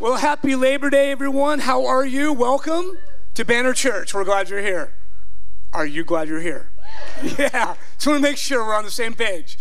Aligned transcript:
Well, 0.00 0.16
happy 0.16 0.56
Labor 0.56 0.88
Day, 0.88 1.10
everyone. 1.10 1.58
How 1.58 1.84
are 1.84 2.06
you? 2.06 2.32
Welcome 2.32 2.96
to 3.34 3.44
Banner 3.44 3.74
Church. 3.74 4.14
We're 4.14 4.24
glad 4.24 4.48
you're 4.48 4.62
here. 4.62 4.94
Are 5.74 5.84
you 5.84 6.04
glad 6.04 6.26
you're 6.26 6.40
here? 6.40 6.70
Yeah. 7.22 7.74
Just 7.96 8.06
want 8.06 8.16
to 8.16 8.22
make 8.22 8.38
sure 8.38 8.64
we're 8.64 8.74
on 8.74 8.84
the 8.86 8.90
same 8.90 9.12
page. 9.12 9.58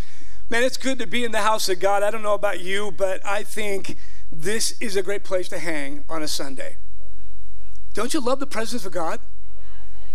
Man, 0.49 0.63
it's 0.63 0.77
good 0.77 0.97
to 0.99 1.07
be 1.07 1.25
in 1.25 1.33
the 1.33 1.41
house 1.41 1.67
of 1.67 1.81
God. 1.81 2.03
I 2.03 2.09
don't 2.09 2.21
know 2.21 2.35
about 2.35 2.61
you, 2.61 2.89
but 2.89 3.19
I 3.25 3.43
think 3.43 3.97
this 4.31 4.79
is 4.79 4.95
a 4.95 5.03
great 5.03 5.25
place 5.25 5.49
to 5.49 5.59
hang 5.59 6.05
on 6.07 6.23
a 6.23 6.27
Sunday. 6.29 6.77
Don't 7.93 8.13
you 8.13 8.21
love 8.21 8.39
the 8.39 8.47
presence 8.47 8.85
of 8.85 8.93
God? 8.93 9.19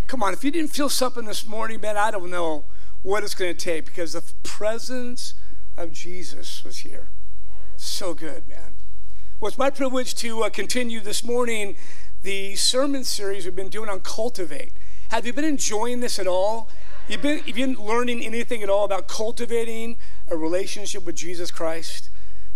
Come 0.07 0.23
on, 0.23 0.33
if 0.33 0.43
you 0.43 0.51
didn't 0.51 0.71
feel 0.71 0.89
something 0.89 1.27
this 1.27 1.47
morning, 1.47 1.83
man, 1.83 1.99
I 1.99 2.11
don't 2.11 2.31
know 2.31 2.65
what 3.03 3.25
it's 3.25 3.35
going 3.35 3.55
to 3.55 3.63
take 3.63 3.85
because 3.85 4.15
the 4.15 4.23
presence 4.43 5.35
of 5.77 5.93
Jesus 5.93 6.65
was 6.65 6.79
here. 6.79 7.09
So 7.77 8.15
good, 8.15 8.49
man. 8.49 8.74
Well, 9.45 9.51
it's 9.51 9.59
my 9.59 9.69
privilege 9.69 10.15
to 10.15 10.45
uh, 10.45 10.49
continue 10.49 11.01
this 11.01 11.23
morning 11.23 11.77
the 12.23 12.57
sermon 12.57 13.05
series 13.05 13.45
we've 13.45 13.55
been 13.55 13.69
doing 13.69 13.91
on 13.91 14.01
cultivate. 14.01 14.73
Have 15.11 15.27
you 15.27 15.35
been 15.35 15.45
enjoying 15.45 16.01
this 16.01 16.19
at 16.19 16.27
all? 16.27 16.71
You've 17.09 17.21
been, 17.21 17.43
you 17.45 17.53
been 17.53 17.75
learning 17.75 18.25
anything 18.25 18.63
at 18.63 18.71
all 18.71 18.87
about 18.87 19.07
cultivating 19.07 19.99
a 20.31 20.37
relationship 20.39 21.05
with 21.05 21.17
Jesus 21.17 21.51
Christ? 21.51 22.09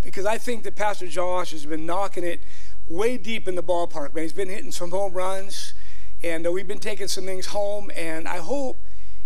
Because 0.03 0.25
I 0.25 0.39
think 0.39 0.63
that 0.63 0.77
Pastor 0.77 1.09
Josh 1.09 1.51
has 1.51 1.67
been 1.67 1.85
knocking 1.85 2.25
it 2.25 2.41
way 2.89 3.19
deep 3.19 3.47
in 3.47 3.55
the 3.55 3.63
ballpark, 3.63 4.15
man. 4.15 4.25
He's 4.25 4.33
been 4.33 4.49
hitting 4.49 4.73
some 4.73 4.91
home 4.91 5.13
runs, 5.13 5.75
and 6.23 6.47
uh, 6.47 6.53
we've 6.53 6.67
been 6.67 6.79
taking 6.79 7.09
some 7.09 7.27
things 7.27 7.49
home. 7.49 7.91
And 7.95 8.27
I 8.27 8.39
hope 8.39 8.79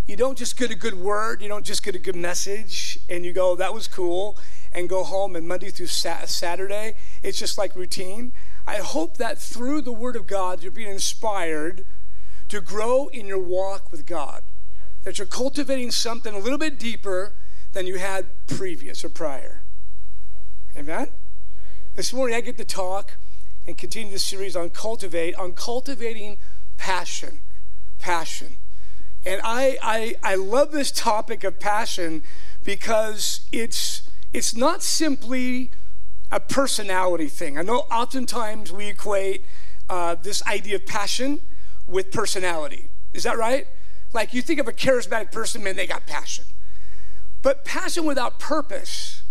you 0.08 0.16
don't 0.16 0.36
just 0.36 0.58
get 0.58 0.72
a 0.72 0.74
good 0.74 0.94
word, 0.94 1.40
you 1.40 1.48
don't 1.48 1.64
just 1.64 1.84
get 1.84 1.94
a 1.94 2.00
good 2.00 2.16
message, 2.16 2.98
and 3.08 3.24
you 3.24 3.32
go, 3.32 3.54
that 3.54 3.72
was 3.72 3.86
cool, 3.86 4.36
and 4.74 4.88
go 4.88 5.04
home 5.04 5.36
and 5.36 5.46
Monday 5.46 5.70
through 5.70 5.86
Saturday, 5.86 6.94
it's 7.22 7.38
just 7.38 7.58
like 7.58 7.76
routine. 7.76 8.32
I 8.66 8.76
hope 8.76 9.16
that 9.18 9.38
through 9.38 9.82
the 9.82 9.92
Word 9.92 10.16
of 10.16 10.26
God, 10.26 10.62
you're 10.62 10.72
being 10.72 10.90
inspired 10.90 11.84
to 12.48 12.60
grow 12.60 13.08
in 13.08 13.26
your 13.26 13.38
walk 13.38 13.90
with 13.90 14.06
God, 14.06 14.42
that 15.04 15.18
you're 15.18 15.26
cultivating 15.26 15.90
something 15.90 16.34
a 16.34 16.38
little 16.38 16.58
bit 16.58 16.78
deeper 16.78 17.34
than 17.72 17.86
you 17.86 17.98
had 17.98 18.26
previous 18.46 19.04
or 19.04 19.08
prior. 19.08 19.62
Amen? 20.76 21.08
This 21.94 22.12
morning, 22.12 22.36
I 22.36 22.40
get 22.40 22.56
to 22.58 22.64
talk 22.64 23.16
and 23.66 23.76
continue 23.76 24.12
the 24.12 24.18
series 24.18 24.56
on 24.56 24.70
cultivate, 24.70 25.34
on 25.36 25.52
cultivating 25.52 26.38
passion. 26.76 27.40
Passion. 27.98 28.56
And 29.24 29.40
I, 29.44 29.78
I, 29.82 30.14
I 30.22 30.34
love 30.34 30.72
this 30.72 30.90
topic 30.90 31.44
of 31.44 31.60
passion 31.60 32.22
because 32.64 33.46
it's, 33.52 34.02
it's 34.32 34.56
not 34.56 34.82
simply 34.82 35.70
a 36.30 36.40
personality 36.40 37.28
thing. 37.28 37.58
I 37.58 37.62
know 37.62 37.80
oftentimes 37.90 38.72
we 38.72 38.88
equate 38.88 39.44
uh, 39.88 40.14
this 40.14 40.42
idea 40.46 40.76
of 40.76 40.86
passion 40.86 41.40
with 41.86 42.10
personality. 42.10 42.88
Is 43.12 43.24
that 43.24 43.36
right? 43.36 43.66
Like 44.14 44.32
you 44.32 44.40
think 44.40 44.58
of 44.58 44.68
a 44.68 44.72
charismatic 44.72 45.30
person, 45.32 45.62
man, 45.62 45.76
they 45.76 45.86
got 45.86 46.06
passion. 46.06 46.46
But 47.42 47.64
passion 47.64 48.04
without 48.04 48.38
purpose, 48.38 49.22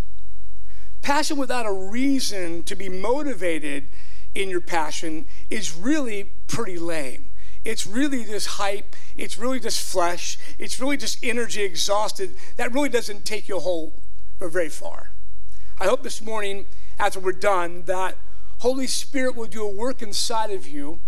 passion 1.02 1.38
without 1.38 1.66
a 1.66 1.74
reason 1.74 2.64
to 2.64 2.76
be 2.76 2.90
motivated 2.90 3.88
in 4.36 4.50
your 4.50 4.62
passion 4.62 5.26
is 5.50 5.76
really 5.76 6.32
pretty 6.48 6.78
lame. 6.78 7.26
It's 7.64 7.86
really 7.86 8.26
just 8.26 8.48
hype. 8.48 8.96
It's 9.16 9.38
really 9.38 9.60
just 9.60 9.82
flesh. 9.82 10.38
It's 10.58 10.80
really 10.80 10.98
just 10.98 11.24
energy 11.24 11.64
exhausted. 11.64 12.36
That 12.58 12.74
really 12.74 12.90
doesn't 12.90 13.26
take 13.26 13.48
you 13.48 13.58
a 13.58 13.60
whole 14.42 14.50
very 14.50 14.70
far. 14.70 15.12
I 15.80 15.86
hope 15.86 16.04
this 16.04 16.22
morning 16.22 16.66
after 17.00 17.20
we're 17.20 17.32
done 17.32 17.84
that 17.84 18.18
Holy 18.60 18.88
Spirit 18.88 19.36
will 19.36 19.48
do 19.48 19.64
a 19.64 19.72
work 19.72 20.02
inside 20.02 20.52
of 20.52 20.68
you 20.68 21.00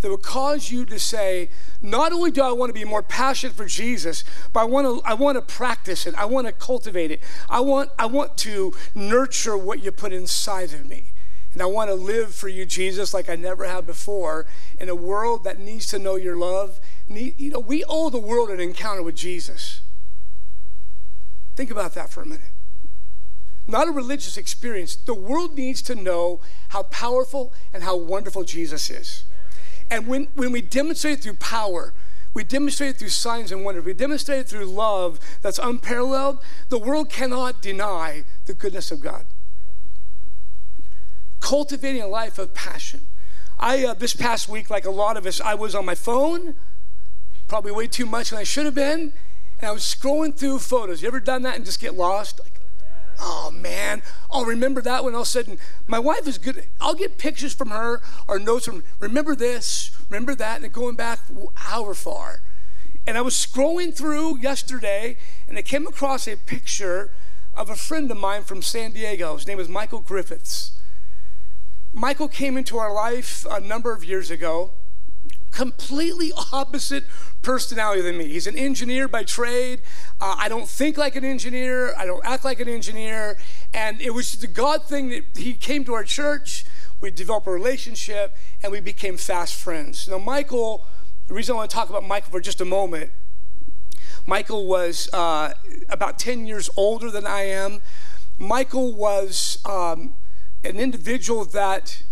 that 0.00 0.10
will 0.10 0.18
cause 0.18 0.70
you 0.70 0.84
to 0.84 0.98
say, 0.98 1.48
not 1.80 2.12
only 2.12 2.30
do 2.30 2.42
I 2.42 2.52
want 2.52 2.68
to 2.68 2.74
be 2.74 2.84
more 2.84 3.02
passionate 3.02 3.56
for 3.56 3.64
Jesus, 3.64 4.22
but 4.52 4.60
I 4.60 4.64
want 4.64 4.86
to, 4.86 5.08
I 5.08 5.14
want 5.14 5.36
to 5.36 5.42
practice 5.42 6.06
it. 6.06 6.14
I 6.16 6.26
want 6.26 6.46
to 6.46 6.52
cultivate 6.52 7.10
it. 7.10 7.22
I 7.48 7.60
want, 7.60 7.90
I 7.98 8.06
want 8.06 8.36
to 8.38 8.72
nurture 8.94 9.56
what 9.56 9.82
you 9.82 9.90
put 9.90 10.12
inside 10.12 10.74
of 10.74 10.86
me. 10.86 11.12
And 11.54 11.62
I 11.62 11.66
want 11.66 11.88
to 11.88 11.94
live 11.94 12.34
for 12.34 12.48
you, 12.48 12.66
Jesus, 12.66 13.14
like 13.14 13.30
I 13.30 13.36
never 13.36 13.64
have 13.64 13.86
before, 13.86 14.44
in 14.78 14.88
a 14.88 14.94
world 14.94 15.44
that 15.44 15.58
needs 15.58 15.86
to 15.88 15.98
know 15.98 16.16
your 16.16 16.36
love. 16.36 16.80
You 17.08 17.50
know, 17.50 17.60
we 17.60 17.84
owe 17.84 18.10
the 18.10 18.18
world 18.18 18.50
an 18.50 18.60
encounter 18.60 19.02
with 19.02 19.14
Jesus. 19.14 19.80
Think 21.56 21.70
about 21.70 21.94
that 21.94 22.10
for 22.10 22.22
a 22.22 22.26
minute 22.26 22.53
not 23.66 23.88
a 23.88 23.92
religious 23.92 24.36
experience. 24.36 24.96
The 24.96 25.14
world 25.14 25.56
needs 25.56 25.80
to 25.82 25.94
know 25.94 26.40
how 26.68 26.84
powerful 26.84 27.52
and 27.72 27.82
how 27.82 27.96
wonderful 27.96 28.44
Jesus 28.44 28.90
is. 28.90 29.24
And 29.90 30.06
when, 30.06 30.28
when 30.34 30.52
we 30.52 30.60
demonstrate 30.60 31.18
it 31.18 31.22
through 31.22 31.34
power, 31.34 31.94
we 32.34 32.42
demonstrate 32.42 32.90
it 32.90 32.96
through 32.98 33.10
signs 33.10 33.52
and 33.52 33.64
wonders, 33.64 33.84
we 33.84 33.94
demonstrate 33.94 34.40
it 34.40 34.48
through 34.48 34.64
love 34.64 35.20
that's 35.40 35.58
unparalleled, 35.58 36.38
the 36.68 36.78
world 36.78 37.08
cannot 37.08 37.62
deny 37.62 38.24
the 38.46 38.54
goodness 38.54 38.90
of 38.90 39.00
God. 39.00 39.24
Cultivating 41.40 42.02
a 42.02 42.08
life 42.08 42.38
of 42.38 42.52
passion. 42.52 43.06
I, 43.58 43.84
uh, 43.84 43.94
this 43.94 44.14
past 44.14 44.48
week, 44.48 44.68
like 44.68 44.84
a 44.84 44.90
lot 44.90 45.16
of 45.16 45.26
us, 45.26 45.40
I 45.40 45.54
was 45.54 45.74
on 45.74 45.84
my 45.84 45.94
phone, 45.94 46.54
probably 47.46 47.70
way 47.70 47.86
too 47.86 48.06
much 48.06 48.30
than 48.30 48.38
I 48.38 48.42
should 48.42 48.64
have 48.64 48.74
been, 48.74 49.12
and 49.60 49.68
I 49.68 49.70
was 49.70 49.82
scrolling 49.82 50.36
through 50.36 50.58
photos. 50.58 51.02
You 51.02 51.08
ever 51.08 51.20
done 51.20 51.42
that 51.42 51.54
and 51.54 51.64
just 51.64 51.80
get 51.80 51.94
lost? 51.94 52.40
Like, 52.40 52.60
oh 53.20 53.50
man, 53.50 54.02
I'll 54.30 54.44
remember 54.44 54.80
that 54.82 55.04
when 55.04 55.14
all 55.14 55.22
of 55.22 55.26
a 55.26 55.30
sudden 55.30 55.58
my 55.86 55.98
wife 55.98 56.26
is 56.26 56.38
good. 56.38 56.66
I'll 56.80 56.94
get 56.94 57.18
pictures 57.18 57.54
from 57.54 57.70
her 57.70 58.00
or 58.28 58.38
notes 58.38 58.66
from, 58.66 58.82
remember 58.98 59.34
this, 59.34 59.90
remember 60.08 60.34
that, 60.34 60.62
and 60.62 60.72
going 60.72 60.96
back 60.96 61.20
however 61.54 61.94
far. 61.94 62.40
And 63.06 63.18
I 63.18 63.20
was 63.20 63.34
scrolling 63.34 63.94
through 63.94 64.38
yesterday 64.38 65.16
and 65.48 65.58
I 65.58 65.62
came 65.62 65.86
across 65.86 66.26
a 66.26 66.36
picture 66.36 67.10
of 67.54 67.70
a 67.70 67.76
friend 67.76 68.10
of 68.10 68.16
mine 68.16 68.42
from 68.42 68.62
San 68.62 68.92
Diego. 68.92 69.36
His 69.36 69.46
name 69.46 69.58
was 69.58 69.68
Michael 69.68 70.00
Griffiths. 70.00 70.72
Michael 71.92 72.28
came 72.28 72.56
into 72.56 72.76
our 72.76 72.92
life 72.92 73.46
a 73.48 73.60
number 73.60 73.92
of 73.92 74.04
years 74.04 74.30
ago, 74.30 74.72
completely 75.54 76.32
opposite 76.52 77.04
personality 77.42 78.02
than 78.02 78.18
me. 78.18 78.26
He's 78.26 78.48
an 78.48 78.58
engineer 78.58 79.06
by 79.06 79.22
trade. 79.22 79.82
Uh, 80.20 80.34
I 80.36 80.48
don't 80.48 80.68
think 80.68 80.98
like 80.98 81.14
an 81.14 81.24
engineer. 81.24 81.94
I 81.96 82.06
don't 82.06 82.24
act 82.26 82.44
like 82.44 82.58
an 82.58 82.68
engineer. 82.68 83.38
And 83.72 84.00
it 84.00 84.10
was 84.10 84.32
the 84.32 84.48
God 84.48 84.84
thing 84.84 85.10
that 85.10 85.24
he 85.36 85.54
came 85.54 85.84
to 85.84 85.94
our 85.94 86.02
church. 86.02 86.64
We 87.00 87.12
developed 87.12 87.46
a 87.46 87.52
relationship 87.52 88.36
and 88.62 88.72
we 88.72 88.80
became 88.80 89.16
fast 89.16 89.54
friends. 89.54 90.08
Now, 90.08 90.18
Michael, 90.18 90.86
the 91.28 91.34
reason 91.34 91.54
I 91.54 91.58
want 91.58 91.70
to 91.70 91.76
talk 91.76 91.88
about 91.88 92.04
Michael 92.04 92.32
for 92.32 92.40
just 92.40 92.60
a 92.60 92.64
moment, 92.64 93.12
Michael 94.26 94.66
was 94.66 95.08
uh, 95.12 95.52
about 95.88 96.18
10 96.18 96.46
years 96.46 96.68
older 96.76 97.10
than 97.10 97.26
I 97.26 97.42
am. 97.42 97.80
Michael 98.38 98.92
was 98.92 99.58
um, 99.64 100.14
an 100.64 100.80
individual 100.80 101.44
that 101.44 102.02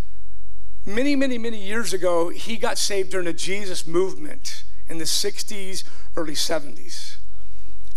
many, 0.84 1.16
many, 1.16 1.38
many 1.38 1.62
years 1.62 1.92
ago, 1.92 2.28
he 2.30 2.56
got 2.56 2.78
saved 2.78 3.10
during 3.10 3.26
the 3.26 3.32
Jesus 3.32 3.86
movement 3.86 4.64
in 4.88 4.98
the 4.98 5.04
60s, 5.04 5.84
early 6.16 6.34
70s. 6.34 7.16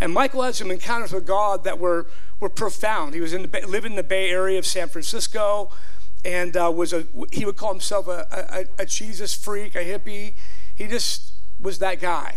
And 0.00 0.12
Michael 0.12 0.42
had 0.42 0.54
some 0.54 0.70
encounters 0.70 1.12
with 1.12 1.26
God 1.26 1.64
that 1.64 1.78
were, 1.78 2.06
were 2.38 2.48
profound. 2.48 3.14
He 3.14 3.20
was 3.20 3.32
in 3.32 3.42
the, 3.42 3.66
living 3.66 3.92
in 3.92 3.96
the 3.96 4.02
Bay 4.02 4.30
Area 4.30 4.58
of 4.58 4.66
San 4.66 4.88
Francisco 4.88 5.70
and 6.24 6.56
uh, 6.56 6.72
was 6.74 6.92
a, 6.92 7.06
he 7.30 7.44
would 7.44 7.56
call 7.56 7.72
himself 7.72 8.08
a, 8.08 8.26
a, 8.78 8.82
a 8.82 8.86
Jesus 8.86 9.32
freak, 9.32 9.74
a 9.74 9.84
hippie. 9.84 10.34
He 10.74 10.86
just 10.86 11.32
was 11.60 11.78
that 11.78 12.00
guy. 12.00 12.36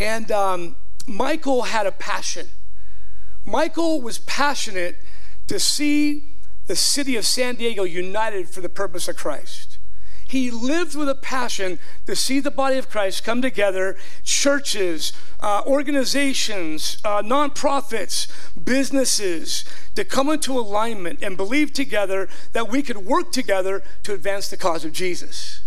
And 0.00 0.30
um, 0.30 0.76
Michael 1.06 1.62
had 1.62 1.86
a 1.86 1.92
passion. 1.92 2.48
Michael 3.44 4.00
was 4.00 4.18
passionate 4.18 4.98
to 5.48 5.58
see 5.58 6.24
the 6.68 6.76
city 6.76 7.16
of 7.16 7.26
San 7.26 7.56
Diego 7.56 7.82
united 7.82 8.48
for 8.48 8.60
the 8.60 8.68
purpose 8.68 9.08
of 9.08 9.16
Christ. 9.16 9.78
He 10.26 10.50
lived 10.50 10.94
with 10.94 11.08
a 11.08 11.14
passion 11.14 11.78
to 12.04 12.14
see 12.14 12.38
the 12.38 12.50
body 12.50 12.76
of 12.76 12.90
Christ 12.90 13.24
come 13.24 13.40
together, 13.40 13.96
churches, 14.22 15.14
uh, 15.40 15.62
organizations, 15.66 16.98
uh, 17.02 17.22
nonprofits, 17.22 18.28
businesses, 18.62 19.64
to 19.94 20.04
come 20.04 20.28
into 20.28 20.52
alignment 20.52 21.22
and 21.22 21.38
believe 21.38 21.72
together 21.72 22.28
that 22.52 22.68
we 22.68 22.82
could 22.82 22.98
work 22.98 23.32
together 23.32 23.82
to 24.02 24.12
advance 24.12 24.48
the 24.48 24.58
cause 24.58 24.84
of 24.84 24.92
Jesus. 24.92 25.62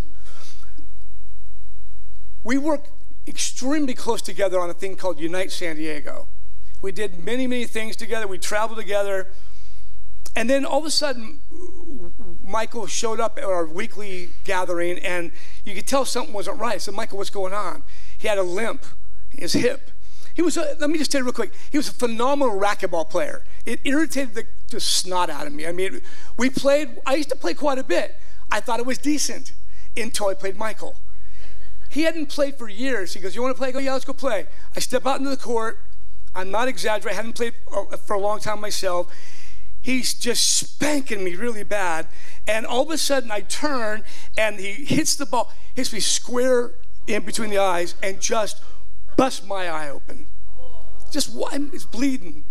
We 2.43 2.59
work 2.59 2.85
extremely 3.27 3.95
close 3.95 4.21
together 4.21 4.59
on 4.59 4.69
a 4.69 4.75
thing 4.75 4.95
called 4.95 5.19
Unite 5.19 5.51
San 5.51 5.77
Diego. 5.77 6.27
We 6.83 6.91
did 6.91 7.23
many, 7.23 7.47
many 7.47 7.65
things 7.65 7.95
together. 7.95 8.27
We 8.27 8.37
traveled 8.37 8.77
together. 8.77 9.27
And 10.35 10.49
then 10.49 10.65
all 10.65 10.79
of 10.79 10.85
a 10.85 10.91
sudden, 10.91 11.41
Michael 12.43 12.87
showed 12.87 13.19
up 13.19 13.37
at 13.37 13.43
our 13.43 13.65
weekly 13.65 14.29
gathering, 14.43 14.99
and 14.99 15.31
you 15.65 15.75
could 15.75 15.87
tell 15.87 16.05
something 16.05 16.33
wasn't 16.33 16.59
right. 16.59 16.81
Said, 16.81 16.93
Michael, 16.93 17.17
what's 17.17 17.29
going 17.29 17.53
on? 17.53 17.83
He 18.17 18.27
had 18.27 18.37
a 18.37 18.43
limp 18.43 18.85
in 19.31 19.39
his 19.39 19.53
hip. 19.53 19.91
He 20.33 20.41
was, 20.41 20.55
a, 20.55 20.75
let 20.79 20.89
me 20.89 20.97
just 20.97 21.11
tell 21.11 21.19
you 21.19 21.25
real 21.25 21.33
quick, 21.33 21.51
he 21.71 21.77
was 21.77 21.89
a 21.89 21.93
phenomenal 21.93 22.57
racquetball 22.57 23.09
player. 23.09 23.43
It 23.65 23.81
irritated 23.83 24.33
the, 24.33 24.45
the 24.69 24.79
snot 24.79 25.29
out 25.29 25.45
of 25.45 25.53
me. 25.53 25.67
I 25.67 25.73
mean, 25.73 26.01
we 26.37 26.49
played, 26.49 26.97
I 27.05 27.15
used 27.15 27.29
to 27.29 27.35
play 27.35 27.53
quite 27.53 27.77
a 27.77 27.83
bit. 27.83 28.15
I 28.49 28.61
thought 28.61 28.79
it 28.79 28.85
was 28.85 28.97
decent 28.97 29.53
until 29.97 30.27
I 30.27 30.33
played 30.33 30.57
Michael. 30.57 30.95
He 31.89 32.03
hadn't 32.03 32.27
played 32.27 32.55
for 32.55 32.69
years. 32.69 33.13
He 33.13 33.19
goes, 33.19 33.35
You 33.35 33.41
want 33.41 33.53
to 33.53 33.57
play? 33.57 33.69
I 33.69 33.71
go, 33.71 33.79
Yeah, 33.79 33.93
let's 33.93 34.05
go 34.05 34.13
play. 34.13 34.47
I 34.75 34.79
step 34.79 35.05
out 35.05 35.19
into 35.19 35.29
the 35.29 35.37
court. 35.37 35.79
I'm 36.33 36.49
not 36.49 36.69
exaggerating. 36.69 37.11
I 37.11 37.15
hadn't 37.15 37.33
played 37.33 37.53
uh, 37.75 37.97
for 37.97 38.13
a 38.13 38.19
long 38.19 38.39
time 38.39 38.61
myself. 38.61 39.07
He's 39.81 40.13
just 40.13 40.57
spanking 40.57 41.23
me 41.23 41.35
really 41.35 41.63
bad. 41.63 42.07
And 42.47 42.65
all 42.65 42.83
of 42.83 42.91
a 42.91 42.97
sudden, 42.97 43.31
I 43.31 43.41
turn 43.41 44.03
and 44.37 44.59
he 44.59 44.85
hits 44.85 45.15
the 45.15 45.25
ball, 45.25 45.51
hits 45.73 45.91
me 45.91 45.99
square 45.99 46.71
in 47.07 47.25
between 47.25 47.49
the 47.49 47.57
eyes, 47.57 47.95
and 48.03 48.19
just 48.19 48.63
busts 49.17 49.45
my 49.45 49.67
eye 49.67 49.89
open. 49.89 50.27
Just 51.11 51.33
what 51.33 51.53
it's 51.73 51.85
bleeding. 51.85 52.43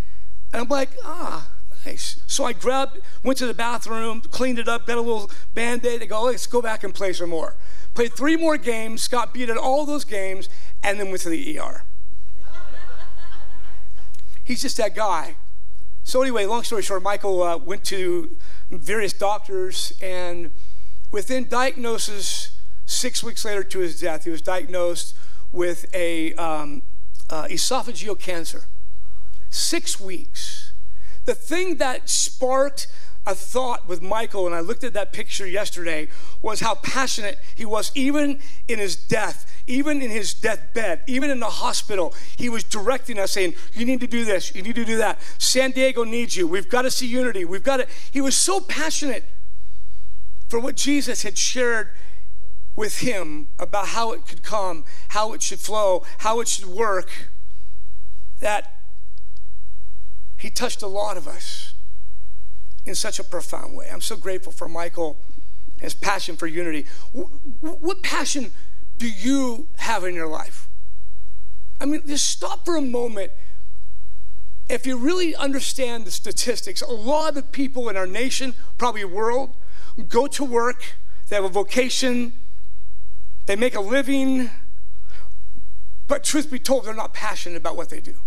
And 0.52 0.62
I'm 0.62 0.68
like, 0.68 0.90
ah, 1.04 1.48
nice. 1.86 2.20
So 2.26 2.44
I 2.44 2.52
grabbed, 2.52 2.98
went 3.22 3.38
to 3.38 3.46
the 3.46 3.54
bathroom, 3.54 4.20
cleaned 4.22 4.58
it 4.58 4.68
up, 4.68 4.86
got 4.86 4.98
a 4.98 5.00
little 5.00 5.30
band 5.54 5.86
aid. 5.86 6.02
I 6.02 6.06
go, 6.06 6.24
let's 6.24 6.46
go 6.48 6.60
back 6.60 6.82
and 6.82 6.92
play 6.92 7.12
some 7.12 7.30
more. 7.30 7.56
Played 7.94 8.14
three 8.14 8.36
more 8.36 8.56
games, 8.56 9.06
got 9.06 9.32
beat 9.32 9.50
at 9.50 9.56
all 9.56 9.86
those 9.86 10.04
games, 10.04 10.48
and 10.82 10.98
then 10.98 11.10
went 11.10 11.22
to 11.22 11.28
the 11.28 11.58
ER. 11.58 11.84
He's 14.42 14.62
just 14.62 14.76
that 14.78 14.96
guy. 14.96 15.36
So, 16.10 16.22
anyway, 16.22 16.44
long 16.44 16.64
story 16.64 16.82
short, 16.82 17.04
Michael 17.04 17.40
uh, 17.40 17.56
went 17.56 17.84
to 17.84 18.36
various 18.68 19.12
doctors, 19.12 19.92
and 20.02 20.50
within 21.12 21.46
diagnosis, 21.46 22.58
six 22.84 23.22
weeks 23.22 23.44
later 23.44 23.62
to 23.62 23.78
his 23.78 24.00
death, 24.00 24.24
he 24.24 24.30
was 24.30 24.42
diagnosed 24.42 25.16
with 25.52 25.86
a 25.94 26.34
um, 26.34 26.82
uh, 27.30 27.44
esophageal 27.44 28.18
cancer. 28.18 28.64
Six 29.50 30.00
weeks. 30.00 30.72
The 31.26 31.34
thing 31.36 31.76
that 31.76 32.08
sparked 32.10 32.88
a 33.24 33.36
thought 33.36 33.86
with 33.86 34.02
Michael, 34.02 34.46
and 34.46 34.54
I 34.56 34.60
looked 34.60 34.82
at 34.82 34.94
that 34.94 35.12
picture 35.12 35.46
yesterday, 35.46 36.08
was 36.42 36.58
how 36.58 36.74
passionate 36.74 37.38
he 37.54 37.64
was, 37.64 37.92
even 37.94 38.40
in 38.66 38.80
his 38.80 38.96
death, 38.96 39.59
even 39.70 40.02
in 40.02 40.10
his 40.10 40.34
deathbed, 40.34 41.02
even 41.06 41.30
in 41.30 41.40
the 41.40 41.46
hospital. 41.46 42.12
He 42.36 42.48
was 42.48 42.64
directing 42.64 43.18
us, 43.18 43.32
saying, 43.32 43.54
You 43.72 43.86
need 43.86 44.00
to 44.00 44.06
do 44.06 44.24
this, 44.24 44.54
you 44.54 44.62
need 44.62 44.74
to 44.74 44.84
do 44.84 44.96
that. 44.98 45.18
San 45.38 45.70
Diego 45.70 46.04
needs 46.04 46.36
you. 46.36 46.46
We've 46.46 46.68
got 46.68 46.82
to 46.82 46.90
see 46.90 47.06
unity. 47.06 47.44
We've 47.44 47.62
got 47.62 47.78
to. 47.78 47.86
He 48.10 48.20
was 48.20 48.36
so 48.36 48.60
passionate 48.60 49.24
for 50.48 50.58
what 50.58 50.76
Jesus 50.76 51.22
had 51.22 51.38
shared 51.38 51.90
with 52.74 52.98
him 52.98 53.48
about 53.58 53.88
how 53.88 54.12
it 54.12 54.26
could 54.26 54.42
come, 54.42 54.84
how 55.08 55.32
it 55.32 55.42
should 55.42 55.60
flow, 55.60 56.04
how 56.18 56.40
it 56.40 56.48
should 56.48 56.66
work, 56.66 57.30
that 58.40 58.76
he 60.36 60.50
touched 60.50 60.82
a 60.82 60.86
lot 60.86 61.16
of 61.16 61.28
us 61.28 61.74
in 62.86 62.94
such 62.94 63.18
a 63.18 63.24
profound 63.24 63.76
way. 63.76 63.88
I'm 63.92 64.00
so 64.00 64.16
grateful 64.16 64.52
for 64.52 64.68
Michael 64.68 65.18
his 65.80 65.94
passion 65.94 66.36
for 66.36 66.46
unity. 66.46 66.86
What 67.12 68.02
passion 68.02 68.52
do 69.00 69.08
you 69.08 69.66
have 69.78 70.04
in 70.04 70.14
your 70.14 70.28
life? 70.28 70.68
I 71.80 71.86
mean, 71.86 72.06
just 72.06 72.28
stop 72.28 72.64
for 72.64 72.76
a 72.76 72.82
moment. 72.82 73.32
If 74.68 74.86
you 74.86 74.96
really 74.96 75.34
understand 75.34 76.04
the 76.04 76.12
statistics, 76.12 76.82
a 76.82 76.92
lot 76.92 77.36
of 77.36 77.50
people 77.50 77.88
in 77.88 77.96
our 77.96 78.06
nation, 78.06 78.54
probably 78.78 79.04
world, 79.04 79.56
go 80.08 80.26
to 80.28 80.44
work, 80.44 80.94
they 81.28 81.34
have 81.34 81.44
a 81.44 81.48
vocation, 81.48 82.34
they 83.46 83.56
make 83.56 83.74
a 83.74 83.80
living, 83.80 84.50
but 86.06 86.22
truth 86.22 86.50
be 86.50 86.58
told, 86.58 86.84
they're 86.84 86.94
not 86.94 87.14
passionate 87.14 87.56
about 87.56 87.76
what 87.76 87.88
they 87.88 88.00
do. 88.00 88.20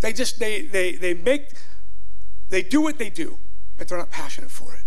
They 0.00 0.12
just, 0.12 0.38
they, 0.40 0.62
they, 0.62 0.96
they 0.96 1.14
make 1.14 1.52
they 2.50 2.62
do 2.62 2.80
what 2.80 2.98
they 2.98 3.08
do, 3.08 3.38
but 3.78 3.88
they're 3.88 3.98
not 3.98 4.10
passionate 4.10 4.50
for 4.50 4.74
it. 4.74 4.82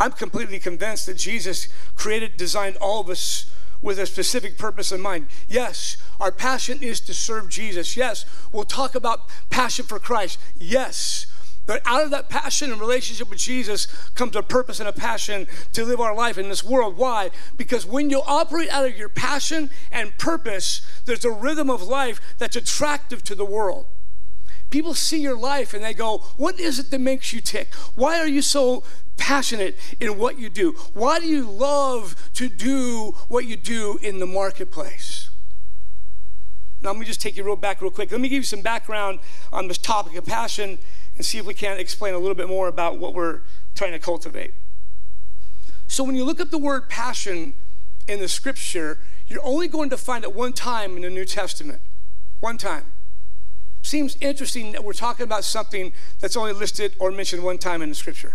I'm 0.00 0.12
completely 0.12 0.58
convinced 0.58 1.04
that 1.06 1.18
Jesus 1.18 1.68
created, 1.94 2.38
designed 2.38 2.76
all 2.78 3.02
of 3.02 3.10
us 3.10 3.50
with 3.82 3.98
a 3.98 4.06
specific 4.06 4.56
purpose 4.56 4.92
in 4.92 5.00
mind. 5.00 5.26
Yes, 5.46 5.98
our 6.18 6.32
passion 6.32 6.82
is 6.82 7.00
to 7.02 7.12
serve 7.12 7.50
Jesus. 7.50 7.98
Yes, 7.98 8.24
we'll 8.50 8.64
talk 8.64 8.94
about 8.94 9.28
passion 9.50 9.84
for 9.84 9.98
Christ. 9.98 10.38
Yes, 10.56 11.26
but 11.66 11.82
out 11.84 12.02
of 12.02 12.10
that 12.10 12.30
passion 12.30 12.72
and 12.72 12.80
relationship 12.80 13.28
with 13.28 13.38
Jesus 13.38 13.86
comes 14.14 14.34
a 14.34 14.42
purpose 14.42 14.80
and 14.80 14.88
a 14.88 14.92
passion 14.92 15.46
to 15.74 15.84
live 15.84 16.00
our 16.00 16.14
life 16.14 16.38
in 16.38 16.48
this 16.48 16.64
world. 16.64 16.96
Why? 16.96 17.30
Because 17.58 17.84
when 17.84 18.08
you 18.08 18.22
operate 18.26 18.70
out 18.70 18.86
of 18.86 18.96
your 18.96 19.10
passion 19.10 19.68
and 19.92 20.16
purpose, 20.16 20.80
there's 21.04 21.26
a 21.26 21.30
rhythm 21.30 21.68
of 21.68 21.82
life 21.82 22.20
that's 22.38 22.56
attractive 22.56 23.22
to 23.24 23.34
the 23.34 23.44
world. 23.44 23.86
People 24.70 24.94
see 24.94 25.20
your 25.20 25.36
life 25.36 25.74
and 25.74 25.84
they 25.84 25.92
go, 25.92 26.18
What 26.36 26.58
is 26.60 26.78
it 26.78 26.90
that 26.92 27.00
makes 27.00 27.32
you 27.32 27.40
tick? 27.40 27.74
Why 27.96 28.18
are 28.18 28.28
you 28.28 28.40
so 28.40 28.84
passionate 29.16 29.76
in 30.00 30.16
what 30.16 30.38
you 30.38 30.48
do? 30.48 30.72
Why 30.94 31.18
do 31.18 31.26
you 31.26 31.48
love 31.48 32.30
to 32.34 32.48
do 32.48 33.16
what 33.28 33.46
you 33.46 33.56
do 33.56 33.98
in 34.00 34.20
the 34.20 34.26
marketplace? 34.26 35.28
Now, 36.82 36.90
let 36.90 37.00
me 37.00 37.04
just 37.04 37.20
take 37.20 37.36
you 37.36 37.44
real 37.44 37.56
back 37.56 37.82
real 37.82 37.90
quick. 37.90 38.10
Let 38.10 38.20
me 38.20 38.28
give 38.28 38.38
you 38.38 38.42
some 38.42 38.62
background 38.62 39.18
on 39.52 39.68
this 39.68 39.76
topic 39.76 40.16
of 40.16 40.24
passion 40.24 40.78
and 41.16 41.26
see 41.26 41.36
if 41.36 41.44
we 41.44 41.52
can 41.52 41.78
explain 41.78 42.14
a 42.14 42.18
little 42.18 42.34
bit 42.34 42.48
more 42.48 42.68
about 42.68 42.98
what 42.98 43.12
we're 43.12 43.40
trying 43.74 43.92
to 43.92 43.98
cultivate. 43.98 44.54
So, 45.88 46.04
when 46.04 46.14
you 46.14 46.24
look 46.24 46.40
up 46.40 46.50
the 46.50 46.58
word 46.58 46.88
passion 46.88 47.54
in 48.06 48.20
the 48.20 48.28
scripture, 48.28 49.00
you're 49.26 49.44
only 49.44 49.66
going 49.66 49.90
to 49.90 49.98
find 49.98 50.22
it 50.22 50.34
one 50.34 50.52
time 50.52 50.96
in 50.96 51.02
the 51.02 51.10
New 51.10 51.24
Testament. 51.24 51.82
One 52.38 52.56
time 52.56 52.84
seems 53.82 54.16
interesting 54.20 54.72
that 54.72 54.84
we're 54.84 54.92
talking 54.92 55.24
about 55.24 55.44
something 55.44 55.92
that's 56.20 56.36
only 56.36 56.52
listed 56.52 56.94
or 56.98 57.10
mentioned 57.10 57.42
one 57.42 57.58
time 57.58 57.82
in 57.82 57.88
the 57.88 57.94
scripture. 57.94 58.34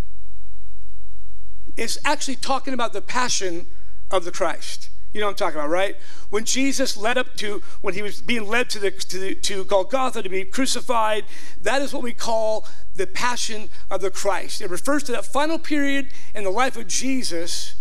It's 1.77 1.97
actually 2.05 2.37
talking 2.37 2.73
about 2.73 2.93
the 2.93 3.01
passion 3.01 3.67
of 4.11 4.25
the 4.25 4.31
Christ. 4.31 4.89
You 5.13 5.21
know 5.21 5.27
what 5.27 5.31
I'm 5.31 5.37
talking 5.37 5.59
about, 5.59 5.69
right? 5.69 5.95
When 6.29 6.43
Jesus 6.43 6.97
led 6.97 7.17
up 7.17 7.35
to, 7.37 7.61
when 7.81 7.93
he 7.93 8.01
was 8.01 8.21
being 8.21 8.47
led 8.47 8.69
to, 8.71 8.79
the, 8.79 8.91
to, 8.91 9.17
the, 9.17 9.35
to 9.35 9.63
Golgotha 9.63 10.21
to 10.21 10.29
be 10.29 10.43
crucified, 10.43 11.23
that 11.61 11.81
is 11.81 11.93
what 11.93 12.03
we 12.03 12.13
call 12.13 12.67
the 12.95 13.07
passion 13.07 13.69
of 13.89 14.01
the 14.01 14.09
Christ. 14.09 14.59
It 14.61 14.69
refers 14.69 15.03
to 15.03 15.13
that 15.13 15.25
final 15.25 15.57
period 15.57 16.09
in 16.33 16.43
the 16.43 16.49
life 16.49 16.75
of 16.75 16.87
Jesus 16.87 17.75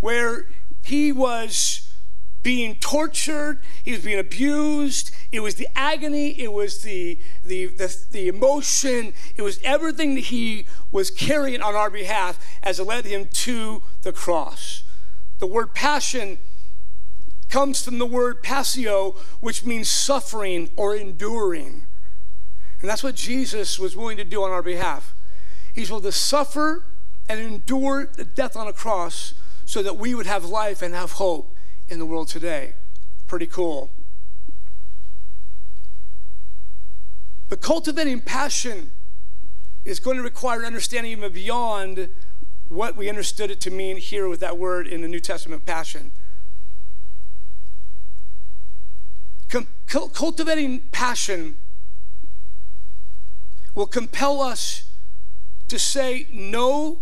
where 0.00 0.46
he 0.82 1.12
was 1.12 1.87
being 2.42 2.76
tortured, 2.76 3.60
he 3.84 3.92
was 3.92 4.04
being 4.04 4.18
abused, 4.18 5.14
it 5.32 5.40
was 5.40 5.56
the 5.56 5.68
agony, 5.74 6.40
it 6.40 6.52
was 6.52 6.82
the, 6.82 7.18
the, 7.44 7.66
the, 7.66 7.96
the, 8.12 8.28
emotion, 8.28 9.12
it 9.36 9.42
was 9.42 9.58
everything 9.64 10.14
that 10.14 10.24
he 10.24 10.66
was 10.92 11.10
carrying 11.10 11.60
on 11.60 11.74
our 11.74 11.90
behalf 11.90 12.38
as 12.62 12.78
it 12.78 12.84
led 12.84 13.04
him 13.04 13.28
to 13.32 13.82
the 14.02 14.12
cross. 14.12 14.84
The 15.40 15.46
word 15.46 15.74
passion 15.74 16.38
comes 17.48 17.84
from 17.84 17.98
the 17.98 18.06
word 18.06 18.42
passio, 18.42 19.16
which 19.40 19.64
means 19.64 19.88
suffering 19.88 20.68
or 20.76 20.94
enduring. 20.94 21.86
And 22.80 22.88
that's 22.88 23.02
what 23.02 23.16
Jesus 23.16 23.78
was 23.78 23.96
willing 23.96 24.16
to 24.18 24.24
do 24.24 24.42
on 24.44 24.50
our 24.50 24.62
behalf. 24.62 25.14
He's 25.74 25.90
willing 25.90 26.04
to 26.04 26.12
suffer 26.12 26.84
and 27.28 27.40
endure 27.40 28.08
the 28.16 28.24
death 28.24 28.56
on 28.56 28.68
a 28.68 28.72
cross 28.72 29.34
so 29.64 29.82
that 29.82 29.96
we 29.96 30.14
would 30.14 30.26
have 30.26 30.44
life 30.44 30.82
and 30.82 30.94
have 30.94 31.12
hope 31.12 31.54
in 31.88 31.98
the 31.98 32.06
world 32.06 32.28
today. 32.28 32.74
Pretty 33.26 33.46
cool. 33.46 33.90
But 37.48 37.60
cultivating 37.60 38.20
passion 38.20 38.90
is 39.84 40.00
going 40.00 40.18
to 40.18 40.22
require 40.22 40.60
an 40.60 40.66
understanding 40.66 41.12
even 41.12 41.32
beyond 41.32 42.08
what 42.68 42.96
we 42.96 43.08
understood 43.08 43.50
it 43.50 43.60
to 43.62 43.70
mean 43.70 43.96
here 43.96 44.28
with 44.28 44.40
that 44.40 44.58
word 44.58 44.86
in 44.86 45.00
the 45.00 45.08
New 45.08 45.20
Testament 45.20 45.64
passion. 45.64 46.12
cultivating 49.86 50.80
passion 50.92 51.56
will 53.74 53.86
compel 53.86 54.42
us 54.42 54.90
to 55.68 55.78
say 55.78 56.26
no 56.30 56.98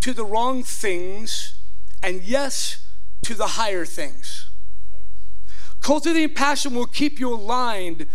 to 0.00 0.14
the 0.14 0.24
wrong 0.24 0.62
things 0.62 1.60
and 2.02 2.22
yes 2.22 2.81
to 3.22 3.34
the 3.34 3.46
higher 3.46 3.84
things. 3.84 4.50
Cultivating 5.80 6.34
passion 6.34 6.74
will 6.74 6.86
keep 6.86 7.18
you 7.18 7.32
aligned 7.34 8.06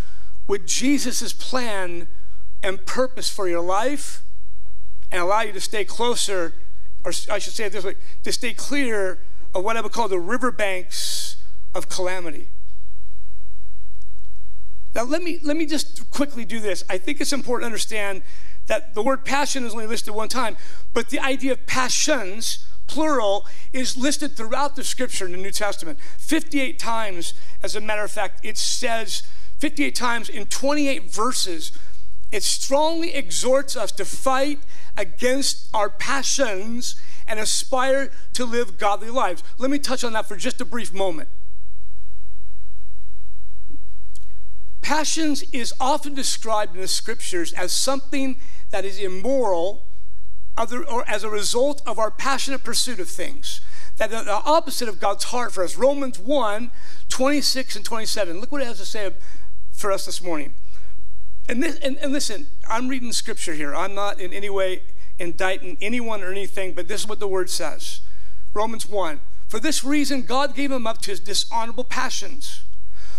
with 0.48 0.66
Jesus' 0.66 1.34
plan 1.34 2.08
and 2.64 2.86
purpose 2.86 3.30
for 3.30 3.48
your 3.48 3.62
life 3.62 4.22
and 5.12 5.22
allow 5.22 5.42
you 5.42 5.54
to 5.54 5.62
stay 5.62 5.86
closer, 5.86 6.54
or 7.04 7.12
I 7.30 7.40
should 7.40 7.54
say 7.54 7.66
it 7.66 7.74
this 7.74 7.84
way, 7.84 7.96
to 8.24 8.32
stay 8.32 8.54
clear 8.54 9.20
of 9.54 9.64
what 9.64 9.78
I 9.78 9.82
would 9.82 9.92
call 9.92 10.08
the 10.08 10.20
riverbanks 10.20 11.38
of 11.74 11.90
calamity. 11.90 12.50
Now, 14.96 15.04
let 15.04 15.22
me, 15.22 15.40
let 15.44 15.56
me 15.58 15.66
just 15.66 16.10
quickly 16.10 16.44
do 16.44 16.60
this. 16.60 16.84
I 16.90 16.98
think 16.98 17.22
it's 17.22 17.34
important 17.34 17.64
to 17.64 17.68
understand 17.68 18.24
that 18.66 18.96
the 18.96 19.04
word 19.04 19.26
passion 19.26 19.66
is 19.66 19.74
only 19.74 19.86
listed 19.86 20.14
one 20.14 20.28
time, 20.28 20.58
but 20.94 21.10
the 21.10 21.20
idea 21.20 21.52
of 21.52 21.66
passions, 21.68 22.66
plural, 22.88 23.46
is 23.74 23.98
listed 23.98 24.36
throughout 24.36 24.76
the 24.76 24.84
scripture 24.84 25.26
in 25.26 25.34
the 25.34 25.38
New 25.38 25.52
Testament. 25.52 26.00
58 26.18 26.80
times, 26.80 27.34
as 27.62 27.76
a 27.76 27.82
matter 27.82 28.04
of 28.04 28.12
fact, 28.12 28.44
it 28.44 28.58
says 28.58 29.24
58 29.60 29.96
times 29.96 30.30
in 30.30 30.46
28 30.46 31.12
verses, 31.12 31.78
it 32.32 32.44
strongly 32.44 33.14
exhorts 33.14 33.76
us 33.76 33.92
to 33.94 34.06
fight 34.06 34.60
against 34.98 35.70
our 35.74 35.90
passions 35.90 37.00
and 37.28 37.40
aspire 37.40 38.12
to 38.34 38.46
live 38.46 38.78
godly 38.78 39.10
lives. 39.10 39.44
Let 39.58 39.72
me 39.72 39.80
touch 39.80 40.04
on 40.04 40.14
that 40.14 40.28
for 40.28 40.36
just 40.36 40.60
a 40.60 40.66
brief 40.66 40.94
moment. 40.94 41.30
Passions 44.82 45.44
is 45.52 45.74
often 45.80 46.14
described 46.14 46.76
in 46.76 46.82
the 46.82 46.88
scriptures 46.88 47.52
as 47.54 47.74
something 47.74 48.40
that 48.70 48.86
is 48.86 49.00
immoral 49.00 49.87
or 50.58 51.08
as 51.08 51.24
a 51.24 51.30
result 51.30 51.82
of 51.86 52.00
our 52.00 52.12
passionate 52.12 52.64
pursuit 52.64 53.00
of 53.00 53.10
things. 53.10 53.62
That 53.98 54.14
are 54.14 54.24
the 54.24 54.44
opposite 54.44 54.88
of 54.88 55.00
God's 55.00 55.26
heart 55.26 55.52
for 55.52 55.64
us. 55.64 55.76
Romans 55.76 56.20
1 56.20 56.72
26 57.10 57.76
and 57.76 57.86
27. 57.86 58.40
Look 58.40 58.52
what 58.52 58.62
it 58.62 58.68
has 58.68 58.78
to 58.78 58.86
say 58.86 59.12
for 59.72 59.92
us 59.92 60.06
this 60.06 60.22
morning. 60.22 60.54
And, 61.50 61.64
this, 61.64 61.78
and, 61.78 61.98
and 61.98 62.12
listen, 62.12 62.48
I'm 62.68 62.90
reading 62.90 63.12
scripture 63.14 63.54
here. 63.54 63.74
I'm 63.74 63.96
not 63.96 64.20
in 64.20 64.34
any 64.34 64.50
way 64.50 64.82
indicting 65.18 65.78
anyone 65.82 66.24
or 66.24 66.32
anything, 66.32 66.74
but 66.74 66.88
this 66.88 67.02
is 67.02 67.08
what 67.08 67.20
the 67.20 67.28
word 67.28 67.50
says 67.50 68.02
Romans 68.54 68.88
1. 68.88 69.20
For 69.48 69.60
this 69.60 69.84
reason, 69.84 70.24
God 70.24 70.56
gave 70.56 70.72
him 70.72 70.86
up 70.86 71.02
to 71.04 71.12
his 71.12 71.20
dishonorable 71.20 71.86
passions. 71.86 72.64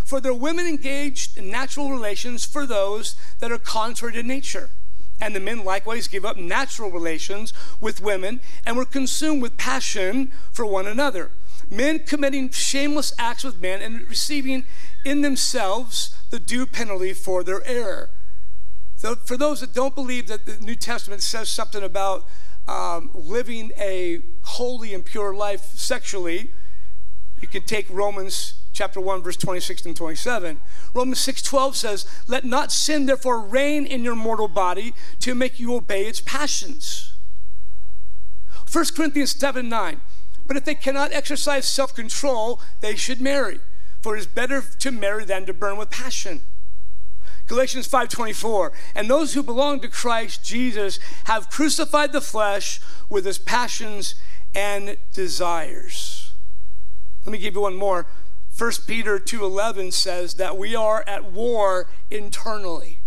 For 0.05 0.21
their 0.21 0.35
women 0.35 0.67
engaged 0.67 1.37
in 1.37 1.51
natural 1.51 1.91
relations 1.91 2.45
for 2.45 2.67
those 2.67 3.15
that 3.41 3.53
are 3.53 3.59
contrary 3.59 4.15
to 4.15 4.23
nature. 4.23 4.71
And 5.21 5.35
the 5.35 5.41
men 5.41 5.65
likewise 5.65 6.07
gave 6.07 6.25
up 6.25 6.37
natural 6.37 6.91
relations 6.91 7.53
with 7.81 8.01
women 8.01 8.41
and 8.65 8.77
were 8.77 8.85
consumed 8.85 9.43
with 9.43 9.57
passion 9.57 10.33
for 10.53 10.65
one 10.65 10.87
another. 10.87 11.31
Men 11.71 11.99
committing 12.01 12.51
shameless 12.51 13.13
acts 13.19 13.45
with 13.45 13.61
men 13.61 13.83
and 13.83 14.09
receiving 14.09 14.65
in 15.05 15.23
themselves 15.23 16.17
the 16.31 16.39
due 16.39 16.67
penalty 16.67 17.13
for 17.13 17.43
their 17.43 17.67
error. 17.67 18.11
So, 18.97 19.15
for 19.15 19.37
those 19.37 19.61
that 19.61 19.75
don't 19.75 19.95
believe 19.95 20.27
that 20.29 20.47
the 20.47 20.57
New 20.57 20.75
Testament 20.75 21.23
says 21.23 21.49
something 21.49 21.83
about 21.83 22.27
um, 22.67 23.11
living 23.15 23.73
a 23.79 24.21
holy 24.43 24.93
and 24.93 25.05
pure 25.05 25.35
life 25.35 25.73
sexually, 25.75 26.51
you 27.41 27.49
can 27.49 27.63
take 27.63 27.89
Romans 27.91 28.55
chapter 28.79 29.01
1 29.01 29.23
verse 29.23 29.37
26 29.37 29.87
and 29.87 29.97
27 29.97 30.61
romans 30.95 31.19
6.12 31.19 31.75
says 31.75 32.07
let 32.29 32.45
not 32.45 32.71
sin 32.71 33.07
therefore 33.07 33.41
reign 33.41 33.85
in 33.85 34.05
your 34.05 34.15
mortal 34.15 34.47
body 34.47 34.95
to 35.19 35.35
make 35.35 35.59
you 35.59 35.75
obey 35.75 36.05
its 36.07 36.21
passions 36.21 37.13
1 38.73 38.85
corinthians 38.95 39.33
7 39.33 39.69
9 39.69 40.01
but 40.47 40.57
if 40.57 40.65
they 40.65 40.77
cannot 40.77 41.13
exercise 41.13 41.67
self-control 41.67 42.61
they 42.81 42.95
should 42.95 43.21
marry 43.21 43.59
for 44.01 44.15
it 44.15 44.21
is 44.21 44.29
better 44.29 44.63
to 44.79 44.93
marry 44.93 45.25
than 45.25 45.45
to 45.45 45.53
burn 45.53 45.77
with 45.77 45.91
passion 45.91 46.43
Galatians 47.49 47.89
5:24 47.89 48.71
and 48.95 49.11
those 49.11 49.35
who 49.35 49.43
belong 49.43 49.81
to 49.81 49.89
Christ 49.89 50.45
Jesus 50.45 51.01
have 51.25 51.51
crucified 51.51 52.13
the 52.13 52.21
flesh 52.21 52.79
with 53.09 53.27
its 53.27 53.39
passions 53.39 54.15
and 54.55 54.99
desires. 55.13 56.33
Let 57.25 57.33
me 57.33 57.39
give 57.39 57.55
you 57.55 57.63
one 57.63 57.75
more. 57.75 58.07
1 58.59 58.73
Peter 58.89 59.21
2:11 59.21 59.93
says 59.93 60.35
that 60.35 60.59
we 60.59 60.75
are 60.75 61.05
at 61.07 61.31
war 61.31 61.89
internally. 62.11 62.99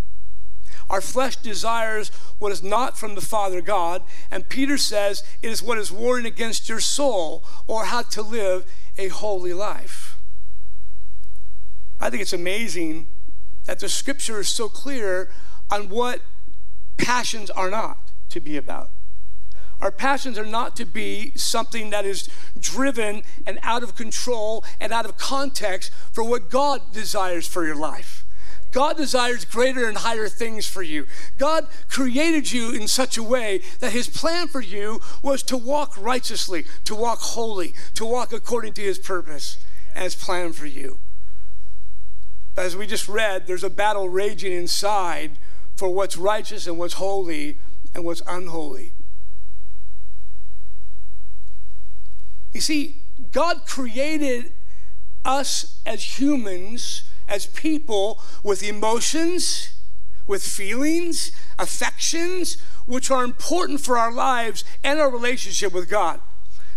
Our 0.89 1.01
flesh 1.01 1.35
desires 1.35 2.09
what 2.39 2.53
is 2.53 2.63
not 2.63 2.97
from 2.97 3.15
the 3.15 3.21
Father 3.21 3.59
God, 3.59 4.01
and 4.29 4.47
Peter 4.47 4.77
says 4.77 5.23
it 5.41 5.49
is 5.49 5.61
what 5.61 5.77
is 5.77 5.91
warring 5.91 6.25
against 6.25 6.69
your 6.69 6.79
soul 6.79 7.43
or 7.67 7.85
how 7.85 8.01
to 8.03 8.21
live 8.21 8.65
a 8.97 9.09
holy 9.09 9.53
life. 9.53 10.15
I 11.99 12.09
think 12.09 12.21
it's 12.21 12.33
amazing 12.33 13.07
that 13.65 13.79
the 13.79 13.89
scripture 13.89 14.39
is 14.39 14.47
so 14.47 14.69
clear 14.69 15.31
on 15.69 15.89
what 15.89 16.21
passions 16.97 17.49
are 17.49 17.69
not 17.69 17.97
to 18.29 18.39
be 18.39 18.55
about. 18.55 18.89
Our 19.81 19.91
passions 19.91 20.37
are 20.37 20.45
not 20.45 20.75
to 20.75 20.85
be 20.85 21.31
something 21.35 21.89
that 21.89 22.05
is 22.05 22.29
driven 22.59 23.23
and 23.47 23.57
out 23.63 23.81
of 23.81 23.95
control 23.95 24.63
and 24.79 24.93
out 24.93 25.05
of 25.05 25.17
context 25.17 25.91
for 26.11 26.23
what 26.23 26.49
God 26.51 26.93
desires 26.93 27.47
for 27.47 27.65
your 27.65 27.75
life. 27.75 28.23
God 28.71 28.95
desires 28.95 29.43
greater 29.43 29.89
and 29.89 29.97
higher 29.97 30.29
things 30.29 30.65
for 30.65 30.81
you. 30.81 31.05
God 31.37 31.67
created 31.89 32.51
you 32.51 32.71
in 32.71 32.87
such 32.87 33.17
a 33.17 33.23
way 33.23 33.61
that 33.79 33.91
His 33.91 34.07
plan 34.07 34.47
for 34.47 34.61
you 34.61 35.01
was 35.21 35.43
to 35.43 35.57
walk 35.57 35.93
righteously, 35.97 36.63
to 36.85 36.95
walk 36.95 37.19
holy, 37.19 37.73
to 37.95 38.05
walk 38.05 38.31
according 38.31 38.73
to 38.73 38.81
His 38.81 38.99
purpose 38.99 39.57
and 39.93 40.03
His 40.03 40.15
plan 40.15 40.53
for 40.53 40.67
you. 40.67 40.99
As 42.55 42.77
we 42.77 42.85
just 42.85 43.09
read, 43.09 43.47
there's 43.47 43.63
a 43.63 43.69
battle 43.69 44.07
raging 44.07 44.53
inside 44.53 45.31
for 45.75 45.89
what's 45.89 46.15
righteous 46.15 46.67
and 46.67 46.77
what's 46.77 46.93
holy 46.93 47.57
and 47.93 48.05
what's 48.05 48.21
unholy. 48.27 48.93
You 52.53 52.61
see, 52.61 53.01
God 53.31 53.65
created 53.65 54.53
us 55.23 55.79
as 55.85 56.19
humans, 56.19 57.03
as 57.27 57.45
people, 57.45 58.21
with 58.43 58.63
emotions, 58.63 59.73
with 60.27 60.43
feelings, 60.43 61.31
affections, 61.57 62.57
which 62.85 63.09
are 63.11 63.23
important 63.23 63.81
for 63.81 63.97
our 63.97 64.11
lives 64.11 64.63
and 64.83 64.99
our 64.99 65.09
relationship 65.09 65.73
with 65.73 65.89
God. 65.89 66.19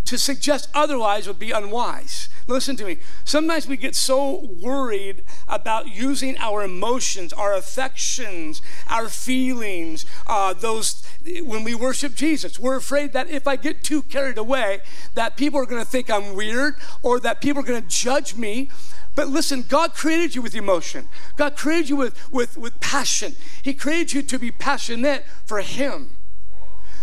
To 0.06 0.18
suggest 0.18 0.68
otherwise 0.74 1.26
would 1.26 1.38
be 1.38 1.50
unwise. 1.50 2.28
Listen 2.46 2.76
to 2.76 2.84
me. 2.84 2.98
Sometimes 3.24 3.66
we 3.66 3.78
get 3.78 3.96
so 3.96 4.46
worried 4.60 5.24
about 5.48 5.88
using 5.88 6.36
our 6.38 6.62
emotions, 6.62 7.32
our 7.32 7.54
affections, 7.54 8.60
our 8.86 9.08
feelings, 9.08 10.04
uh, 10.26 10.52
those 10.52 11.02
when 11.42 11.64
we 11.64 11.74
worship 11.74 12.14
Jesus. 12.14 12.58
We're 12.58 12.76
afraid 12.76 13.14
that 13.14 13.30
if 13.30 13.48
I 13.48 13.56
get 13.56 13.82
too 13.82 14.02
carried 14.02 14.36
away, 14.36 14.80
that 15.14 15.38
people 15.38 15.58
are 15.58 15.66
going 15.66 15.82
to 15.82 15.90
think 15.90 16.10
I'm 16.10 16.34
weird 16.34 16.74
or 17.02 17.18
that 17.20 17.40
people 17.40 17.62
are 17.62 17.66
going 17.66 17.82
to 17.82 17.88
judge 17.88 18.36
me. 18.36 18.68
But 19.16 19.28
listen, 19.28 19.64
God 19.66 19.94
created 19.94 20.34
you 20.34 20.42
with 20.42 20.54
emotion. 20.54 21.08
God 21.36 21.56
created 21.56 21.88
you 21.88 21.96
with, 21.96 22.30
with, 22.30 22.58
with 22.58 22.78
passion. 22.80 23.36
He 23.62 23.72
created 23.72 24.12
you 24.12 24.22
to 24.22 24.38
be 24.38 24.50
passionate 24.50 25.24
for 25.46 25.60
Him. 25.60 26.10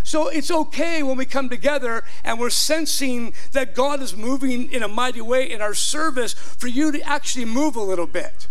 So 0.04 0.28
it's 0.28 0.50
okay 0.50 1.04
when 1.04 1.18
we 1.18 1.26
come 1.26 1.50
together 1.50 2.04
and 2.24 2.40
we're 2.40 2.50
sensing 2.50 3.34
that 3.52 3.76
God 3.76 4.02
is 4.02 4.16
moving 4.16 4.72
in 4.72 4.84
a 4.84 4.88
mighty 4.88 5.22
way 5.22 5.50
in 5.50 5.62
our 5.62 5.74
service 5.74 6.34
for 6.34 6.68
you 6.68 6.92
to 6.92 7.02
actually 7.02 7.46
move 7.46 7.76
a 7.76 7.82
little 7.82 8.08
bit. 8.08 8.48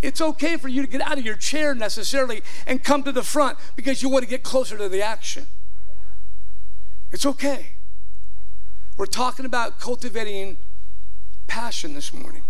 It's 0.00 0.20
okay 0.20 0.56
for 0.56 0.68
you 0.68 0.82
to 0.82 0.88
get 0.88 1.00
out 1.00 1.18
of 1.18 1.24
your 1.24 1.36
chair 1.36 1.74
necessarily 1.74 2.42
and 2.66 2.82
come 2.82 3.04
to 3.04 3.12
the 3.12 3.22
front 3.22 3.58
because 3.76 4.02
you 4.02 4.08
want 4.08 4.24
to 4.24 4.30
get 4.30 4.42
closer 4.42 4.76
to 4.76 4.88
the 4.88 5.02
action. 5.02 5.46
It's 7.12 7.24
okay. 7.24 7.66
We're 8.96 9.06
talking 9.06 9.46
about 9.46 9.78
cultivating 9.78 10.56
passion 11.46 11.94
this 11.94 12.12
morning. 12.12 12.42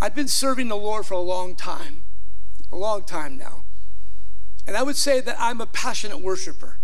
I've 0.00 0.14
been 0.14 0.28
serving 0.28 0.68
the 0.68 0.76
Lord 0.76 1.04
for 1.04 1.14
a 1.14 1.20
long 1.20 1.54
time, 1.54 2.04
a 2.70 2.76
long 2.76 3.04
time 3.04 3.36
now. 3.36 3.64
And 4.70 4.76
I 4.76 4.84
would 4.84 4.94
say 4.94 5.20
that 5.20 5.34
I'm 5.36 5.60
a 5.60 5.66
passionate 5.66 6.20
worshiper. 6.20 6.76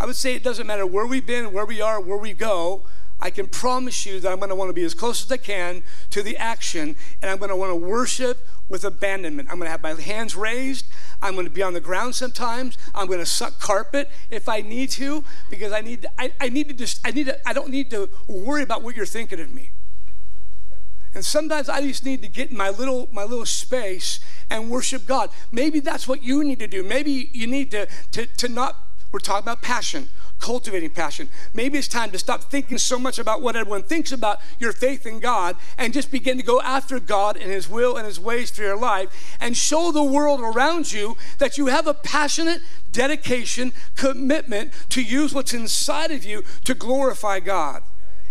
I 0.00 0.06
would 0.06 0.16
say 0.16 0.34
it 0.34 0.42
doesn't 0.42 0.66
matter 0.66 0.86
where 0.86 1.04
we've 1.04 1.26
been, 1.26 1.52
where 1.52 1.66
we 1.66 1.82
are, 1.82 2.00
where 2.00 2.16
we 2.16 2.32
go. 2.32 2.86
I 3.20 3.28
can 3.28 3.46
promise 3.46 4.06
you 4.06 4.20
that 4.20 4.32
I'm 4.32 4.38
going 4.38 4.48
to 4.48 4.54
want 4.54 4.70
to 4.70 4.72
be 4.72 4.84
as 4.84 4.94
close 4.94 5.22
as 5.22 5.30
I 5.30 5.36
can 5.36 5.82
to 6.08 6.22
the 6.22 6.38
action, 6.38 6.96
and 7.20 7.30
I'm 7.30 7.36
going 7.36 7.50
to 7.50 7.56
want 7.56 7.72
to 7.72 7.76
worship 7.76 8.48
with 8.70 8.86
abandonment. 8.86 9.50
I'm 9.50 9.58
going 9.58 9.66
to 9.66 9.70
have 9.70 9.82
my 9.82 10.00
hands 10.00 10.34
raised. 10.34 10.86
I'm 11.20 11.34
going 11.34 11.44
to 11.44 11.52
be 11.52 11.62
on 11.62 11.74
the 11.74 11.80
ground 11.80 12.14
sometimes. 12.14 12.78
I'm 12.94 13.06
going 13.06 13.18
to 13.18 13.26
suck 13.26 13.60
carpet 13.60 14.08
if 14.30 14.48
I 14.48 14.62
need 14.62 14.88
to, 14.92 15.22
because 15.50 15.74
I 15.74 15.82
need. 15.82 16.06
I, 16.18 16.32
I 16.40 16.48
need 16.48 16.68
to 16.68 16.74
just. 16.74 17.06
I 17.06 17.10
need. 17.10 17.26
To, 17.26 17.46
I 17.46 17.52
don't 17.52 17.68
need 17.68 17.90
to 17.90 18.08
worry 18.28 18.62
about 18.62 18.82
what 18.82 18.96
you're 18.96 19.04
thinking 19.04 19.40
of 19.40 19.52
me. 19.52 19.72
And 21.14 21.24
sometimes 21.24 21.68
I 21.68 21.80
just 21.82 22.04
need 22.04 22.22
to 22.22 22.28
get 22.28 22.50
in 22.50 22.56
my 22.56 22.70
little 22.70 23.08
my 23.12 23.24
little 23.24 23.46
space 23.46 24.20
and 24.48 24.70
worship 24.70 25.06
God. 25.06 25.30
Maybe 25.50 25.80
that's 25.80 26.06
what 26.06 26.22
you 26.22 26.44
need 26.44 26.60
to 26.60 26.68
do. 26.68 26.82
Maybe 26.82 27.30
you 27.32 27.46
need 27.46 27.70
to 27.72 27.86
to, 28.12 28.26
to 28.26 28.48
not 28.48 28.76
we're 29.12 29.18
talking 29.18 29.42
about 29.42 29.60
passion, 29.60 30.08
cultivating 30.38 30.90
passion. 30.90 31.30
Maybe 31.52 31.78
it's 31.78 31.88
time 31.88 32.12
to 32.12 32.18
stop 32.18 32.44
thinking 32.44 32.78
so 32.78 32.96
much 32.96 33.18
about 33.18 33.42
what 33.42 33.56
everyone 33.56 33.82
thinks 33.82 34.12
about 34.12 34.40
your 34.60 34.72
faith 34.72 35.04
in 35.04 35.18
God 35.18 35.56
and 35.76 35.92
just 35.92 36.12
begin 36.12 36.36
to 36.36 36.44
go 36.44 36.60
after 36.60 37.00
God 37.00 37.36
and 37.36 37.50
His 37.50 37.68
will 37.68 37.96
and 37.96 38.06
His 38.06 38.20
ways 38.20 38.52
for 38.52 38.62
your 38.62 38.76
life 38.76 39.36
and 39.40 39.56
show 39.56 39.90
the 39.90 40.04
world 40.04 40.40
around 40.40 40.92
you 40.92 41.16
that 41.38 41.58
you 41.58 41.66
have 41.66 41.88
a 41.88 41.94
passionate 41.94 42.62
dedication, 42.92 43.72
commitment 43.96 44.72
to 44.90 45.02
use 45.02 45.34
what's 45.34 45.54
inside 45.54 46.12
of 46.12 46.24
you 46.24 46.44
to 46.64 46.74
glorify 46.74 47.40
God. 47.40 47.82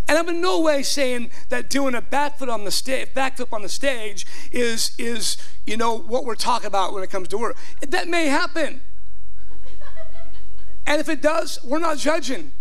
And 0.10 0.18
I'm 0.18 0.28
in 0.28 0.42
no 0.42 0.60
way 0.60 0.82
saying 0.82 1.30
that 1.50 1.70
doing 1.70 1.94
a 1.94 2.01
backflip 2.01 2.51
on 2.51 2.63
the 2.63 2.72
stage, 2.72 3.10
backflip 3.13 3.54
on 3.54 3.62
the 3.62 3.70
stage 3.70 4.25
is 4.51 4.92
is 4.98 5.38
you 5.68 5.78
know 5.78 5.96
what 5.96 6.25
we're 6.25 6.34
talking 6.34 6.66
about 6.66 6.96
when 6.96 7.04
it 7.04 7.12
comes 7.12 7.28
to 7.28 7.38
work. 7.38 7.56
That 7.88 8.08
may 8.08 8.25
happen. 8.25 8.82
And 10.88 11.00
if 11.00 11.10
it 11.10 11.22
does, 11.22 11.60
we're 11.63 11.78
not 11.78 12.00
judging. 12.00 12.51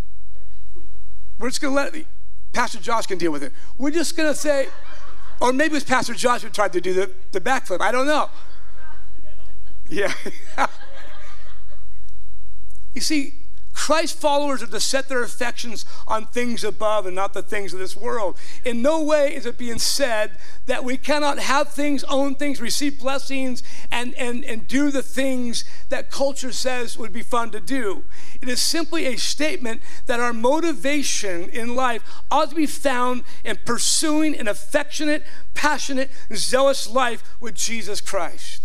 We're 1.39 1.49
just 1.49 1.63
to 1.63 1.71
let 1.71 1.95
it, 1.95 2.07
Pastor 2.53 2.81
Josh 2.81 3.07
can 3.07 3.17
deal 3.17 3.33
with 3.33 3.43
it. 3.43 3.53
We're 3.79 3.93
just 3.93 4.15
to 4.15 4.35
say, 4.35 4.69
Or 5.41 5.51
maybe 5.51 5.73
it 5.73 5.77
was 5.77 5.85
Pastor 5.85 6.13
Josh 6.13 6.43
who 6.43 6.51
tried 6.51 6.75
to 6.75 6.83
do 6.83 6.93
the, 6.93 7.11
the 7.33 7.41
backflip. 7.41 7.81
I 7.81 7.93
don't 7.93 8.07
know. 8.07 8.29
Yeah. 9.89 10.13
you 12.95 13.01
see, 13.01 13.37
Christ 13.79 14.19
followers 14.19 14.61
are 14.61 14.67
to 14.67 14.81
set 14.81 15.09
their 15.09 15.23
affections 15.23 15.87
on 16.09 16.27
things 16.27 16.65
above 16.65 17.07
and 17.07 17.15
not 17.15 17.33
the 17.33 17.43
things 17.43 17.73
of 17.73 17.79
this 17.79 17.97
world. 17.97 18.37
In 18.65 18.83
no 18.83 19.01
way 19.01 19.33
is 19.33 19.47
it 19.47 19.57
being 19.57 19.79
said 19.79 20.33
that 20.67 20.83
we 20.83 20.97
cannot 20.97 21.39
have 21.39 21.73
things, 21.73 22.03
own 22.05 22.35
things, 22.35 22.61
receive 22.61 22.99
blessings, 22.99 23.63
and, 23.93 24.15
and, 24.17 24.45
and 24.45 24.67
do 24.67 24.91
the 24.91 25.01
things 25.01 25.65
that 25.91 26.11
culture 26.11 26.51
says 26.51 26.99
would 26.99 27.13
be 27.13 27.23
fun 27.23 27.53
to 27.53 27.61
do. 27.61 28.05
It 28.43 28.49
is 28.49 28.61
simply 28.61 29.07
a 29.07 29.17
statement 29.17 29.81
that 30.07 30.19
our 30.19 30.33
motivation 30.33 31.49
in 31.49 31.77
life 31.77 32.03
ought 32.33 32.51
to 32.51 32.57
be 32.57 32.67
found 32.67 33.23
in 33.45 33.59
pursuing 33.65 34.37
an 34.37 34.49
affectionate, 34.49 35.25
passionate, 35.55 36.11
zealous 36.35 36.91
life 36.91 37.23
with 37.41 37.55
Jesus 37.55 38.01
Christ. 38.01 38.61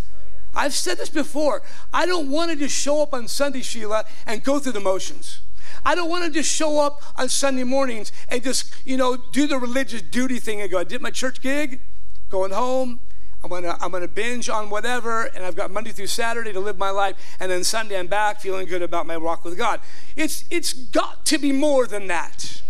I've 0.56 0.74
said 0.74 0.98
this 0.98 1.10
before. 1.10 1.64
I 1.94 2.06
don't 2.06 2.30
want 2.30 2.52
to 2.52 2.58
just 2.58 2.76
show 2.76 3.02
up 3.02 3.14
on 3.14 3.28
Sunday, 3.28 3.62
Sheila, 3.62 4.06
and 4.26 4.44
go 4.44 4.60
through 4.60 4.74
the 4.74 4.80
motions. 4.80 5.42
I 5.86 5.96
don't 5.96 6.10
want 6.10 6.26
to 6.26 6.32
just 6.32 6.54
show 6.54 6.80
up 6.80 7.02
on 7.18 7.30
Sunday 7.30 7.64
mornings 7.64 8.12
and 8.30 8.44
just, 8.44 8.74
you 8.86 8.98
know, 8.98 9.18
do 9.18 9.48
the 9.48 9.58
religious 9.58 10.02
duty 10.02 10.40
thing 10.40 10.62
and 10.62 10.70
go, 10.70 10.80
I 10.80 10.84
did 10.84 11.02
my 11.02 11.12
church 11.12 11.42
gig, 11.42 11.82
going 12.30 12.52
home, 12.52 13.00
I'm 13.44 13.50
gonna, 13.50 13.78
I'm 13.82 13.92
gonna 13.92 14.08
binge 14.08 14.50
on 14.50 14.70
whatever, 14.70 15.24
and 15.24 15.44
I've 15.44 15.56
got 15.56 15.70
Monday 15.70 15.92
through 15.92 16.08
Saturday 16.08 16.54
to 16.54 16.60
live 16.62 16.78
my 16.78 16.92
life, 16.92 17.18
and 17.40 17.52
then 17.52 17.64
Sunday 17.66 18.00
I'm 18.00 18.08
back 18.08 18.40
feeling 18.40 18.68
good 18.68 18.82
about 18.82 19.06
my 19.06 19.18
walk 19.18 19.44
with 19.44 19.58
God. 19.58 19.82
It's, 20.16 20.46
it's 20.50 20.72
got 20.72 21.26
to 21.26 21.38
be 21.38 21.52
more 21.52 21.86
than 21.86 22.08
that. 22.08 22.63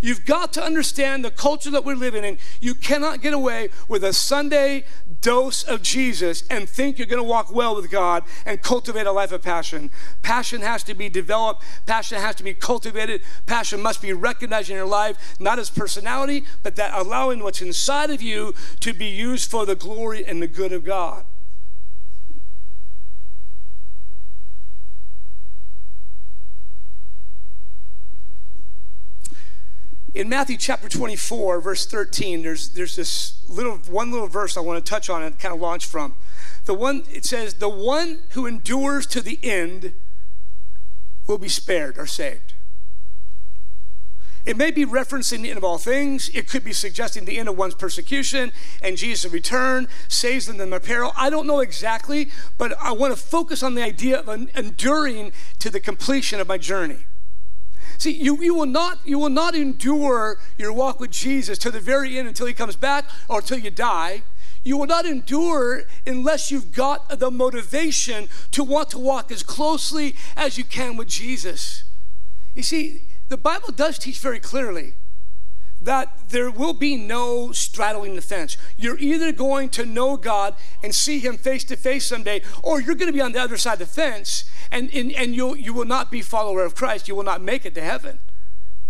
You've 0.00 0.24
got 0.24 0.52
to 0.54 0.62
understand 0.62 1.24
the 1.24 1.30
culture 1.30 1.70
that 1.70 1.84
we're 1.84 1.96
living 1.96 2.24
in. 2.24 2.38
You 2.60 2.74
cannot 2.74 3.20
get 3.20 3.34
away 3.34 3.68
with 3.88 4.04
a 4.04 4.12
Sunday 4.12 4.84
dose 5.20 5.62
of 5.62 5.82
Jesus 5.82 6.44
and 6.48 6.68
think 6.68 6.98
you're 6.98 7.06
going 7.06 7.22
to 7.22 7.28
walk 7.28 7.52
well 7.52 7.76
with 7.76 7.90
God 7.90 8.24
and 8.46 8.62
cultivate 8.62 9.06
a 9.06 9.12
life 9.12 9.32
of 9.32 9.42
passion. 9.42 9.90
Passion 10.22 10.62
has 10.62 10.82
to 10.84 10.94
be 10.94 11.08
developed, 11.08 11.62
passion 11.86 12.18
has 12.18 12.34
to 12.36 12.44
be 12.44 12.54
cultivated, 12.54 13.22
passion 13.46 13.82
must 13.82 14.00
be 14.00 14.12
recognized 14.12 14.70
in 14.70 14.76
your 14.76 14.86
life, 14.86 15.36
not 15.38 15.58
as 15.58 15.70
personality, 15.70 16.44
but 16.62 16.76
that 16.76 16.92
allowing 16.94 17.42
what's 17.42 17.62
inside 17.62 18.10
of 18.10 18.22
you 18.22 18.54
to 18.80 18.92
be 18.94 19.06
used 19.06 19.50
for 19.50 19.66
the 19.66 19.76
glory 19.76 20.24
and 20.24 20.42
the 20.42 20.46
good 20.46 20.72
of 20.72 20.84
God. 20.84 21.24
In 30.14 30.28
Matthew 30.28 30.56
chapter 30.56 30.88
24, 30.88 31.60
verse 31.60 31.86
13, 31.86 32.42
there's, 32.42 32.70
there's 32.70 32.96
this 32.96 33.44
little 33.48 33.76
one 33.76 34.10
little 34.10 34.26
verse 34.26 34.56
I 34.56 34.60
want 34.60 34.84
to 34.84 34.88
touch 34.88 35.08
on 35.08 35.22
and 35.22 35.38
kind 35.38 35.54
of 35.54 35.60
launch 35.60 35.86
from. 35.86 36.16
The 36.64 36.74
one 36.74 37.04
it 37.10 37.24
says, 37.24 37.54
"The 37.54 37.68
one 37.68 38.18
who 38.30 38.46
endures 38.46 39.06
to 39.08 39.20
the 39.20 39.38
end 39.42 39.92
will 41.26 41.38
be 41.38 41.48
spared 41.48 41.96
or 41.98 42.06
saved." 42.06 42.54
It 44.44 44.56
may 44.56 44.70
be 44.70 44.86
referencing 44.86 45.42
the 45.42 45.50
end 45.50 45.58
of 45.58 45.64
all 45.64 45.78
things. 45.78 46.30
It 46.30 46.48
could 46.48 46.64
be 46.64 46.72
suggesting 46.72 47.24
the 47.24 47.38
end 47.38 47.48
of 47.48 47.58
one's 47.58 47.74
persecution 47.74 48.52
and 48.80 48.96
Jesus' 48.96 49.30
return 49.30 49.86
saves 50.08 50.46
them 50.46 50.60
in 50.60 50.70
their 50.70 50.80
peril. 50.80 51.12
I 51.14 51.28
don't 51.28 51.46
know 51.46 51.60
exactly, 51.60 52.30
but 52.56 52.74
I 52.80 52.92
want 52.92 53.14
to 53.14 53.20
focus 53.20 53.62
on 53.62 53.74
the 53.74 53.82
idea 53.82 54.20
of 54.20 54.28
enduring 54.56 55.32
to 55.58 55.70
the 55.70 55.78
completion 55.78 56.40
of 56.40 56.48
my 56.48 56.56
journey. 56.56 57.04
See, 58.00 58.12
you, 58.12 58.42
you, 58.42 58.54
will 58.54 58.64
not, 58.64 58.98
you 59.04 59.18
will 59.18 59.28
not 59.28 59.54
endure 59.54 60.38
your 60.56 60.72
walk 60.72 61.00
with 61.00 61.10
Jesus 61.10 61.58
to 61.58 61.70
the 61.70 61.80
very 61.80 62.18
end 62.18 62.26
until 62.26 62.46
he 62.46 62.54
comes 62.54 62.74
back 62.74 63.04
or 63.28 63.40
until 63.40 63.58
you 63.58 63.70
die. 63.70 64.22
You 64.64 64.78
will 64.78 64.86
not 64.86 65.04
endure 65.04 65.82
unless 66.06 66.50
you've 66.50 66.72
got 66.72 67.18
the 67.18 67.30
motivation 67.30 68.30
to 68.52 68.64
want 68.64 68.88
to 68.90 68.98
walk 68.98 69.30
as 69.30 69.42
closely 69.42 70.16
as 70.34 70.56
you 70.56 70.64
can 70.64 70.96
with 70.96 71.08
Jesus. 71.08 71.84
You 72.54 72.62
see, 72.62 73.02
the 73.28 73.36
Bible 73.36 73.70
does 73.70 73.98
teach 73.98 74.18
very 74.18 74.40
clearly 74.40 74.94
that 75.80 76.28
there 76.28 76.50
will 76.50 76.74
be 76.74 76.96
no 76.96 77.52
straddling 77.52 78.14
the 78.14 78.22
fence. 78.22 78.56
You're 78.76 78.98
either 78.98 79.32
going 79.32 79.70
to 79.70 79.86
know 79.86 80.16
God 80.16 80.54
and 80.82 80.94
see 80.94 81.18
Him 81.18 81.38
face 81.38 81.64
to 81.64 81.76
face 81.76 82.06
someday, 82.06 82.42
or 82.62 82.80
you're 82.80 82.94
going 82.94 83.08
to 83.10 83.16
be 83.16 83.20
on 83.20 83.32
the 83.32 83.40
other 83.40 83.56
side 83.56 83.74
of 83.74 83.78
the 83.80 83.86
fence 83.86 84.44
and, 84.70 84.92
and, 84.94 85.12
and 85.12 85.34
you 85.34 85.54
you 85.54 85.72
will 85.72 85.84
not 85.84 86.10
be 86.10 86.22
follower 86.22 86.64
of 86.64 86.74
Christ. 86.74 87.08
You 87.08 87.14
will 87.14 87.24
not 87.24 87.42
make 87.42 87.64
it 87.64 87.74
to 87.74 87.82
heaven. 87.82 88.20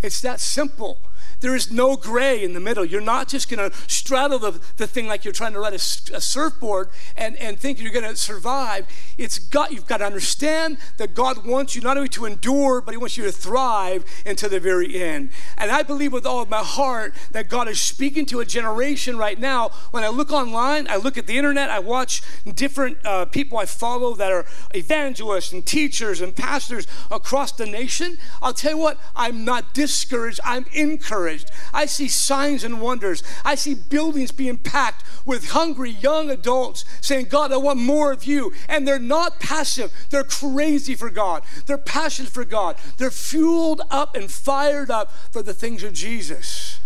It's 0.01 0.21
that 0.21 0.39
simple. 0.39 0.99
There 1.41 1.55
is 1.55 1.71
no 1.71 1.95
gray 1.95 2.43
in 2.43 2.53
the 2.53 2.59
middle. 2.59 2.85
You're 2.85 3.01
not 3.01 3.27
just 3.27 3.49
going 3.49 3.71
to 3.71 3.75
straddle 3.89 4.37
the, 4.37 4.61
the 4.77 4.85
thing 4.85 5.07
like 5.07 5.25
you're 5.25 5.33
trying 5.33 5.53
to 5.53 5.59
ride 5.59 5.73
a, 5.73 5.81
a 6.15 6.21
surfboard 6.21 6.89
and, 7.17 7.35
and 7.37 7.59
think 7.59 7.81
you're 7.81 7.91
going 7.91 8.05
to 8.05 8.15
survive. 8.15 8.85
It's 9.17 9.39
got, 9.39 9.71
you've 9.71 9.87
got 9.87 9.97
to 9.97 10.05
understand 10.05 10.77
that 10.97 11.15
God 11.15 11.45
wants 11.45 11.75
you 11.75 11.81
not 11.81 11.97
only 11.97 12.09
to 12.09 12.25
endure, 12.25 12.79
but 12.79 12.91
He 12.91 12.97
wants 12.97 13.17
you 13.17 13.23
to 13.23 13.31
thrive 13.31 14.05
into 14.23 14.47
the 14.47 14.59
very 14.59 15.01
end. 15.01 15.31
And 15.57 15.71
I 15.71 15.81
believe 15.81 16.13
with 16.13 16.27
all 16.27 16.41
of 16.41 16.49
my 16.49 16.63
heart 16.63 17.15
that 17.31 17.49
God 17.49 17.67
is 17.67 17.81
speaking 17.81 18.27
to 18.27 18.39
a 18.39 18.45
generation 18.45 19.17
right 19.17 19.39
now. 19.39 19.69
When 19.89 20.03
I 20.03 20.09
look 20.09 20.31
online, 20.31 20.87
I 20.89 20.97
look 20.97 21.17
at 21.17 21.25
the 21.25 21.37
internet, 21.37 21.71
I 21.71 21.79
watch 21.79 22.21
different 22.53 22.99
uh, 23.03 23.25
people 23.25 23.57
I 23.57 23.65
follow 23.65 24.13
that 24.13 24.31
are 24.31 24.45
evangelists 24.75 25.51
and 25.51 25.65
teachers 25.65 26.21
and 26.21 26.35
pastors 26.35 26.85
across 27.09 27.51
the 27.51 27.65
nation. 27.65 28.19
I'll 28.43 28.53
tell 28.53 28.73
you 28.73 28.77
what, 28.77 28.99
I'm 29.15 29.43
not 29.43 29.73
discouraged, 29.73 30.39
I'm 30.45 30.65
encouraged 30.71 31.30
encouraged. 31.31 31.51
I 31.73 31.85
see 31.85 32.07
signs 32.07 32.63
and 32.63 32.81
wonders. 32.81 33.23
I 33.43 33.55
see 33.55 33.73
buildings 33.73 34.31
being 34.31 34.57
packed 34.57 35.03
with 35.25 35.51
hungry 35.51 35.91
young 35.91 36.29
adults 36.29 36.85
saying, 37.01 37.25
God, 37.25 37.51
I 37.51 37.57
want 37.57 37.79
more 37.79 38.11
of 38.11 38.23
you. 38.23 38.53
And 38.67 38.87
they're 38.87 38.99
not 38.99 39.39
passive, 39.39 39.91
they're 40.09 40.23
crazy 40.23 40.95
for 40.95 41.09
God. 41.09 41.43
They're 41.65 41.77
passionate 41.77 42.31
for 42.31 42.45
God. 42.45 42.77
They're 42.97 43.11
fueled 43.11 43.81
up 43.89 44.15
and 44.15 44.31
fired 44.31 44.91
up 44.91 45.11
for 45.31 45.41
the 45.41 45.53
things 45.53 45.83
of 45.83 45.93
Jesus. 45.93 46.79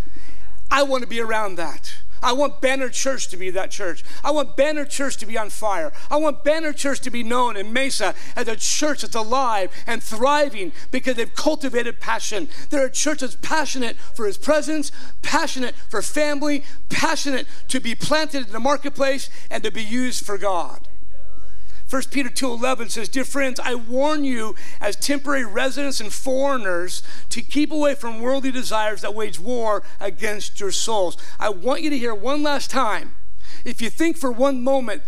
I 0.72 0.84
want 0.84 1.04
to 1.04 1.10
be 1.10 1.22
around 1.22 1.56
that. 1.56 1.96
I 2.22 2.34
want 2.34 2.62
Banner 2.62 2.90
Church 2.90 3.28
to 3.30 3.38
be 3.38 3.50
that 3.52 3.72
church. 3.72 4.04
I 4.24 4.32
want 4.32 4.56
Banner 4.56 4.86
Church 4.86 5.18
to 5.18 5.26
be 5.26 5.38
on 5.38 5.50
fire. 5.50 5.92
I 6.10 6.18
want 6.18 6.44
Banner 6.44 6.74
Church 6.74 7.00
to 7.02 7.10
be 7.10 7.24
known 7.24 7.58
in 7.58 7.74
Mesa 7.74 8.16
as 8.36 8.48
a 8.48 8.56
church 8.56 9.02
that's 9.02 9.16
alive 9.16 9.72
and 9.86 10.02
thriving 10.02 10.72
because 10.92 11.16
they've 11.16 11.36
cultivated 11.36 12.00
passion. 12.00 12.48
They're 12.70 12.86
a 12.86 12.92
church 12.92 13.20
that's 13.20 13.36
passionate 13.36 13.98
for 13.98 14.26
His 14.26 14.38
presence, 14.38 14.92
passionate 15.22 15.76
for 15.90 16.02
family, 16.02 16.64
passionate 16.90 17.48
to 17.70 17.80
be 17.80 17.96
planted 17.96 18.48
in 18.48 18.54
the 18.54 18.60
marketplace 18.60 19.30
and 19.50 19.64
to 19.64 19.72
be 19.72 19.84
used 19.84 20.26
for 20.26 20.38
God. 20.38 20.88
1 21.96 22.12
Peter 22.12 22.28
2:11 22.30 22.90
says, 22.90 23.08
"Dear 23.08 23.24
friends, 23.24 23.58
I 23.58 23.74
warn 23.74 24.26
you 24.26 24.54
as 24.82 24.98
temporary 24.98 25.46
residents 25.46 26.02
and 26.02 26.14
foreigners 26.14 27.02
to 27.30 27.42
keep 27.42 27.72
away 27.72 27.96
from 27.96 28.20
worldly 28.20 28.52
desires 28.52 29.00
that 29.00 29.16
wage 29.16 29.40
war 29.40 29.82
against 30.02 30.60
your 30.60 30.74
souls." 30.74 31.16
I 31.40 31.48
want 31.48 31.84
you 31.84 31.90
to 31.90 31.98
hear 31.98 32.14
one 32.14 32.44
last 32.44 32.70
time. 32.70 33.16
If 33.64 33.82
you 33.82 33.90
think 33.90 34.18
for 34.18 34.30
one 34.30 34.62
moment 34.62 35.04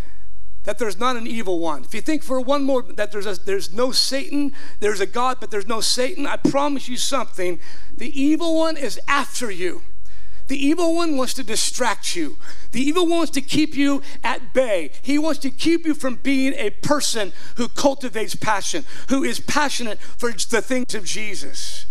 that 0.64 0.78
there's 0.78 0.98
not 0.98 1.18
an 1.18 1.28
evil 1.28 1.60
one. 1.60 1.84
If 1.84 1.94
you 1.94 2.00
think 2.00 2.24
for 2.24 2.40
one 2.40 2.64
more 2.64 2.82
that 2.82 3.12
there's 3.12 3.26
a, 3.26 3.36
there's 3.36 3.74
no 3.74 3.92
Satan, 3.92 4.54
there's 4.80 5.02
a 5.02 5.06
God, 5.06 5.42
but 5.42 5.52
there's 5.52 5.68
no 5.68 5.82
Satan, 5.82 6.26
I 6.26 6.38
promise 6.38 6.88
you 6.88 6.96
something. 6.96 7.60
The 7.98 8.18
evil 8.18 8.58
one 8.58 8.78
is 8.78 8.98
after 9.10 9.52
you. 9.52 9.82
The 10.48 10.58
evil 10.58 10.96
one 10.96 11.18
wants 11.18 11.34
to 11.36 11.44
distract 11.44 12.16
you. 12.16 12.38
The 12.72 12.82
evil 12.82 13.04
one 13.04 13.18
wants 13.20 13.32
to 13.32 13.42
keep 13.42 13.76
you 13.76 14.02
at 14.24 14.54
bay. 14.54 14.92
He 15.02 15.18
wants 15.18 15.40
to 15.42 15.50
keep 15.50 15.86
you 15.86 15.94
from 15.94 16.16
being 16.16 16.54
a 16.54 16.70
person 16.70 17.34
who 17.56 17.68
cultivates 17.68 18.36
passion, 18.36 18.86
who 19.10 19.24
is 19.24 19.40
passionate 19.40 20.00
for 20.00 20.32
the 20.32 20.62
things 20.62 20.96
of 20.96 21.06
Jesus. 21.06 21.86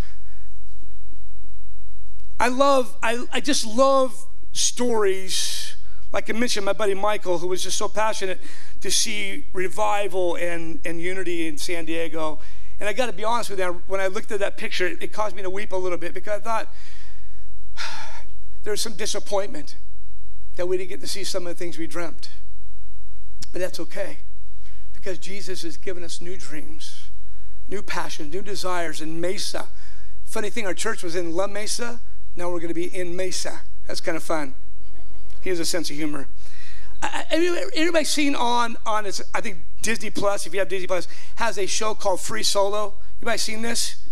I 2.39 2.49
love, 2.49 2.97
I, 3.03 3.25
I 3.33 3.41
just 3.41 3.67
love 3.67 4.27
stories. 4.53 5.77
Like 6.13 6.31
I 6.31 6.33
mentioned, 6.33 6.65
my 6.65 6.73
buddy 6.73 6.95
Michael, 6.95 7.39
who 7.39 7.49
was 7.49 7.63
just 7.63 7.77
so 7.77 7.89
passionate 7.89 8.41
to 8.81 8.91
see 8.91 9.47
revival 9.53 10.37
and, 10.37 10.81
and 10.85 11.01
unity 11.01 11.47
in 11.47 11.59
San 11.59 11.85
Diego. 11.85 12.39
And 12.79 12.89
I 12.89 12.93
got 12.93 13.07
to 13.07 13.13
be 13.13 13.25
honest 13.25 13.51
with 13.51 13.59
you, 13.59 13.83
when 13.87 14.01
I 14.01 14.07
looked 14.07 14.33
at 14.33 14.41
that 14.41 14.57
picture, 14.57 14.87
it 14.87 15.13
caused 15.13 15.35
me 15.35 15.43
to 15.43 15.51
weep 15.51 15.73
a 15.73 15.77
little 15.77 15.99
bit 15.99 16.15
because 16.15 16.41
I 16.41 16.43
thought, 16.43 16.75
there's 18.67 18.81
some 18.81 18.95
disappointment 18.95 19.77
that 20.57 20.67
we 20.67 20.77
didn't 20.77 20.89
get 20.89 21.01
to 21.01 21.07
see 21.07 21.23
some 21.23 21.47
of 21.47 21.57
the 21.57 21.59
things 21.59 21.79
we 21.79 21.87
dreamt. 21.87 22.31
But 23.53 23.61
that's 23.61 23.79
okay 23.79 24.19
because 24.93 25.19
Jesus 25.19 25.63
has 25.63 25.77
given 25.77 26.03
us 26.03 26.21
new 26.21 26.37
dreams, 26.37 27.11
new 27.69 27.81
passions, 27.81 28.35
new 28.35 28.43
desires 28.43 29.01
in 29.01 29.21
Mesa. 29.21 29.69
Funny 30.25 30.51
thing, 30.51 30.67
our 30.67 30.75
church 30.75 31.05
was 31.05 31.15
in 31.15 31.33
La 31.33 31.47
Mesa. 31.47 32.01
Now 32.35 32.51
we're 32.51 32.59
going 32.59 32.69
to 32.69 32.75
be 32.75 32.93
in 32.93 33.15
Mesa. 33.15 33.61
That's 33.87 34.01
kind 34.01 34.17
of 34.17 34.25
fun. 34.25 34.55
He 35.43 35.49
has 35.51 35.61
a 35.61 35.65
sense 35.65 35.89
of 35.89 35.97
humor. 35.97 36.27
Anybody 37.31 38.05
seen 38.05 38.35
on 38.35 38.77
on 38.85 39.07
I 39.33 39.41
think 39.41 39.59
Disney 39.81 40.11
Plus, 40.11 40.45
if 40.45 40.53
you 40.53 40.59
have 40.59 40.69
Disney 40.69 40.89
Plus, 40.89 41.07
has 41.37 41.57
a 41.57 41.67
show 41.67 41.95
called 41.95 42.21
Free 42.21 42.43
Solo. 42.43 42.95
You 43.21 43.27
might 43.27 43.39
seen 43.39 43.63
this? 43.63 44.06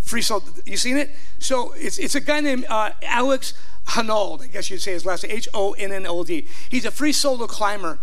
Free 0.00 0.22
Soul. 0.22 0.42
You 0.66 0.76
seen 0.76 0.96
it? 0.96 1.10
So 1.38 1.72
it's, 1.76 1.98
it's 1.98 2.14
a 2.14 2.20
guy 2.20 2.40
named 2.40 2.66
uh, 2.68 2.90
Alex 3.02 3.54
Honnold, 3.88 4.42
I 4.42 4.46
guess 4.46 4.70
you'd 4.70 4.80
say 4.80 4.92
his 4.92 5.04
last 5.04 5.24
name, 5.24 5.32
H 5.36 5.48
O 5.54 5.72
N 5.72 5.92
N 5.92 6.06
O 6.06 6.24
D. 6.24 6.46
He's 6.68 6.84
a 6.84 6.90
free 6.90 7.12
solo 7.12 7.46
climber. 7.46 7.98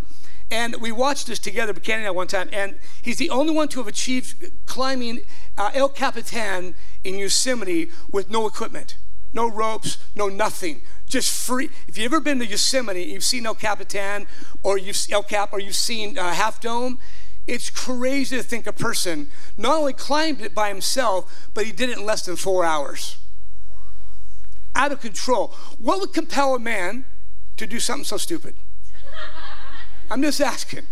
And 0.50 0.76
we 0.76 0.92
watched 0.92 1.26
this 1.26 1.38
together, 1.38 1.74
Buchanan 1.74 2.06
at 2.06 2.14
one 2.14 2.26
time, 2.26 2.48
and 2.52 2.76
he's 3.02 3.18
the 3.18 3.28
only 3.28 3.52
one 3.52 3.68
to 3.68 3.80
have 3.80 3.86
achieved 3.86 4.50
climbing 4.64 5.20
uh, 5.58 5.70
El 5.74 5.90
Capitan 5.90 6.74
in 7.04 7.18
Yosemite 7.18 7.90
with 8.10 8.30
no 8.30 8.46
equipment, 8.46 8.96
no 9.34 9.46
ropes, 9.46 9.98
no 10.14 10.28
nothing, 10.28 10.80
just 11.06 11.30
free. 11.46 11.68
If 11.86 11.98
you've 11.98 12.12
ever 12.12 12.20
been 12.20 12.38
to 12.38 12.46
Yosemite, 12.46 13.02
you've 13.04 13.24
seen 13.24 13.44
El 13.44 13.54
Capitan 13.54 14.26
or 14.62 14.78
you've 14.78 14.96
El 15.10 15.22
Cap 15.22 15.50
or 15.52 15.60
you've 15.60 15.74
seen 15.76 16.16
uh, 16.16 16.32
Half 16.32 16.62
Dome. 16.62 16.98
It's 17.48 17.70
crazy 17.70 18.36
to 18.36 18.42
think 18.42 18.66
a 18.66 18.74
person 18.74 19.30
not 19.56 19.78
only 19.78 19.94
climbed 19.94 20.42
it 20.42 20.54
by 20.54 20.68
himself, 20.68 21.48
but 21.54 21.64
he 21.64 21.72
did 21.72 21.88
it 21.88 21.96
in 21.96 22.04
less 22.04 22.26
than 22.26 22.36
four 22.36 22.62
hours. 22.62 23.16
Out 24.76 24.92
of 24.92 25.00
control. 25.00 25.54
What 25.78 25.98
would 25.98 26.12
compel 26.12 26.54
a 26.54 26.58
man 26.58 27.06
to 27.56 27.66
do 27.66 27.80
something 27.80 28.04
so 28.04 28.18
stupid? 28.18 28.54
I'm 30.10 30.20
just 30.20 30.42
asking. 30.42 30.84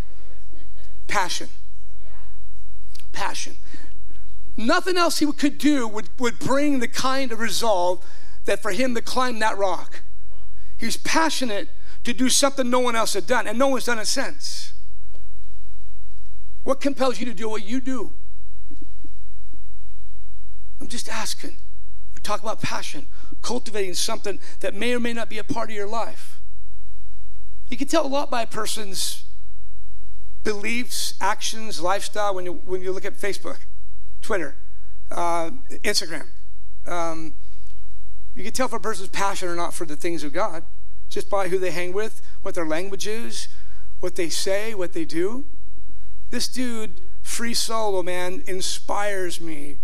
Passion. 1.06 1.50
Passion. 3.12 3.56
Nothing 4.56 4.96
else 4.96 5.18
he 5.18 5.30
could 5.32 5.58
do 5.58 5.86
would, 5.86 6.08
would 6.18 6.38
bring 6.38 6.80
the 6.80 6.88
kind 6.88 7.32
of 7.32 7.38
resolve 7.38 8.02
that 8.46 8.62
for 8.62 8.70
him 8.70 8.94
to 8.94 9.02
climb 9.02 9.40
that 9.40 9.58
rock. 9.58 10.00
He's 10.78 10.96
passionate 10.96 11.68
to 12.04 12.14
do 12.14 12.30
something 12.30 12.70
no 12.70 12.80
one 12.80 12.96
else 12.96 13.12
had 13.12 13.26
done, 13.26 13.46
and 13.46 13.58
no 13.58 13.68
one's 13.68 13.84
done 13.84 13.98
it 13.98 14.06
since. 14.06 14.72
What 16.66 16.80
compels 16.80 17.20
you 17.20 17.26
to 17.26 17.32
do 17.32 17.48
what 17.48 17.64
you 17.64 17.80
do? 17.80 18.10
I'm 20.80 20.88
just 20.88 21.08
asking. 21.08 21.58
We 22.12 22.20
talk 22.22 22.42
about 22.42 22.60
passion, 22.60 23.06
cultivating 23.40 23.94
something 23.94 24.40
that 24.58 24.74
may 24.74 24.92
or 24.92 24.98
may 24.98 25.12
not 25.12 25.30
be 25.30 25.38
a 25.38 25.44
part 25.44 25.70
of 25.70 25.76
your 25.76 25.86
life. 25.86 26.40
You 27.68 27.76
can 27.76 27.86
tell 27.86 28.04
a 28.04 28.08
lot 28.08 28.32
by 28.32 28.42
a 28.42 28.48
person's 28.48 29.22
beliefs, 30.42 31.14
actions, 31.20 31.80
lifestyle 31.80 32.34
when 32.34 32.46
you, 32.46 32.54
when 32.54 32.82
you 32.82 32.90
look 32.90 33.04
at 33.04 33.14
Facebook, 33.14 33.58
Twitter, 34.20 34.56
uh, 35.12 35.50
Instagram. 35.84 36.26
Um, 36.84 37.34
you 38.34 38.42
can 38.42 38.52
tell 38.52 38.66
if 38.66 38.72
a 38.72 38.80
person's 38.80 39.10
passionate 39.10 39.52
or 39.52 39.56
not 39.56 39.72
for 39.72 39.86
the 39.86 39.94
things 39.94 40.24
of 40.24 40.32
God 40.32 40.64
just 41.08 41.30
by 41.30 41.46
who 41.46 41.60
they 41.60 41.70
hang 41.70 41.92
with, 41.92 42.22
what 42.42 42.56
their 42.56 42.66
language 42.66 43.06
is, 43.06 43.46
what 44.00 44.16
they 44.16 44.28
say, 44.28 44.74
what 44.74 44.94
they 44.94 45.04
do. 45.04 45.44
This 46.36 46.48
dude, 46.48 47.00
free 47.22 47.54
solo 47.54 48.02
man, 48.02 48.42
inspires 48.46 49.40
me 49.40 49.78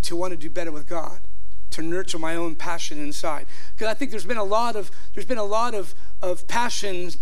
to 0.00 0.16
want 0.16 0.30
to 0.30 0.38
do 0.38 0.48
better 0.48 0.72
with 0.72 0.86
God 0.86 1.18
to 1.72 1.82
nurture 1.82 2.18
my 2.18 2.34
own 2.34 2.54
passion 2.54 2.98
inside. 2.98 3.44
Because 3.74 3.88
I 3.88 3.92
think 3.92 4.10
there's 4.10 4.24
been 4.24 4.38
a 4.38 4.42
lot 4.42 4.74
of 4.74 4.90
there's 5.12 5.26
been 5.26 5.36
a 5.36 5.44
lot 5.44 5.74
of, 5.74 5.94
of 6.22 6.48
passions 6.48 7.18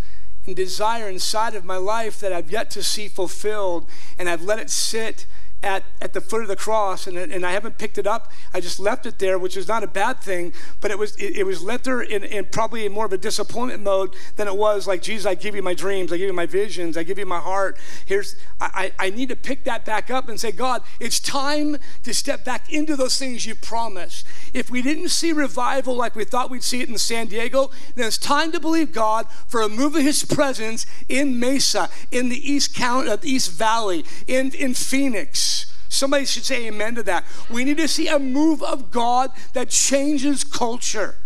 and 0.47 0.55
desire 0.55 1.09
inside 1.09 1.57
of 1.57 1.65
my 1.65 1.77
life 1.77 2.21
that 2.21 2.33
I've 2.33 2.49
yet 2.49 2.71
to 2.71 2.83
see 2.85 3.09
fulfilled, 3.09 3.89
and 4.21 4.29
I've 4.29 4.45
let 4.45 4.61
it 4.61 4.71
sit 4.71 5.27
at, 5.65 5.85
at 6.03 6.13
the 6.13 6.21
foot 6.21 6.43
of 6.43 6.49
the 6.49 6.57
cross 6.57 7.07
and, 7.07 7.17
and 7.17 7.45
I 7.45 7.53
haven't 7.53 7.79
picked 7.79 7.99
it 7.99 8.07
up. 8.07 8.31
I 8.53 8.61
just 8.61 8.79
left 8.79 9.07
it 9.07 9.19
there, 9.19 9.39
which 9.39 9.57
is 9.57 9.67
not 9.67 9.83
a 9.83 9.87
bad 9.87 10.21
thing, 10.21 10.53
but 10.81 10.91
it 10.91 10.99
was 10.99 11.17
it, 11.17 11.39
it 11.39 11.45
was 11.45 11.63
left 11.63 11.85
there 11.85 12.03
in, 12.03 12.23
in 12.23 12.45
probably 12.47 12.89
more 12.89 13.07
of 13.07 13.13
a 13.13 13.19
disappointment 13.19 13.83
mode 13.83 14.15
than 14.37 14.47
it 14.47 14.57
was 14.57 14.87
like, 14.87 15.03
Jesus, 15.03 15.27
I 15.27 15.35
give 15.35 15.57
you 15.57 15.63
my 15.63 15.75
dreams, 15.75 16.13
I 16.13 16.19
give 16.19 16.27
you 16.27 16.35
my 16.35 16.47
visions, 16.47 16.97
I 16.97 17.03
give 17.03 17.19
you 17.19 17.27
my 17.27 17.41
heart. 17.41 17.79
Here's 18.07 18.37
I, 18.61 18.93
I 18.99 19.11
need 19.11 19.31
to 19.31 19.37
pick 19.37 19.65
that 19.65 19.85
back 19.85 20.11
up 20.11 20.29
and 20.29 20.39
say, 20.39 20.53
God, 20.53 20.83
it's 21.01 21.19
time 21.19 21.79
to 22.03 22.15
step 22.15 22.45
back 22.45 22.73
into 22.73 22.95
those 22.97 23.19
things 23.19 23.47
you 23.47 23.55
promised. 23.55 24.27
If 24.53 24.71
we 24.71 24.83
didn't 24.83 25.09
see 25.09 25.33
revival 25.33 25.97
like 25.97 26.15
we 26.15 26.25
thought 26.25 26.51
we'd 26.51 26.63
see 26.63 26.81
it 26.83 26.89
in 26.89 26.99
San 26.99 27.27
Diego, 27.27 27.71
then 27.95 28.07
it's 28.07 28.19
time 28.19 28.53
to 28.53 28.61
believe 28.61 28.93
God 28.93 29.27
for 29.49 29.63
a 29.63 29.69
move 29.69 29.95
of 29.95 30.03
his 30.03 30.25
presence 30.25 30.87
in 31.09 31.41
Mesa, 31.41 31.89
in 32.11 32.29
the 32.29 32.53
East 32.53 32.75
County, 32.75 33.11
uh, 33.11 33.17
East 33.23 33.51
Valley, 33.53 34.05
in, 34.27 34.53
in 34.55 34.75
Phoenix. 34.75 35.54
Somebody 35.95 36.27
should 36.27 36.45
say 36.45 36.67
amen 36.67 36.97
to 36.97 37.03
that. 37.05 37.25
We 37.49 37.65
need 37.65 37.77
to 37.77 37.87
see 37.87 38.09
a 38.09 38.19
move 38.19 38.63
of 38.63 38.91
God 38.91 39.31
that 39.53 39.71
changes 39.71 40.43
culture. 40.43 41.17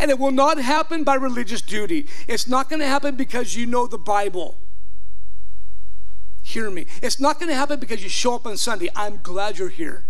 And 0.00 0.10
it 0.10 0.18
will 0.18 0.32
not 0.32 0.58
happen 0.58 1.04
by 1.04 1.14
religious 1.14 1.60
duty. 1.60 2.08
It's 2.26 2.48
not 2.48 2.68
going 2.68 2.80
to 2.80 2.86
happen 2.86 3.14
because 3.14 3.54
you 3.54 3.64
know 3.64 3.86
the 3.86 3.98
Bible. 3.98 4.56
Hear 6.42 6.68
me. 6.70 6.86
It's 7.00 7.20
not 7.20 7.38
going 7.38 7.48
to 7.48 7.54
happen 7.54 7.78
because 7.78 8.02
you 8.02 8.08
show 8.08 8.34
up 8.34 8.46
on 8.46 8.56
Sunday. 8.56 8.88
I'm 8.96 9.20
glad 9.22 9.58
you're 9.58 9.68
here. 9.68 10.04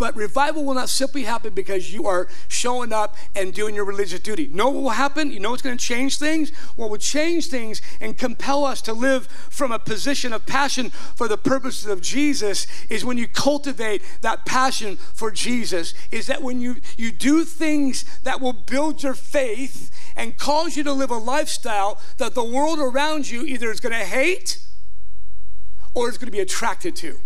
But 0.00 0.16
revival 0.16 0.64
will 0.64 0.72
not 0.72 0.88
simply 0.88 1.24
happen 1.24 1.52
because 1.52 1.92
you 1.92 2.06
are 2.06 2.26
showing 2.48 2.90
up 2.90 3.18
and 3.36 3.52
doing 3.52 3.74
your 3.74 3.84
religious 3.84 4.20
duty. 4.20 4.46
know 4.46 4.70
what 4.70 4.82
will 4.82 4.90
happen? 4.90 5.30
You 5.30 5.40
know 5.40 5.50
what's 5.50 5.60
going 5.60 5.76
to 5.76 5.84
change 5.84 6.18
things? 6.18 6.56
What 6.74 6.88
will 6.88 6.96
change 6.96 7.48
things 7.48 7.82
and 8.00 8.16
compel 8.16 8.64
us 8.64 8.80
to 8.82 8.94
live 8.94 9.26
from 9.26 9.72
a 9.72 9.78
position 9.78 10.32
of 10.32 10.46
passion 10.46 10.88
for 10.88 11.28
the 11.28 11.36
purposes 11.36 11.84
of 11.84 12.00
Jesus 12.00 12.66
is 12.88 13.04
when 13.04 13.18
you 13.18 13.28
cultivate 13.28 14.02
that 14.22 14.46
passion 14.46 14.96
for 14.96 15.30
Jesus. 15.30 15.92
Is 16.10 16.28
that 16.28 16.40
when 16.40 16.62
you, 16.62 16.76
you 16.96 17.12
do 17.12 17.44
things 17.44 18.06
that 18.20 18.40
will 18.40 18.54
build 18.54 19.02
your 19.02 19.12
faith 19.12 19.90
and 20.16 20.38
cause 20.38 20.78
you 20.78 20.84
to 20.84 20.94
live 20.94 21.10
a 21.10 21.18
lifestyle 21.18 22.00
that 22.16 22.34
the 22.34 22.42
world 22.42 22.78
around 22.78 23.28
you 23.28 23.44
either 23.44 23.70
is 23.70 23.80
going 23.80 23.92
to 23.92 24.06
hate 24.06 24.64
or 25.92 26.08
is 26.08 26.16
going 26.16 26.28
to 26.28 26.32
be 26.32 26.40
attracted 26.40 26.96
to. 26.96 27.20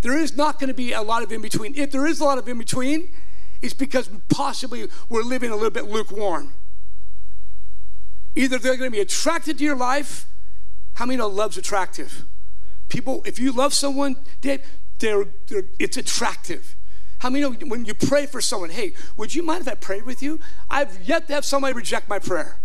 There 0.00 0.16
is 0.16 0.36
not 0.36 0.58
going 0.58 0.68
to 0.68 0.74
be 0.74 0.92
a 0.92 1.02
lot 1.02 1.22
of 1.22 1.32
in 1.32 1.40
between. 1.40 1.74
If 1.74 1.90
there 1.90 2.06
is 2.06 2.20
a 2.20 2.24
lot 2.24 2.38
of 2.38 2.48
in 2.48 2.58
between, 2.58 3.08
it's 3.60 3.74
because 3.74 4.08
possibly 4.28 4.88
we're 5.08 5.22
living 5.22 5.50
a 5.50 5.54
little 5.54 5.70
bit 5.70 5.86
lukewarm. 5.86 6.52
Either 8.36 8.58
they're 8.58 8.76
going 8.76 8.90
to 8.90 8.96
be 8.96 9.00
attracted 9.00 9.58
to 9.58 9.64
your 9.64 9.76
life. 9.76 10.26
How 10.94 11.06
many 11.06 11.16
know 11.16 11.26
love's 11.26 11.56
attractive? 11.56 12.24
People, 12.88 13.22
if 13.26 13.38
you 13.38 13.52
love 13.52 13.74
someone, 13.74 14.16
Dave, 14.40 14.62
they're, 15.00 15.26
they're, 15.48 15.64
it's 15.78 15.96
attractive. 15.96 16.76
How 17.18 17.30
many 17.30 17.42
know 17.42 17.50
when 17.66 17.84
you 17.84 17.94
pray 17.94 18.26
for 18.26 18.40
someone, 18.40 18.70
hey, 18.70 18.92
would 19.16 19.34
you 19.34 19.42
mind 19.42 19.62
if 19.62 19.68
I 19.68 19.74
prayed 19.74 20.04
with 20.04 20.22
you? 20.22 20.38
I've 20.70 21.02
yet 21.02 21.26
to 21.26 21.34
have 21.34 21.44
somebody 21.44 21.74
reject 21.74 22.08
my 22.08 22.20
prayer. 22.20 22.60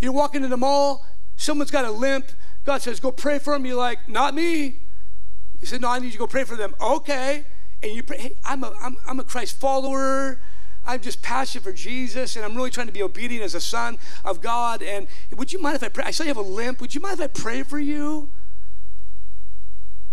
You're 0.00 0.12
walking 0.12 0.44
in 0.44 0.50
the 0.50 0.56
mall, 0.56 1.04
someone's 1.36 1.70
got 1.70 1.84
a 1.84 1.90
limp. 1.90 2.30
God 2.64 2.80
says, 2.80 3.00
go 3.00 3.10
pray 3.10 3.38
for 3.38 3.54
him. 3.54 3.66
You're 3.66 3.76
like, 3.76 4.08
not 4.08 4.34
me. 4.34 4.78
He 5.64 5.68
said, 5.68 5.80
No, 5.80 5.88
I 5.88 5.98
need 5.98 6.08
you 6.08 6.12
to 6.12 6.18
go 6.18 6.26
pray 6.26 6.44
for 6.44 6.56
them. 6.56 6.74
Okay. 6.78 7.42
And 7.82 7.92
you 7.92 8.02
pray, 8.02 8.18
hey, 8.18 8.36
I'm 8.44 8.62
a, 8.64 8.74
I'm, 8.82 8.98
I'm 9.08 9.18
a 9.18 9.24
Christ 9.24 9.58
follower. 9.58 10.38
I'm 10.84 11.00
just 11.00 11.22
passionate 11.22 11.64
for 11.64 11.72
Jesus, 11.72 12.36
and 12.36 12.44
I'm 12.44 12.54
really 12.54 12.68
trying 12.68 12.88
to 12.88 12.92
be 12.92 13.02
obedient 13.02 13.42
as 13.42 13.54
a 13.54 13.62
son 13.62 13.96
of 14.26 14.42
God. 14.42 14.82
And 14.82 15.06
would 15.34 15.54
you 15.54 15.58
mind 15.62 15.76
if 15.76 15.82
I 15.82 15.88
pray? 15.88 16.04
I 16.04 16.10
saw 16.10 16.24
you 16.24 16.28
have 16.28 16.36
a 16.36 16.42
limp. 16.42 16.82
Would 16.82 16.94
you 16.94 17.00
mind 17.00 17.18
if 17.18 17.24
I 17.24 17.28
pray 17.28 17.62
for 17.62 17.78
you? 17.78 18.28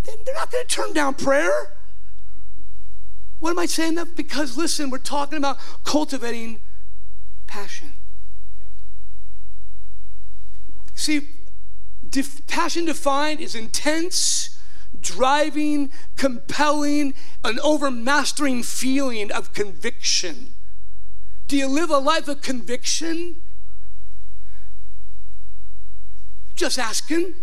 Then 0.04 0.16
they're 0.26 0.36
not 0.36 0.50
going 0.54 0.66
to 0.66 0.74
turn 0.74 0.94
down 0.94 1.16
prayer. 1.16 1.74
What 3.40 3.50
am 3.50 3.60
I 3.60 3.66
saying 3.66 3.96
that? 3.96 4.16
Because 4.16 4.56
listen, 4.56 4.90
we're 4.90 5.00
talking 5.00 5.38
about 5.38 5.58
cultivating 5.84 6.62
passion. 7.46 7.92
See, 10.96 11.28
def- 12.10 12.48
passion 12.48 12.86
defined 12.86 13.42
is 13.42 13.54
intense 13.54 14.58
driving, 15.02 15.92
compelling, 16.16 17.14
an 17.44 17.60
overmastering 17.60 18.64
feeling 18.64 19.32
of 19.32 19.54
conviction. 19.54 20.54
Do 21.48 21.58
you 21.58 21.68
live 21.68 21.90
a 21.90 21.98
life 21.98 22.28
of 22.28 22.42
conviction? 22.42 23.38
Just 26.56 26.80
asking. 26.80 27.34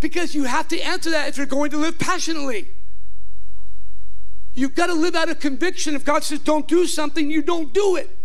Because 0.00 0.34
you 0.34 0.44
have 0.44 0.68
to 0.68 0.80
answer 0.80 1.10
that 1.10 1.28
if 1.28 1.36
you're 1.36 1.46
going 1.46 1.70
to 1.70 1.78
live 1.78 1.98
passionately. 1.98 2.68
You've 4.54 4.74
got 4.74 4.86
to 4.86 4.94
live 4.94 5.14
out 5.14 5.30
of 5.30 5.40
conviction. 5.40 5.94
If 5.94 6.04
God 6.04 6.24
says 6.24 6.40
don't 6.40 6.68
do 6.68 6.86
something, 6.86 7.30
you 7.30 7.42
don't 7.42 7.72
do 7.72 7.96
it. 7.96 8.16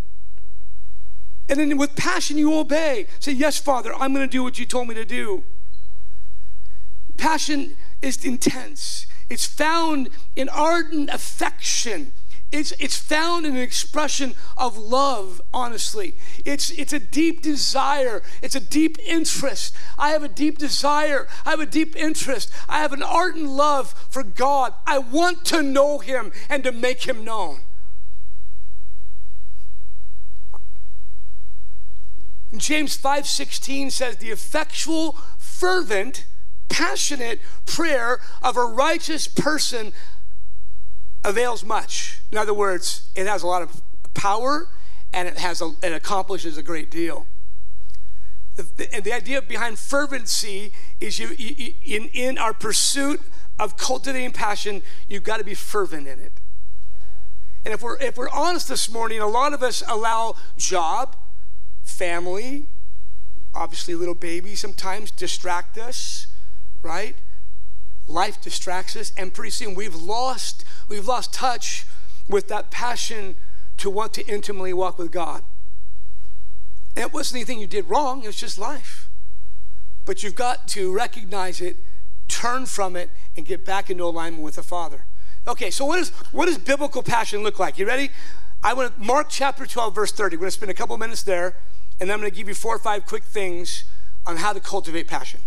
And 1.50 1.60
then 1.60 1.78
with 1.78 1.96
passion, 1.96 2.38
you 2.38 2.54
obey. 2.54 3.08
Say, 3.20 3.32
Yes, 3.32 3.58
Father, 3.58 3.94
I'm 3.94 4.14
going 4.14 4.28
to 4.28 4.32
do 4.32 4.44
what 4.44 4.60
you 4.60 4.66
told 4.66 4.90
me 4.90 4.96
to 4.96 5.06
do. 5.06 5.44
Passion 7.18 7.76
is 8.02 8.24
intense, 8.24 9.08
it's 9.30 9.46
found 9.46 10.10
in 10.36 10.50
ardent 10.50 11.10
affection. 11.10 12.14
It's, 12.50 12.72
it's 12.80 12.96
found 12.96 13.46
in 13.46 13.58
an 13.58 13.62
expression 13.62 14.34
of 14.56 14.78
love, 14.78 15.42
honestly. 15.54 16.16
It's, 16.46 16.70
it's 16.72 16.94
a 16.94 17.00
deep 17.00 17.42
desire. 17.42 18.24
It's 18.42 18.56
a 18.56 18.62
deep 18.62 18.98
interest. 19.06 19.76
I 19.98 20.12
have 20.12 20.24
a 20.24 20.30
deep 20.30 20.58
desire. 20.58 21.28
I 21.46 21.50
have 21.50 21.60
a 21.60 21.66
deep 21.66 21.94
interest. 21.98 22.50
I 22.70 22.80
have 22.80 22.94
an 22.94 23.04
ardent 23.04 23.50
love 23.50 23.94
for 24.10 24.24
God. 24.24 24.74
I 24.86 24.98
want 24.98 25.44
to 25.46 25.62
know 25.62 26.00
Him 26.00 26.32
and 26.48 26.64
to 26.64 26.72
make 26.72 27.06
Him 27.06 27.26
known. 27.26 27.60
James 32.56 32.96
5:16 32.98 33.92
says 33.92 34.18
the 34.18 34.32
effectual 34.32 35.18
fervent 35.38 36.26
passionate 36.70 37.40
prayer 37.66 38.20
of 38.42 38.58
a 38.58 38.66
righteous 38.66 39.28
person 39.28 39.94
avails 41.24 41.64
much. 41.64 42.22
In 42.32 42.38
other 42.38 42.54
words, 42.54 43.10
it 43.16 43.28
has 43.28 43.44
a 43.44 43.48
lot 43.48 43.62
of 43.62 43.82
power 44.14 44.70
and 45.14 45.28
it 45.28 45.38
has 45.38 45.62
a, 45.62 45.72
it 45.84 45.94
accomplishes 45.94 46.58
a 46.58 46.64
great 46.64 46.92
deal. 46.92 47.28
The, 48.56 48.64
the, 48.64 48.94
and 48.94 49.04
the 49.04 49.14
idea 49.14 49.42
behind 49.42 49.78
fervency 49.78 50.72
is 51.00 51.20
you, 51.20 51.30
you, 51.38 51.74
in, 51.86 52.10
in 52.10 52.38
our 52.38 52.54
pursuit 52.54 53.22
of 53.60 53.78
cultivating 53.78 54.32
passion, 54.32 54.82
you've 55.08 55.24
got 55.24 55.38
to 55.38 55.44
be 55.44 55.54
fervent 55.54 56.08
in 56.08 56.20
it. 56.20 56.34
And 57.66 57.74
if 57.74 57.82
we're 57.82 57.98
if 57.98 58.18
we're 58.18 58.30
honest 58.30 58.70
this 58.70 58.90
morning, 58.90 59.20
a 59.20 59.28
lot 59.28 59.54
of 59.54 59.62
us 59.62 59.84
allow 59.88 60.36
job, 60.56 61.18
family, 61.84 62.68
obviously 63.54 63.94
little 63.94 64.16
baby 64.16 64.56
sometimes 64.56 65.12
distract 65.12 65.78
us, 65.78 66.28
right? 66.88 67.16
Life 68.08 68.42
distracts 68.42 68.96
us, 68.96 69.12
and 69.18 69.34
pretty 69.34 69.52
soon 69.52 69.76
we've 69.76 69.96
lost 69.96 70.64
we've 70.88 71.08
lost 71.08 71.34
touch 71.34 71.86
with 72.30 72.48
that 72.48 72.72
passion 72.72 73.36
to 73.78 73.90
want 73.90 74.14
to 74.14 74.26
intimately 74.28 74.74
walk 74.74 74.98
with 74.98 75.12
God. 75.12 75.44
And 76.96 77.06
it 77.06 77.14
wasn't 77.14 77.38
anything 77.38 77.60
you 77.60 77.68
did 77.68 77.90
wrong, 77.90 78.24
it 78.24 78.28
was 78.28 78.38
just 78.38 78.58
life. 78.58 79.10
But 80.06 80.24
you've 80.24 80.36
got 80.36 80.68
to 80.70 80.92
recognize 80.94 81.62
it, 81.62 81.78
turn 82.28 82.66
from 82.66 82.96
it, 82.96 83.10
and 83.36 83.46
get 83.46 83.66
back 83.66 83.90
into 83.90 84.06
alignment 84.06 84.44
with 84.44 84.56
the 84.56 84.64
Father. 84.64 85.06
Okay, 85.48 85.70
so 85.70 85.86
what, 85.86 86.00
is, 86.00 86.10
what 86.32 86.46
does 86.48 86.58
biblical 86.58 87.04
passion 87.04 87.44
look 87.44 87.60
like? 87.60 87.78
You 87.78 87.86
ready? 87.86 88.10
I 88.64 88.74
want 88.74 88.96
to 88.96 89.02
Mark 89.02 89.28
chapter 89.30 89.66
12, 89.66 89.94
verse 89.94 90.12
30. 90.12 90.36
We're 90.36 90.42
going 90.42 90.48
to 90.48 90.52
spend 90.52 90.72
a 90.72 90.74
couple 90.74 90.98
minutes 90.98 91.24
there, 91.24 91.56
and 92.00 92.10
then 92.10 92.16
I'm 92.16 92.20
going 92.20 92.32
to 92.32 92.36
give 92.36 92.48
you 92.48 92.54
four 92.54 92.76
or 92.76 92.80
five 92.80 93.06
quick 93.06 93.24
things 93.24 93.84
on 94.26 94.38
how 94.38 94.54
to 94.54 94.60
cultivate 94.60 95.08
passion. 95.08 95.42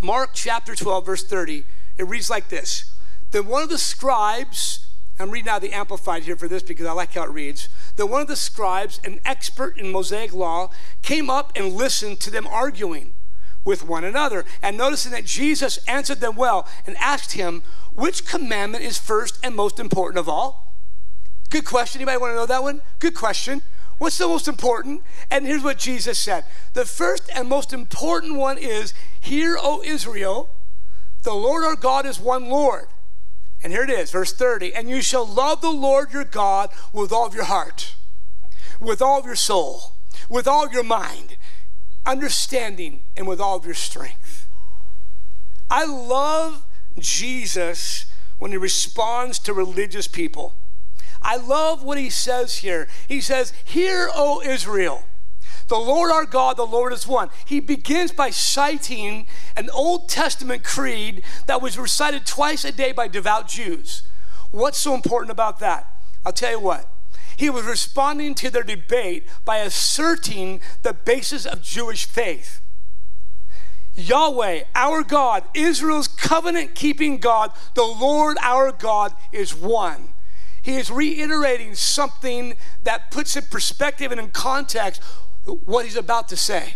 Mark 0.00 0.30
chapter 0.32 0.74
12, 0.76 1.06
verse 1.06 1.24
30, 1.24 1.64
it 1.96 2.06
reads 2.06 2.30
like 2.30 2.48
this 2.48 2.94
Then 3.32 3.46
one 3.46 3.62
of 3.62 3.68
the 3.68 3.78
scribes, 3.78 4.86
I'm 5.18 5.30
reading 5.30 5.48
out 5.48 5.60
the 5.60 5.72
Amplified 5.72 6.22
here 6.22 6.36
for 6.36 6.46
this 6.46 6.62
because 6.62 6.86
I 6.86 6.92
like 6.92 7.14
how 7.14 7.24
it 7.24 7.30
reads. 7.30 7.68
Then 7.96 8.08
one 8.08 8.22
of 8.22 8.28
the 8.28 8.36
scribes, 8.36 9.00
an 9.02 9.20
expert 9.24 9.76
in 9.76 9.90
Mosaic 9.90 10.32
law, 10.32 10.70
came 11.02 11.28
up 11.28 11.52
and 11.56 11.72
listened 11.72 12.20
to 12.20 12.30
them 12.30 12.46
arguing 12.46 13.12
with 13.64 13.84
one 13.84 14.04
another. 14.04 14.44
And 14.62 14.78
noticing 14.78 15.10
that 15.12 15.24
Jesus 15.24 15.78
answered 15.88 16.20
them 16.20 16.36
well 16.36 16.68
and 16.86 16.96
asked 16.98 17.32
him, 17.32 17.62
Which 17.92 18.24
commandment 18.24 18.84
is 18.84 18.98
first 18.98 19.40
and 19.42 19.56
most 19.56 19.80
important 19.80 20.18
of 20.18 20.28
all? 20.28 20.72
Good 21.50 21.64
question. 21.64 22.00
Anybody 22.00 22.18
want 22.18 22.32
to 22.32 22.36
know 22.36 22.46
that 22.46 22.62
one? 22.62 22.82
Good 23.00 23.14
question. 23.14 23.62
What's 23.98 24.18
the 24.18 24.28
most 24.28 24.48
important? 24.48 25.02
And 25.30 25.44
here's 25.44 25.62
what 25.62 25.78
Jesus 25.78 26.18
said 26.18 26.44
The 26.74 26.84
first 26.84 27.30
and 27.34 27.48
most 27.48 27.72
important 27.72 28.36
one 28.36 28.58
is, 28.58 28.94
Hear, 29.20 29.58
O 29.60 29.82
Israel, 29.84 30.50
the 31.22 31.34
Lord 31.34 31.64
our 31.64 31.76
God 31.76 32.06
is 32.06 32.18
one 32.18 32.48
Lord. 32.48 32.86
And 33.62 33.72
here 33.72 33.82
it 33.82 33.90
is, 33.90 34.12
verse 34.12 34.32
30. 34.32 34.74
And 34.74 34.88
you 34.88 35.02
shall 35.02 35.26
love 35.26 35.60
the 35.60 35.70
Lord 35.70 36.12
your 36.12 36.24
God 36.24 36.70
with 36.92 37.12
all 37.12 37.26
of 37.26 37.34
your 37.34 37.44
heart, 37.44 37.96
with 38.80 39.02
all 39.02 39.18
of 39.18 39.26
your 39.26 39.34
soul, 39.34 39.94
with 40.28 40.46
all 40.46 40.64
of 40.64 40.72
your 40.72 40.84
mind, 40.84 41.36
understanding, 42.06 43.00
and 43.16 43.26
with 43.26 43.40
all 43.40 43.56
of 43.56 43.64
your 43.64 43.74
strength. 43.74 44.46
I 45.68 45.84
love 45.84 46.64
Jesus 46.98 48.06
when 48.38 48.52
he 48.52 48.56
responds 48.56 49.38
to 49.40 49.52
religious 49.52 50.06
people. 50.06 50.54
I 51.22 51.36
love 51.36 51.82
what 51.82 51.98
he 51.98 52.10
says 52.10 52.58
here. 52.58 52.88
He 53.06 53.20
says, 53.20 53.52
Hear, 53.64 54.08
O 54.14 54.42
Israel. 54.42 55.04
The 55.68 55.76
Lord 55.76 56.10
our 56.10 56.24
God, 56.24 56.56
the 56.56 56.64
Lord 56.64 56.94
is 56.94 57.06
one. 57.06 57.28
He 57.44 57.60
begins 57.60 58.10
by 58.10 58.30
citing 58.30 59.26
an 59.54 59.68
Old 59.70 60.08
Testament 60.08 60.64
creed 60.64 61.22
that 61.46 61.60
was 61.60 61.76
recited 61.76 62.24
twice 62.24 62.64
a 62.64 62.72
day 62.72 62.92
by 62.92 63.06
devout 63.06 63.48
Jews. 63.48 64.02
What's 64.50 64.78
so 64.78 64.94
important 64.94 65.30
about 65.30 65.58
that? 65.58 65.86
I'll 66.24 66.32
tell 66.32 66.52
you 66.52 66.60
what. 66.60 66.90
He 67.36 67.50
was 67.50 67.66
responding 67.66 68.34
to 68.36 68.50
their 68.50 68.62
debate 68.62 69.28
by 69.44 69.58
asserting 69.58 70.60
the 70.82 70.94
basis 70.94 71.44
of 71.44 71.62
Jewish 71.62 72.06
faith. 72.06 72.60
Yahweh, 73.94 74.62
our 74.74 75.02
God, 75.02 75.44
Israel's 75.54 76.08
covenant 76.08 76.74
keeping 76.74 77.18
God, 77.18 77.52
the 77.74 77.84
Lord 77.84 78.38
our 78.40 78.72
God 78.72 79.12
is 79.32 79.54
one. 79.54 80.08
He 80.68 80.76
is 80.76 80.90
reiterating 80.90 81.74
something 81.74 82.54
that 82.82 83.10
puts 83.10 83.36
in 83.36 83.44
perspective 83.44 84.12
and 84.12 84.20
in 84.20 84.28
context 84.28 85.02
what 85.64 85.86
he's 85.86 85.96
about 85.96 86.28
to 86.28 86.36
say. 86.36 86.74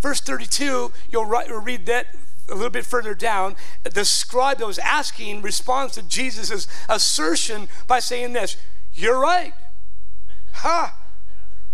Verse 0.00 0.20
32, 0.20 0.90
you'll, 1.12 1.24
read 1.24 1.86
that 1.86 2.08
a 2.48 2.56
little 2.56 2.70
bit 2.70 2.84
further 2.84 3.14
down. 3.14 3.54
The 3.84 4.04
scribe 4.04 4.58
that 4.58 4.66
was 4.66 4.80
asking 4.80 5.42
responds 5.42 5.94
to 5.94 6.02
Jesus' 6.02 6.66
assertion 6.88 7.68
by 7.86 8.00
saying 8.00 8.32
this 8.32 8.56
You're 8.92 9.20
right. 9.20 9.54
Ha! 10.54 10.98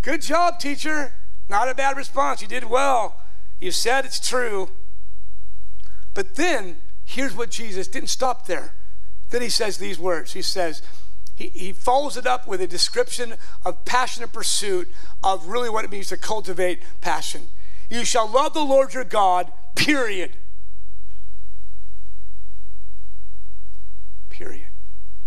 Good 0.03 0.21
job, 0.21 0.59
teacher. 0.59 1.15
Not 1.49 1.71
a 1.71 1.75
bad 1.75 1.97
response. 1.97 2.43
You 2.43 2.49
did 2.49 2.65
well. 2.65 3.19
You 3.59 3.71
said 3.71 4.05
it's 4.05 4.21
true. 4.21 4.69
But 6.13 6.35
then, 6.35 6.77
here's 7.03 7.35
what 7.35 7.49
Jesus 7.49 7.89
didn't 7.89 8.11
stop 8.11 8.47
there. 8.47 8.75
Then 9.31 9.41
he 9.41 9.49
says 9.49 9.79
these 9.79 9.99
words. 9.99 10.35
He 10.35 10.43
says, 10.43 10.83
he, 11.41 11.49
he 11.49 11.73
follows 11.73 12.19
it 12.19 12.27
up 12.27 12.47
with 12.47 12.61
a 12.61 12.67
description 12.67 13.35
of 13.65 13.87
passionate 13.87 14.31
pursuit 14.31 14.91
of 15.25 15.47
really 15.47 15.71
what 15.71 15.87
it 15.87 15.91
means 15.91 16.09
to 16.09 16.19
cultivate 16.19 16.83
passion. 17.01 17.49
You 17.89 18.05
shall 18.05 18.29
love 18.29 18.53
the 18.53 18.61
Lord 18.61 18.93
your 18.93 19.05
God, 19.05 19.51
period. 19.75 20.33
Period. 24.29 24.67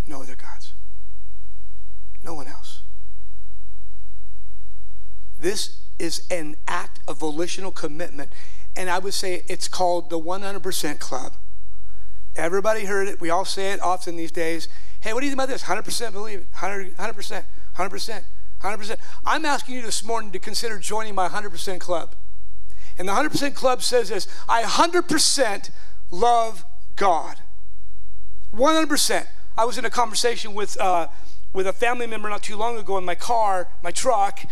No 0.05 0.21
other 0.21 0.35
gods. 0.35 0.73
No 2.23 2.35
one 2.35 2.47
else. 2.47 2.83
This 5.39 5.79
is 5.97 6.27
an 6.29 6.57
act 6.67 6.99
of 7.07 7.17
volitional 7.17 7.71
commitment. 7.71 8.31
And 8.75 8.87
I 8.87 8.99
would 8.99 9.15
say 9.15 9.43
it's 9.47 9.67
called 9.67 10.11
the 10.11 10.19
100% 10.19 10.99
Club. 10.99 11.33
Everybody 12.35 12.85
heard 12.85 13.07
it. 13.07 13.19
We 13.19 13.31
all 13.31 13.45
say 13.45 13.71
it 13.71 13.81
often 13.81 14.15
these 14.15 14.31
days. 14.31 14.67
Hey, 15.03 15.11
what 15.11 15.19
do 15.19 15.25
you 15.25 15.31
think 15.31 15.43
about 15.43 15.49
this? 15.49 15.63
100% 15.63 16.13
believe 16.13 16.39
it. 16.39 16.47
100, 16.53 16.95
100%, 16.95 17.43
100%, 17.75 18.23
100%. 18.61 18.97
I'm 19.25 19.43
asking 19.43 19.75
you 19.75 19.81
this 19.81 20.01
morning 20.01 20.31
to 20.31 20.39
consider 20.39 20.79
joining 20.79 21.13
my 21.13 21.27
100% 21.27 21.77
club. 21.81 22.15
And 22.97 23.09
the 23.09 23.11
100% 23.11 23.53
club 23.53 23.81
says 23.81 24.07
this 24.07 24.29
I 24.47 24.63
100% 24.63 25.71
love 26.09 26.63
God. 26.95 27.35
100%. 28.55 29.27
I 29.57 29.65
was 29.65 29.77
in 29.77 29.83
a 29.83 29.89
conversation 29.89 30.53
with, 30.53 30.79
uh, 30.79 31.07
with 31.51 31.67
a 31.67 31.73
family 31.73 32.07
member 32.07 32.29
not 32.29 32.41
too 32.41 32.55
long 32.55 32.77
ago 32.77 32.97
in 32.97 33.03
my 33.03 33.15
car, 33.15 33.67
my 33.83 33.91
truck, 33.91 34.45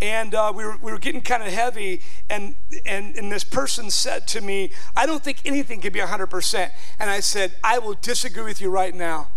and 0.00 0.36
uh, 0.36 0.52
we, 0.54 0.64
were, 0.64 0.76
we 0.80 0.92
were 0.92 1.00
getting 1.00 1.20
kind 1.20 1.42
of 1.42 1.52
heavy 1.52 2.00
and, 2.30 2.54
and, 2.84 3.16
and 3.16 3.32
this 3.32 3.42
person 3.42 3.90
said 3.90 4.28
to 4.28 4.42
me 4.42 4.70
i 4.94 5.06
don't 5.06 5.24
think 5.24 5.40
anything 5.46 5.80
can 5.80 5.90
be 5.90 6.00
100% 6.00 6.70
and 6.98 7.08
i 7.08 7.18
said 7.18 7.54
i 7.64 7.78
will 7.78 7.94
disagree 7.94 8.44
with 8.44 8.60
you 8.60 8.68
right 8.68 8.94
now 8.94 9.28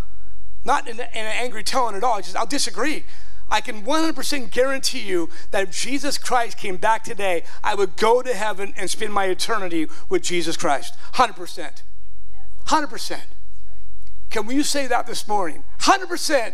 not 0.63 0.88
in, 0.88 1.00
in 1.00 1.00
an 1.00 1.10
angry 1.13 1.63
tone 1.63 1.95
at 1.95 2.04
all. 2.04 2.22
Says, 2.22 2.36
I'll 2.36 2.45
disagree. 2.45 3.06
I 3.52 3.62
can 3.62 3.84
100% 3.84 4.52
guarantee 4.52 5.02
you 5.02 5.30
that 5.52 5.63
if 5.63 5.72
Jesus 5.72 6.17
Christ 6.17 6.58
came 6.58 6.78
back 6.78 7.04
today, 7.04 7.43
I 7.63 7.76
would 7.76 7.95
go 7.95 8.22
to 8.22 8.34
heaven 8.34 8.74
and 8.78 8.89
spend 8.89 9.13
my 9.13 9.26
eternity 9.26 9.88
with 10.08 10.22
Jesus 10.22 10.56
Christ. 10.56 10.93
100%. 11.13 11.82
100%. 12.65 13.19
Can 14.30 14.50
you 14.50 14.63
say 14.63 14.86
that 14.86 15.08
this 15.08 15.28
morning? 15.28 15.63
100%. 15.80 16.54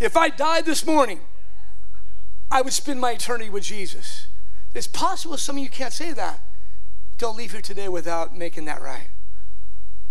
If 0.00 0.16
I 0.16 0.28
died 0.28 0.66
this 0.66 0.84
morning, 0.84 1.20
I 2.50 2.62
would 2.62 2.72
spend 2.72 3.00
my 3.00 3.12
eternity 3.12 3.48
with 3.48 3.62
Jesus. 3.62 4.26
It's 4.74 4.88
possible 4.88 5.36
some 5.36 5.56
of 5.56 5.62
you 5.62 5.70
can't 5.70 5.92
say 5.92 6.12
that. 6.12 6.40
Don't 7.18 7.36
leave 7.36 7.52
here 7.52 7.60
today 7.60 7.88
without 7.88 8.36
making 8.36 8.64
that 8.64 8.82
right. 8.82 9.08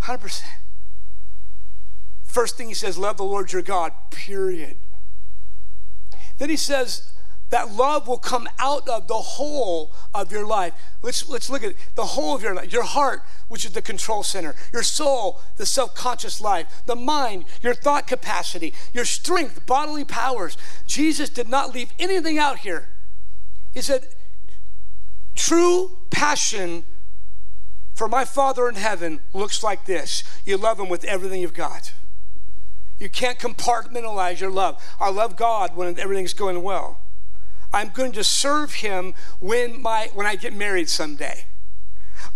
100%. 0.03 0.43
First 2.31 2.55
thing 2.55 2.69
he 2.69 2.73
says, 2.73 2.97
love 2.97 3.17
the 3.17 3.25
Lord 3.25 3.51
your 3.51 3.61
God, 3.61 3.91
period. 4.09 4.77
Then 6.37 6.49
he 6.49 6.55
says 6.55 7.11
that 7.49 7.73
love 7.73 8.07
will 8.07 8.17
come 8.17 8.47
out 8.57 8.87
of 8.87 9.09
the 9.09 9.15
whole 9.15 9.93
of 10.15 10.31
your 10.31 10.45
life. 10.45 10.73
Let's, 11.01 11.27
let's 11.27 11.49
look 11.49 11.61
at 11.61 11.71
it. 11.71 11.77
the 11.95 12.05
whole 12.05 12.33
of 12.33 12.41
your 12.41 12.55
life. 12.55 12.71
Your 12.71 12.85
heart, 12.85 13.23
which 13.49 13.65
is 13.65 13.73
the 13.73 13.81
control 13.81 14.23
center. 14.23 14.55
Your 14.71 14.81
soul, 14.81 15.41
the 15.57 15.65
self 15.65 15.93
conscious 15.93 16.39
life. 16.39 16.83
The 16.85 16.95
mind, 16.95 17.43
your 17.61 17.73
thought 17.73 18.07
capacity. 18.07 18.73
Your 18.93 19.03
strength, 19.03 19.65
bodily 19.65 20.05
powers. 20.05 20.57
Jesus 20.87 21.29
did 21.29 21.49
not 21.49 21.73
leave 21.73 21.91
anything 21.99 22.39
out 22.39 22.59
here. 22.59 22.87
He 23.73 23.81
said, 23.81 24.07
true 25.35 25.97
passion 26.09 26.85
for 27.93 28.07
my 28.07 28.23
Father 28.23 28.69
in 28.69 28.75
heaven 28.75 29.19
looks 29.33 29.61
like 29.61 29.83
this 29.83 30.23
you 30.45 30.55
love 30.55 30.79
him 30.79 30.87
with 30.87 31.03
everything 31.03 31.41
you've 31.41 31.53
got. 31.53 31.91
You 33.01 33.09
can't 33.09 33.39
compartmentalize 33.39 34.39
your 34.39 34.51
love. 34.51 34.79
I 34.99 35.09
love 35.09 35.35
God 35.35 35.75
when 35.75 35.97
everything's 35.97 36.35
going 36.35 36.61
well. 36.61 36.99
I'm 37.73 37.89
going 37.89 38.11
to 38.11 38.23
serve 38.23 38.75
him 38.75 39.15
when 39.39 39.81
my 39.81 40.11
when 40.13 40.27
I 40.27 40.35
get 40.35 40.53
married 40.53 40.87
someday. 40.87 41.45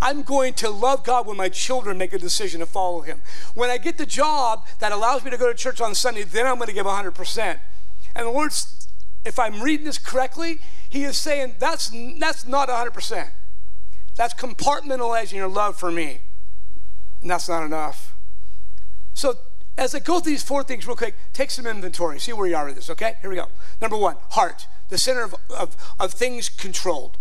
I'm 0.01 0.23
going 0.23 0.55
to 0.55 0.71
love 0.71 1.03
God 1.03 1.27
when 1.27 1.37
my 1.37 1.49
children 1.49 1.99
make 1.99 2.13
a 2.13 2.17
decision 2.17 2.61
to 2.61 2.65
follow 2.65 3.01
Him. 3.01 3.21
When 3.53 3.69
I 3.69 3.77
get 3.77 3.99
the 3.99 4.05
job 4.07 4.65
that 4.79 4.91
allows 4.91 5.23
me 5.23 5.29
to 5.29 5.37
go 5.37 5.47
to 5.47 5.53
church 5.53 5.79
on 5.79 5.93
Sunday, 5.93 6.23
then 6.23 6.47
I'm 6.47 6.55
going 6.55 6.67
to 6.67 6.73
give 6.73 6.87
100%. 6.87 7.59
And 8.15 8.25
the 8.25 8.31
Lord's, 8.31 8.87
if 9.23 9.37
I'm 9.37 9.61
reading 9.61 9.85
this 9.85 9.99
correctly, 9.99 10.57
He 10.89 11.03
is 11.03 11.17
saying 11.17 11.57
that's, 11.59 11.91
that's 12.19 12.47
not 12.47 12.67
100%. 12.67 13.29
That's 14.15 14.33
compartmentalizing 14.33 15.33
your 15.33 15.47
love 15.47 15.77
for 15.77 15.91
me. 15.91 16.21
And 17.21 17.29
that's 17.29 17.47
not 17.47 17.63
enough. 17.63 18.15
So, 19.13 19.37
as 19.77 19.93
I 19.93 19.99
go 19.99 20.19
through 20.19 20.31
these 20.31 20.43
four 20.43 20.63
things 20.63 20.87
real 20.87 20.95
quick, 20.95 21.15
take 21.33 21.51
some 21.51 21.67
inventory, 21.67 22.19
see 22.19 22.33
where 22.33 22.47
you 22.47 22.55
are 22.55 22.65
with 22.65 22.75
this, 22.75 22.89
okay? 22.89 23.15
Here 23.21 23.29
we 23.29 23.35
go. 23.35 23.47
Number 23.81 23.97
one, 23.97 24.15
heart, 24.31 24.67
the 24.89 24.97
center 24.97 25.23
of, 25.23 25.35
of, 25.49 25.75
of 25.99 26.13
things 26.13 26.47
controlled. 26.47 27.17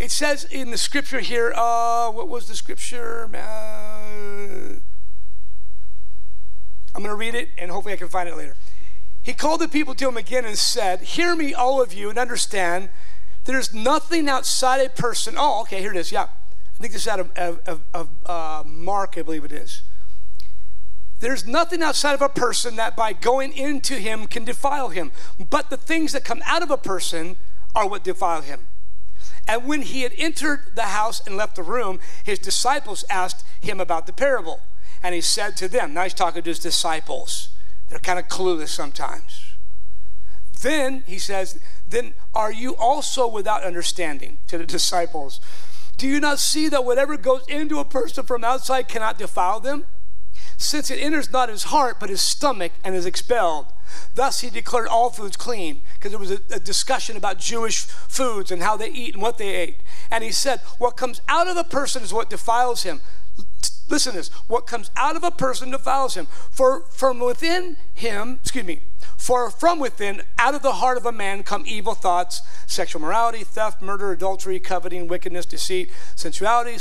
It 0.00 0.10
says 0.10 0.44
in 0.44 0.70
the 0.70 0.78
scripture 0.78 1.20
here, 1.20 1.52
uh, 1.54 2.10
what 2.10 2.28
was 2.28 2.48
the 2.48 2.56
scripture? 2.56 3.28
Uh, 3.34 4.80
I'm 6.94 7.02
going 7.02 7.10
to 7.10 7.14
read 7.14 7.34
it 7.34 7.50
and 7.58 7.70
hopefully 7.70 7.94
I 7.94 7.96
can 7.96 8.08
find 8.08 8.28
it 8.28 8.36
later. 8.36 8.56
He 9.22 9.34
called 9.34 9.60
the 9.60 9.68
people 9.68 9.94
to 9.96 10.08
him 10.08 10.16
again 10.16 10.44
and 10.44 10.56
said, 10.56 11.02
Hear 11.02 11.36
me, 11.36 11.52
all 11.52 11.82
of 11.82 11.92
you, 11.92 12.08
and 12.08 12.18
understand 12.18 12.88
there's 13.44 13.74
nothing 13.74 14.28
outside 14.28 14.78
a 14.78 14.88
person. 14.88 15.34
Oh, 15.36 15.60
okay, 15.62 15.80
here 15.80 15.90
it 15.90 15.96
is. 15.96 16.10
Yeah. 16.10 16.22
I 16.24 16.82
think 16.82 16.94
this 16.94 17.02
is 17.02 17.08
out 17.08 17.20
of, 17.20 17.30
of, 17.36 17.82
of 17.92 18.08
uh, 18.24 18.62
Mark, 18.66 19.18
I 19.18 19.22
believe 19.22 19.44
it 19.44 19.52
is. 19.52 19.82
There's 21.20 21.46
nothing 21.46 21.82
outside 21.82 22.14
of 22.14 22.22
a 22.22 22.28
person 22.28 22.76
that 22.76 22.96
by 22.96 23.12
going 23.12 23.52
into 23.52 23.94
him 23.94 24.26
can 24.26 24.44
defile 24.44 24.88
him. 24.88 25.12
But 25.50 25.70
the 25.70 25.76
things 25.76 26.12
that 26.12 26.24
come 26.24 26.42
out 26.46 26.62
of 26.62 26.70
a 26.70 26.78
person 26.78 27.36
are 27.74 27.88
what 27.88 28.02
defile 28.02 28.40
him. 28.40 28.66
And 29.46 29.66
when 29.66 29.82
he 29.82 30.02
had 30.02 30.12
entered 30.16 30.72
the 30.74 30.84
house 30.84 31.20
and 31.26 31.36
left 31.36 31.56
the 31.56 31.62
room, 31.62 32.00
his 32.24 32.38
disciples 32.38 33.04
asked 33.10 33.44
him 33.60 33.80
about 33.80 34.06
the 34.06 34.12
parable. 34.12 34.60
And 35.02 35.14
he 35.14 35.20
said 35.20 35.56
to 35.58 35.68
them, 35.68 35.94
now 35.94 36.04
he's 36.04 36.14
talking 36.14 36.42
to 36.42 36.50
his 36.50 36.58
disciples. 36.58 37.50
They're 37.88 37.98
kind 37.98 38.18
of 38.18 38.28
clueless 38.28 38.68
sometimes. 38.68 39.54
Then 40.60 41.04
he 41.06 41.18
says, 41.18 41.58
Then 41.88 42.14
are 42.34 42.52
you 42.52 42.76
also 42.76 43.26
without 43.26 43.64
understanding 43.64 44.38
to 44.46 44.58
the 44.58 44.66
disciples? 44.66 45.40
Do 45.96 46.06
you 46.06 46.20
not 46.20 46.38
see 46.38 46.68
that 46.68 46.84
whatever 46.84 47.16
goes 47.16 47.44
into 47.48 47.78
a 47.78 47.84
person 47.84 48.24
from 48.24 48.44
outside 48.44 48.88
cannot 48.88 49.18
defile 49.18 49.60
them? 49.60 49.84
Since 50.60 50.90
it 50.90 51.00
enters 51.00 51.32
not 51.32 51.48
his 51.48 51.64
heart, 51.64 51.98
but 51.98 52.10
his 52.10 52.20
stomach, 52.20 52.72
and 52.84 52.94
is 52.94 53.06
expelled. 53.06 53.72
Thus 54.14 54.40
he 54.40 54.50
declared 54.50 54.88
all 54.88 55.08
foods 55.08 55.34
clean, 55.34 55.80
because 55.94 56.12
there 56.12 56.18
was 56.20 56.30
a, 56.30 56.40
a, 56.50 56.60
discussion 56.60 57.16
about 57.16 57.38
Jewish 57.38 57.84
foods 57.84 58.50
and 58.50 58.62
how 58.62 58.76
they 58.76 58.90
eat 58.90 59.14
and 59.14 59.22
what 59.22 59.38
they 59.38 59.54
ate. 59.54 59.80
And 60.10 60.22
he 60.22 60.30
said, 60.30 60.60
What 60.76 60.98
comes 60.98 61.22
out 61.28 61.48
of 61.48 61.56
a 61.56 61.64
person 61.64 62.02
is 62.02 62.12
what 62.12 62.28
defiles 62.28 62.82
him. 62.82 63.00
Listen 63.88 64.12
to 64.12 64.18
this. 64.18 64.28
What 64.48 64.66
comes 64.66 64.90
out 64.96 65.16
of 65.16 65.24
a 65.24 65.30
person 65.30 65.70
defiles 65.70 66.14
him. 66.14 66.26
For 66.50 66.82
from 66.90 67.20
within 67.20 67.78
him, 67.94 68.38
excuse 68.42 68.66
me, 68.66 68.82
for 69.20 69.50
from 69.50 69.78
within, 69.78 70.22
out 70.38 70.54
of 70.54 70.62
the 70.62 70.72
heart 70.72 70.96
of 70.96 71.04
a 71.04 71.12
man 71.12 71.42
come 71.42 71.62
evil 71.66 71.94
thoughts, 71.94 72.40
sexual 72.66 73.02
morality, 73.02 73.44
theft, 73.44 73.82
murder, 73.82 74.12
adultery, 74.12 74.58
coveting, 74.58 75.08
wickedness, 75.08 75.44
deceit, 75.44 75.90
sensuality, 76.16 76.78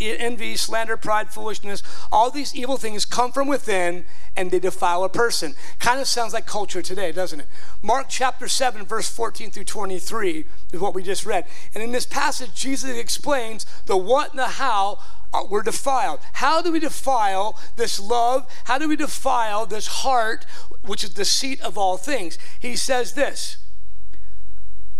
envy, 0.00 0.56
slander, 0.56 0.96
pride, 0.96 1.30
foolishness. 1.30 1.84
All 2.10 2.28
these 2.28 2.56
evil 2.56 2.76
things 2.76 3.04
come 3.04 3.30
from 3.30 3.46
within 3.46 4.04
and 4.36 4.50
they 4.50 4.58
defile 4.58 5.04
a 5.04 5.08
person. 5.08 5.54
Kind 5.78 6.00
of 6.00 6.08
sounds 6.08 6.32
like 6.32 6.44
culture 6.44 6.82
today, 6.82 7.12
doesn't 7.12 7.38
it? 7.38 7.46
Mark 7.82 8.06
chapter 8.08 8.48
7, 8.48 8.84
verse 8.84 9.08
14 9.08 9.52
through 9.52 9.64
23 9.64 10.44
is 10.72 10.80
what 10.80 10.92
we 10.92 11.04
just 11.04 11.24
read. 11.24 11.46
And 11.72 11.84
in 11.84 11.92
this 11.92 12.04
passage, 12.04 12.52
Jesus 12.52 12.98
explains 12.98 13.64
the 13.86 13.96
what 13.96 14.30
and 14.30 14.40
the 14.40 14.48
how 14.48 14.98
Uh, 15.32 15.44
we're 15.48 15.62
defiled. 15.62 16.20
How 16.34 16.62
do 16.62 16.72
we 16.72 16.80
defile 16.80 17.58
this 17.76 18.00
love? 18.00 18.46
How 18.64 18.78
do 18.78 18.88
we 18.88 18.96
defile 18.96 19.66
this 19.66 19.86
heart, 19.86 20.46
which 20.82 21.04
is 21.04 21.14
the 21.14 21.24
seat 21.24 21.60
of 21.60 21.76
all 21.76 21.96
things? 21.96 22.38
He 22.58 22.76
says 22.76 23.14
this 23.14 23.58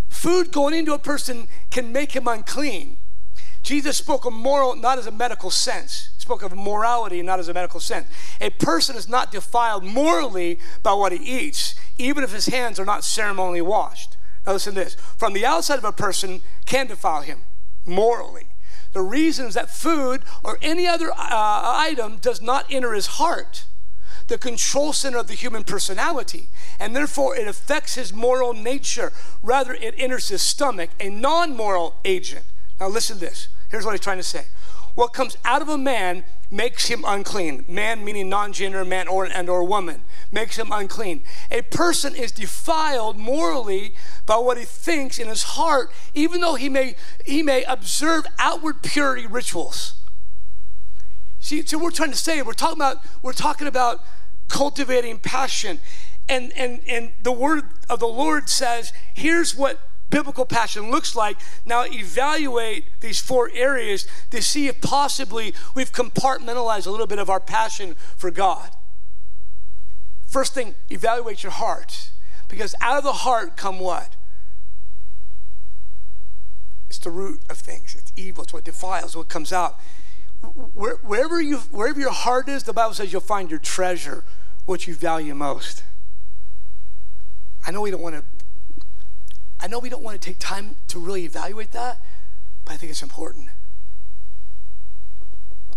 food 0.08 0.50
going 0.50 0.74
into 0.74 0.94
a 0.94 0.98
person 0.98 1.46
can 1.70 1.92
make 1.92 2.12
him 2.12 2.26
unclean. 2.26 2.96
Jesus 3.62 3.96
spoke 3.96 4.24
of 4.24 4.32
moral 4.32 4.76
not 4.76 4.96
as 4.98 5.06
a 5.06 5.10
medical 5.10 5.50
sense. 5.50 6.10
He 6.14 6.20
spoke 6.20 6.42
of 6.42 6.56
morality 6.56 7.20
not 7.20 7.38
as 7.38 7.48
a 7.48 7.54
medical 7.54 7.80
sense. 7.80 8.06
A 8.40 8.50
person 8.50 8.96
is 8.96 9.08
not 9.08 9.32
defiled 9.32 9.84
morally 9.84 10.58
by 10.82 10.94
what 10.94 11.12
he 11.12 11.18
eats, 11.18 11.74
even 11.98 12.24
if 12.24 12.32
his 12.32 12.46
hands 12.46 12.78
are 12.78 12.84
not 12.84 13.04
ceremonially 13.04 13.60
washed. 13.60 14.16
Now 14.46 14.52
listen 14.52 14.74
to 14.74 14.84
this. 14.84 14.94
From 14.94 15.32
the 15.32 15.44
outside 15.44 15.78
of 15.78 15.84
a 15.84 15.92
person 15.92 16.42
can 16.64 16.86
defile 16.86 17.22
him 17.22 17.40
morally. 17.84 18.46
The 18.92 19.02
reason 19.02 19.46
is 19.46 19.54
that 19.54 19.70
food 19.70 20.22
or 20.42 20.58
any 20.62 20.86
other 20.86 21.10
uh, 21.10 21.16
item 21.18 22.18
does 22.18 22.40
not 22.40 22.66
enter 22.70 22.92
his 22.92 23.06
heart, 23.06 23.64
the 24.28 24.38
control 24.38 24.92
center 24.92 25.18
of 25.18 25.28
the 25.28 25.34
human 25.34 25.64
personality, 25.64 26.48
and 26.78 26.94
therefore 26.94 27.36
it 27.36 27.46
affects 27.46 27.94
his 27.94 28.12
moral 28.12 28.52
nature. 28.52 29.12
Rather, 29.42 29.74
it 29.74 29.94
enters 29.98 30.28
his 30.28 30.42
stomach, 30.42 30.90
a 30.98 31.08
non 31.08 31.56
moral 31.56 31.96
agent. 32.04 32.44
Now, 32.80 32.88
listen 32.88 33.18
to 33.18 33.24
this. 33.26 33.48
Here's 33.70 33.84
what 33.84 33.92
he's 33.92 34.00
trying 34.00 34.18
to 34.18 34.22
say. 34.22 34.46
What 34.96 35.12
comes 35.12 35.36
out 35.44 35.62
of 35.62 35.68
a 35.68 35.78
man 35.78 36.24
makes 36.50 36.86
him 36.86 37.04
unclean. 37.06 37.64
Man 37.68 38.04
meaning 38.04 38.28
non-gender 38.28 38.84
man 38.84 39.08
or 39.08 39.24
and 39.24 39.48
or 39.48 39.62
woman 39.62 40.02
makes 40.32 40.58
him 40.58 40.72
unclean. 40.72 41.22
A 41.50 41.62
person 41.62 42.14
is 42.14 42.32
defiled 42.32 43.18
morally 43.18 43.94
by 44.24 44.36
what 44.36 44.56
he 44.56 44.64
thinks 44.64 45.18
in 45.18 45.28
his 45.28 45.42
heart, 45.42 45.92
even 46.14 46.40
though 46.40 46.54
he 46.54 46.68
may 46.68 46.96
he 47.24 47.42
may 47.42 47.62
observe 47.64 48.26
outward 48.38 48.82
purity 48.82 49.26
rituals. 49.26 49.94
See, 51.40 51.64
so 51.64 51.78
we're 51.78 51.90
trying 51.90 52.12
to 52.12 52.16
say 52.16 52.40
we're 52.42 52.54
talking 52.54 52.78
about 52.78 52.98
we're 53.22 53.32
talking 53.32 53.68
about 53.68 54.02
cultivating 54.48 55.18
passion. 55.18 55.78
And 56.28 56.52
and 56.56 56.80
and 56.88 57.12
the 57.22 57.32
word 57.32 57.64
of 57.90 58.00
the 58.00 58.08
Lord 58.08 58.48
says, 58.48 58.92
here's 59.14 59.54
what 59.54 59.85
biblical 60.10 60.44
passion 60.44 60.90
looks 60.90 61.14
like. 61.14 61.38
Now 61.64 61.84
evaluate 61.84 62.84
these 63.00 63.20
four 63.20 63.50
areas 63.52 64.06
to 64.30 64.42
see 64.42 64.68
if 64.68 64.80
possibly 64.80 65.54
we've 65.74 65.92
compartmentalized 65.92 66.86
a 66.86 66.90
little 66.90 67.06
bit 67.06 67.18
of 67.18 67.30
our 67.30 67.40
passion 67.40 67.94
for 68.16 68.30
God. 68.30 68.70
First 70.26 70.54
thing, 70.54 70.74
evaluate 70.90 71.42
your 71.42 71.52
heart. 71.52 72.10
Because 72.48 72.74
out 72.80 72.98
of 72.98 73.04
the 73.04 73.12
heart 73.12 73.56
come 73.56 73.78
what? 73.78 74.16
It's 76.88 76.98
the 76.98 77.10
root 77.10 77.40
of 77.50 77.58
things. 77.58 77.94
It's 77.94 78.12
evil. 78.16 78.44
It's 78.44 78.52
what 78.52 78.64
defiles, 78.64 79.16
what 79.16 79.28
comes 79.28 79.52
out. 79.52 79.78
Where, 80.74 80.96
wherever, 80.96 81.40
you, 81.40 81.58
wherever 81.70 81.98
your 81.98 82.12
heart 82.12 82.48
is, 82.48 82.62
the 82.62 82.72
Bible 82.72 82.94
says 82.94 83.12
you'll 83.12 83.20
find 83.20 83.50
your 83.50 83.58
treasure, 83.58 84.24
what 84.64 84.86
you 84.86 84.94
value 84.94 85.34
most. 85.34 85.82
I 87.66 87.72
know 87.72 87.80
we 87.80 87.90
don't 87.90 88.02
want 88.02 88.14
to 88.14 88.22
I 89.60 89.68
know 89.68 89.78
we 89.78 89.88
don't 89.88 90.02
want 90.02 90.20
to 90.20 90.24
take 90.24 90.38
time 90.38 90.76
to 90.88 90.98
really 90.98 91.24
evaluate 91.24 91.72
that, 91.72 92.00
but 92.64 92.74
I 92.74 92.76
think 92.76 92.90
it's 92.90 93.02
important. 93.02 93.48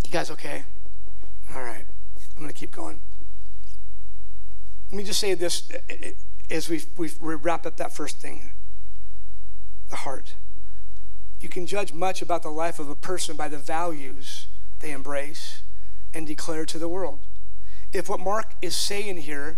You 0.04 0.12
guys 0.12 0.32
okay? 0.32 0.66
All 1.56 1.64
right. 1.64 1.86
I'm 2.36 2.42
going 2.42 2.54
to 2.54 2.60
keep 2.60 2.72
going. 2.72 3.00
Let 4.92 4.98
me 4.98 5.04
just 5.04 5.20
say 5.20 5.34
this 5.34 5.70
as 6.50 6.68
we 6.68 6.82
we 6.98 7.12
wrap 7.20 7.66
up 7.66 7.78
that 7.78 7.94
first 7.94 8.18
thing 8.18 8.52
the 9.90 9.98
heart. 9.98 10.36
You 11.40 11.50
can 11.50 11.66
judge 11.66 11.94
much 11.94 12.22
about 12.22 12.44
the 12.44 12.50
life 12.50 12.80
of 12.80 12.90
a 12.90 12.96
person 12.96 13.36
by 13.36 13.48
the 13.48 13.58
values 13.58 14.48
they 14.80 14.92
embrace 14.92 15.62
and 16.14 16.26
declare 16.28 16.66
to 16.66 16.78
the 16.78 16.88
world. 16.88 17.20
If 17.92 18.10
what 18.10 18.20
Mark 18.20 18.54
is 18.62 18.76
saying 18.76 19.18
here 19.18 19.58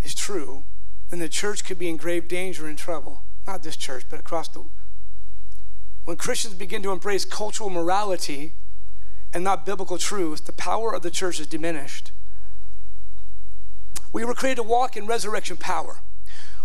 is 0.00 0.14
true, 0.14 0.64
then 1.12 1.20
the 1.20 1.28
church 1.28 1.62
could 1.62 1.78
be 1.78 1.90
in 1.90 1.98
grave 1.98 2.26
danger 2.26 2.66
and 2.66 2.78
trouble. 2.78 3.22
Not 3.46 3.62
this 3.62 3.76
church, 3.76 4.04
but 4.08 4.18
across 4.18 4.48
the 4.48 4.64
when 6.06 6.16
Christians 6.16 6.54
begin 6.54 6.82
to 6.84 6.90
embrace 6.90 7.26
cultural 7.26 7.68
morality 7.68 8.54
and 9.34 9.44
not 9.44 9.66
biblical 9.66 9.98
truth, 9.98 10.46
the 10.46 10.52
power 10.52 10.94
of 10.94 11.02
the 11.02 11.10
church 11.10 11.38
is 11.38 11.46
diminished. 11.46 12.12
We 14.10 14.24
were 14.24 14.34
created 14.34 14.56
to 14.56 14.62
walk 14.62 14.96
in 14.96 15.06
resurrection 15.06 15.58
power. 15.58 15.98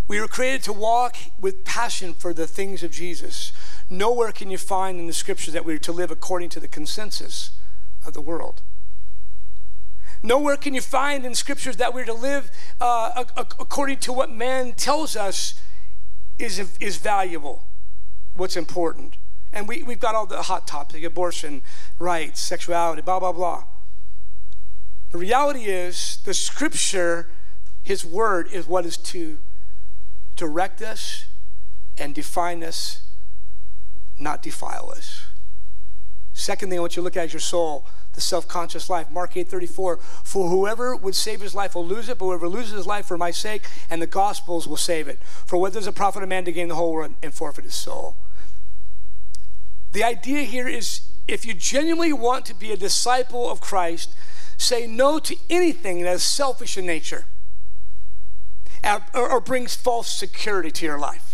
We 0.08 0.18
were 0.18 0.28
created 0.28 0.62
to 0.62 0.72
walk 0.72 1.16
with 1.38 1.66
passion 1.66 2.14
for 2.14 2.32
the 2.32 2.46
things 2.46 2.82
of 2.82 2.90
Jesus. 2.90 3.52
Nowhere 3.90 4.32
can 4.32 4.50
you 4.50 4.56
find 4.56 4.98
in 4.98 5.06
the 5.06 5.12
scriptures 5.12 5.52
that 5.52 5.66
we 5.66 5.74
are 5.74 5.78
to 5.78 5.92
live 5.92 6.10
according 6.10 6.48
to 6.50 6.60
the 6.60 6.68
consensus 6.68 7.50
of 8.06 8.14
the 8.14 8.22
world. 8.22 8.62
Nowhere 10.22 10.56
can 10.56 10.74
you 10.74 10.80
find 10.80 11.24
in 11.24 11.34
scriptures 11.34 11.76
that 11.76 11.94
we're 11.94 12.04
to 12.04 12.12
live 12.12 12.50
uh, 12.80 13.24
according 13.36 13.98
to 13.98 14.12
what 14.12 14.30
man 14.30 14.72
tells 14.72 15.16
us 15.16 15.60
is, 16.38 16.76
is 16.80 16.96
valuable, 16.96 17.64
what's 18.34 18.56
important. 18.56 19.16
And 19.52 19.68
we, 19.68 19.82
we've 19.82 20.00
got 20.00 20.14
all 20.14 20.26
the 20.26 20.42
hot 20.42 20.66
topics 20.66 21.06
abortion, 21.06 21.62
rights, 21.98 22.40
sexuality, 22.40 23.02
blah, 23.02 23.18
blah, 23.18 23.32
blah. 23.32 23.64
The 25.10 25.18
reality 25.18 25.64
is, 25.64 26.18
the 26.24 26.34
scripture, 26.34 27.30
his 27.82 28.04
word, 28.04 28.48
is 28.52 28.66
what 28.66 28.84
is 28.84 28.96
to 28.98 29.38
direct 30.36 30.82
us 30.82 31.26
and 31.96 32.14
define 32.14 32.62
us, 32.62 33.02
not 34.18 34.42
defile 34.42 34.92
us. 34.94 35.26
Second 36.34 36.68
thing 36.68 36.78
I 36.78 36.80
want 36.80 36.92
you 36.96 37.00
to 37.00 37.04
look 37.04 37.16
at 37.16 37.26
is 37.26 37.32
your 37.32 37.40
soul, 37.40 37.86
the 38.18 38.22
self-conscious 38.22 38.90
life. 38.90 39.08
Mark 39.10 39.36
8:34. 39.36 39.98
For 40.24 40.48
whoever 40.48 40.96
would 40.96 41.14
save 41.14 41.40
his 41.40 41.54
life 41.54 41.76
will 41.76 41.86
lose 41.86 42.08
it, 42.08 42.18
but 42.18 42.24
whoever 42.24 42.48
loses 42.48 42.72
his 42.72 42.86
life 42.86 43.06
for 43.06 43.16
my 43.16 43.30
sake 43.30 43.62
and 43.88 44.02
the 44.02 44.08
gospels 44.08 44.66
will 44.66 44.76
save 44.76 45.06
it. 45.06 45.20
For 45.46 45.56
what 45.56 45.72
does 45.72 45.86
a 45.86 45.92
profit 45.92 46.24
a 46.24 46.26
man 46.26 46.44
to 46.44 46.52
gain 46.52 46.66
the 46.66 46.74
whole 46.74 46.92
world 46.92 47.14
and 47.22 47.32
forfeit 47.32 47.64
his 47.64 47.76
soul? 47.76 48.16
The 49.92 50.02
idea 50.02 50.42
here 50.42 50.66
is 50.66 51.02
if 51.28 51.46
you 51.46 51.54
genuinely 51.54 52.12
want 52.12 52.44
to 52.46 52.54
be 52.54 52.72
a 52.72 52.76
disciple 52.76 53.48
of 53.48 53.60
Christ, 53.60 54.14
say 54.56 54.88
no 54.88 55.20
to 55.20 55.36
anything 55.48 56.02
that 56.02 56.14
is 56.14 56.24
selfish 56.24 56.76
in 56.76 56.86
nature 56.86 57.26
or, 59.14 59.30
or 59.30 59.40
brings 59.40 59.76
false 59.76 60.10
security 60.10 60.72
to 60.72 60.84
your 60.84 60.98
life. 60.98 61.27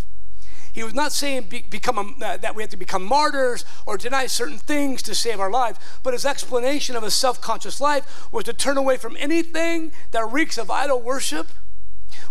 He 0.75 0.83
was 0.83 0.93
not 0.93 1.12
saying 1.12 1.45
be, 1.45 1.62
become 1.62 1.99
a, 1.99 2.25
uh, 2.25 2.37
that 2.39 2.57
we 2.57 2.62
have 2.64 2.70
to 2.70 2.77
become 2.77 3.05
martyrs 3.05 3.64
or 3.87 3.97
deny 3.97 4.27
certain 4.27 4.59
things 4.59 5.03
to 5.03 5.14
save 5.14 5.39
our 5.39 5.51
lives, 5.51 5.79
but 6.03 6.14
his 6.14 6.27
explanation 6.27 6.97
of 6.97 7.05
a 7.05 7.12
self 7.12 7.41
conscious 7.41 7.81
life 7.81 8.27
was 8.33 8.43
to 8.45 8.53
turn 8.53 8.77
away 8.77 8.97
from 8.97 9.16
anything 9.20 9.93
that 10.11 10.27
reeks 10.33 10.59
of 10.59 10.72
idol 10.72 11.01
worship, 11.01 11.47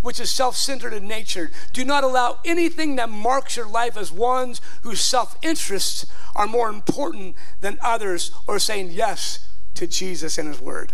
which 0.02 0.20
is 0.20 0.30
self 0.30 0.58
centered 0.58 0.92
in 0.92 1.08
nature. 1.08 1.52
Do 1.72 1.86
not 1.86 2.04
allow 2.04 2.40
anything 2.44 2.98
that 2.98 3.10
marks 3.10 3.56
your 3.56 3.66
life 3.66 3.96
as 3.96 4.12
ones 4.12 4.60
whose 4.82 5.00
self 5.00 5.38
interests 5.42 6.06
are 6.36 6.46
more 6.46 6.68
important 6.68 7.38
than 7.62 7.80
others 7.82 8.30
or 8.46 8.60
saying 8.60 8.92
yes 8.92 9.40
to 9.76 9.88
Jesus 9.88 10.38
and 10.38 10.50
his 10.50 10.60
word. 10.60 10.92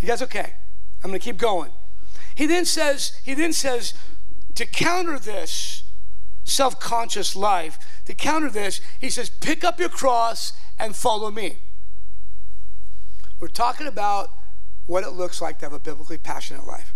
You 0.00 0.08
guys 0.08 0.22
okay? 0.22 0.54
I'm 1.04 1.10
going 1.10 1.20
to 1.20 1.24
keep 1.24 1.36
going. 1.38 1.70
He 2.34 2.46
then 2.46 2.64
says, 2.64 3.12
he 3.22 3.34
then 3.34 3.52
says, 3.52 3.94
to 4.56 4.66
counter 4.66 5.16
this, 5.16 5.84
self 6.44 6.80
conscious 6.80 7.36
life. 7.36 7.78
To 8.06 8.14
counter 8.14 8.50
this, 8.50 8.80
he 8.98 9.10
says, 9.10 9.30
pick 9.30 9.64
up 9.64 9.78
your 9.78 9.88
cross 9.88 10.52
and 10.78 10.96
follow 10.96 11.30
me. 11.30 11.58
We're 13.38 13.48
talking 13.48 13.86
about 13.86 14.30
what 14.86 15.04
it 15.04 15.10
looks 15.10 15.40
like 15.40 15.58
to 15.60 15.66
have 15.66 15.72
a 15.72 15.78
biblically 15.78 16.18
passionate 16.18 16.66
life. 16.66 16.94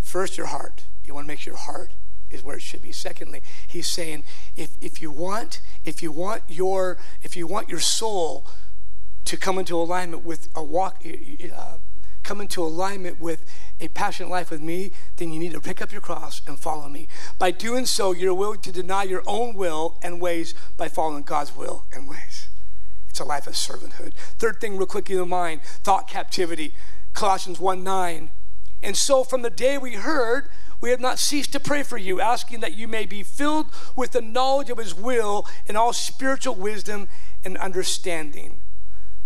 First, 0.00 0.36
your 0.36 0.46
heart. 0.46 0.84
You 1.04 1.14
want 1.14 1.26
to 1.26 1.28
make 1.28 1.40
sure 1.40 1.52
your 1.52 1.60
heart 1.60 1.92
is 2.30 2.42
where 2.42 2.56
it 2.56 2.62
should 2.62 2.82
be. 2.82 2.92
Secondly, 2.92 3.42
he's 3.66 3.86
saying 3.86 4.24
if, 4.56 4.70
if 4.80 5.00
you 5.00 5.10
want 5.10 5.60
if 5.84 6.02
you 6.02 6.10
want 6.10 6.42
your 6.48 6.98
if 7.22 7.36
you 7.36 7.46
want 7.46 7.68
your 7.68 7.80
soul 7.80 8.46
to 9.24 9.36
come 9.36 9.58
into 9.58 9.76
alignment 9.76 10.24
with 10.24 10.48
a 10.54 10.62
walk 10.62 11.04
uh, 11.04 11.76
come 12.26 12.40
into 12.40 12.60
alignment 12.60 13.20
with 13.20 13.44
a 13.80 13.86
passionate 13.88 14.28
life 14.28 14.50
with 14.50 14.60
me, 14.60 14.90
then 15.16 15.32
you 15.32 15.38
need 15.38 15.52
to 15.52 15.60
pick 15.60 15.80
up 15.80 15.92
your 15.92 16.00
cross 16.00 16.42
and 16.46 16.58
follow 16.58 16.88
me. 16.88 17.06
By 17.38 17.52
doing 17.52 17.86
so, 17.86 18.12
you're 18.12 18.34
willing 18.34 18.60
to 18.62 18.72
deny 18.72 19.04
your 19.04 19.22
own 19.26 19.54
will 19.54 19.96
and 20.02 20.20
ways 20.20 20.52
by 20.76 20.88
following 20.88 21.22
God's 21.22 21.56
will 21.56 21.84
and 21.92 22.08
ways. 22.08 22.48
It's 23.08 23.20
a 23.20 23.24
life 23.24 23.46
of 23.46 23.54
servanthood. 23.54 24.12
Third 24.38 24.60
thing, 24.60 24.76
real 24.76 24.86
quick 24.86 25.08
in 25.08 25.16
your 25.16 25.24
mind 25.24 25.62
thought 25.84 26.08
captivity. 26.08 26.74
Colossians 27.14 27.60
1 27.60 27.84
9. 27.84 28.30
And 28.82 28.96
so 28.96 29.22
from 29.22 29.42
the 29.42 29.50
day 29.50 29.78
we 29.78 29.94
heard, 29.94 30.48
we 30.80 30.90
have 30.90 31.00
not 31.00 31.18
ceased 31.18 31.52
to 31.52 31.60
pray 31.60 31.82
for 31.82 31.96
you, 31.96 32.20
asking 32.20 32.60
that 32.60 32.74
you 32.74 32.88
may 32.88 33.06
be 33.06 33.22
filled 33.22 33.68
with 33.94 34.12
the 34.12 34.20
knowledge 34.20 34.68
of 34.68 34.78
his 34.78 34.94
will 34.94 35.46
and 35.66 35.76
all 35.76 35.92
spiritual 35.92 36.56
wisdom 36.56 37.08
and 37.44 37.56
understanding 37.56 38.60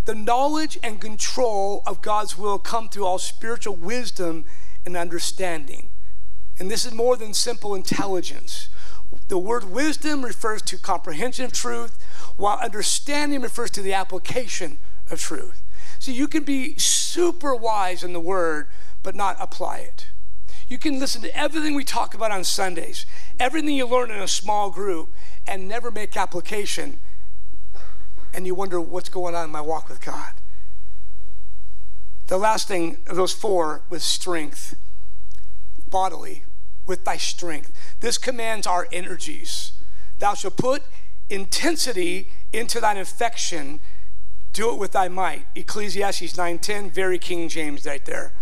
the 0.05 0.15
knowledge 0.15 0.79
and 0.83 1.01
control 1.01 1.83
of 1.87 2.03
God's 2.03 2.37
will 2.39 2.59
come 2.59 2.89
through 2.89 3.05
all 3.05 3.19
spiritual 3.19 3.77
wisdom 3.77 4.45
and 4.85 4.97
understanding. 4.97 5.91
And 6.59 6.71
this 6.71 6.85
is 6.85 6.93
more 6.93 7.17
than 7.17 7.35
simple 7.35 7.75
intelligence. 7.75 8.69
The 9.29 9.39
word 9.39 9.65
wisdom 9.65 10.25
refers 10.25 10.63
to 10.63 10.79
comprehension 10.79 11.45
of 11.45 11.53
truth, 11.53 11.99
while 12.37 12.59
understanding 12.59 13.41
refers 13.41 13.71
to 13.73 13.83
the 13.83 13.93
application 13.93 14.79
of 15.11 15.21
truth. 15.21 15.63
So 15.99 16.11
you 16.13 16.29
can 16.29 16.45
be 16.45 16.77
super 16.77 17.55
wise 17.55 18.03
in 18.03 18.13
the 18.13 18.21
word, 18.21 18.69
but 19.03 19.15
not 19.15 19.37
apply 19.39 19.79
it. 19.79 20.09
You 20.69 20.79
can 20.79 21.01
listen 21.01 21.21
to 21.23 21.37
everything 21.37 21.75
we 21.75 21.85
talk 21.85 22.15
about 22.15 22.31
on 22.31 22.45
Sundays, 22.45 23.05
everything 23.39 23.75
you 23.75 23.87
learn 23.87 24.11
in 24.11 24.21
a 24.21 24.29
small 24.29 24.71
group, 24.71 25.13
and 25.47 25.69
never 25.69 25.91
make 25.91 26.17
application 26.17 27.01
and 28.33 28.47
you 28.47 28.55
wonder 28.55 28.81
what's 28.81 29.09
going 29.09 29.35
on 29.35 29.45
in 29.45 29.51
my 29.51 29.61
walk 29.61 29.89
with 29.89 30.01
God. 30.01 30.33
The 32.27 32.39
last 32.39 32.69
thing 32.69 32.99
of 33.07 33.17
those 33.17 33.33
four 33.33 33.83
was 33.91 34.05
strength, 34.05 34.77
bodily, 35.89 36.45
with 36.87 37.05
thy 37.05 37.17
strength. 37.17 37.73
This 38.01 38.19
commands 38.19 38.67
our 38.67 38.87
energies. 38.93 39.73
Thou 40.19 40.35
shalt 40.35 40.57
put 40.57 40.83
intensity 41.29 42.31
into 42.53 42.81
thine 42.81 42.99
affection, 42.99 43.81
do 44.53 44.73
it 44.73 44.79
with 44.79 44.93
thy 44.93 45.09
might. 45.09 45.47
Ecclesiastes 45.55 46.37
9:10, 46.37 46.91
very 46.91 47.19
King 47.19 47.49
James 47.49 47.87
right 47.87 48.05
there. 48.05 48.33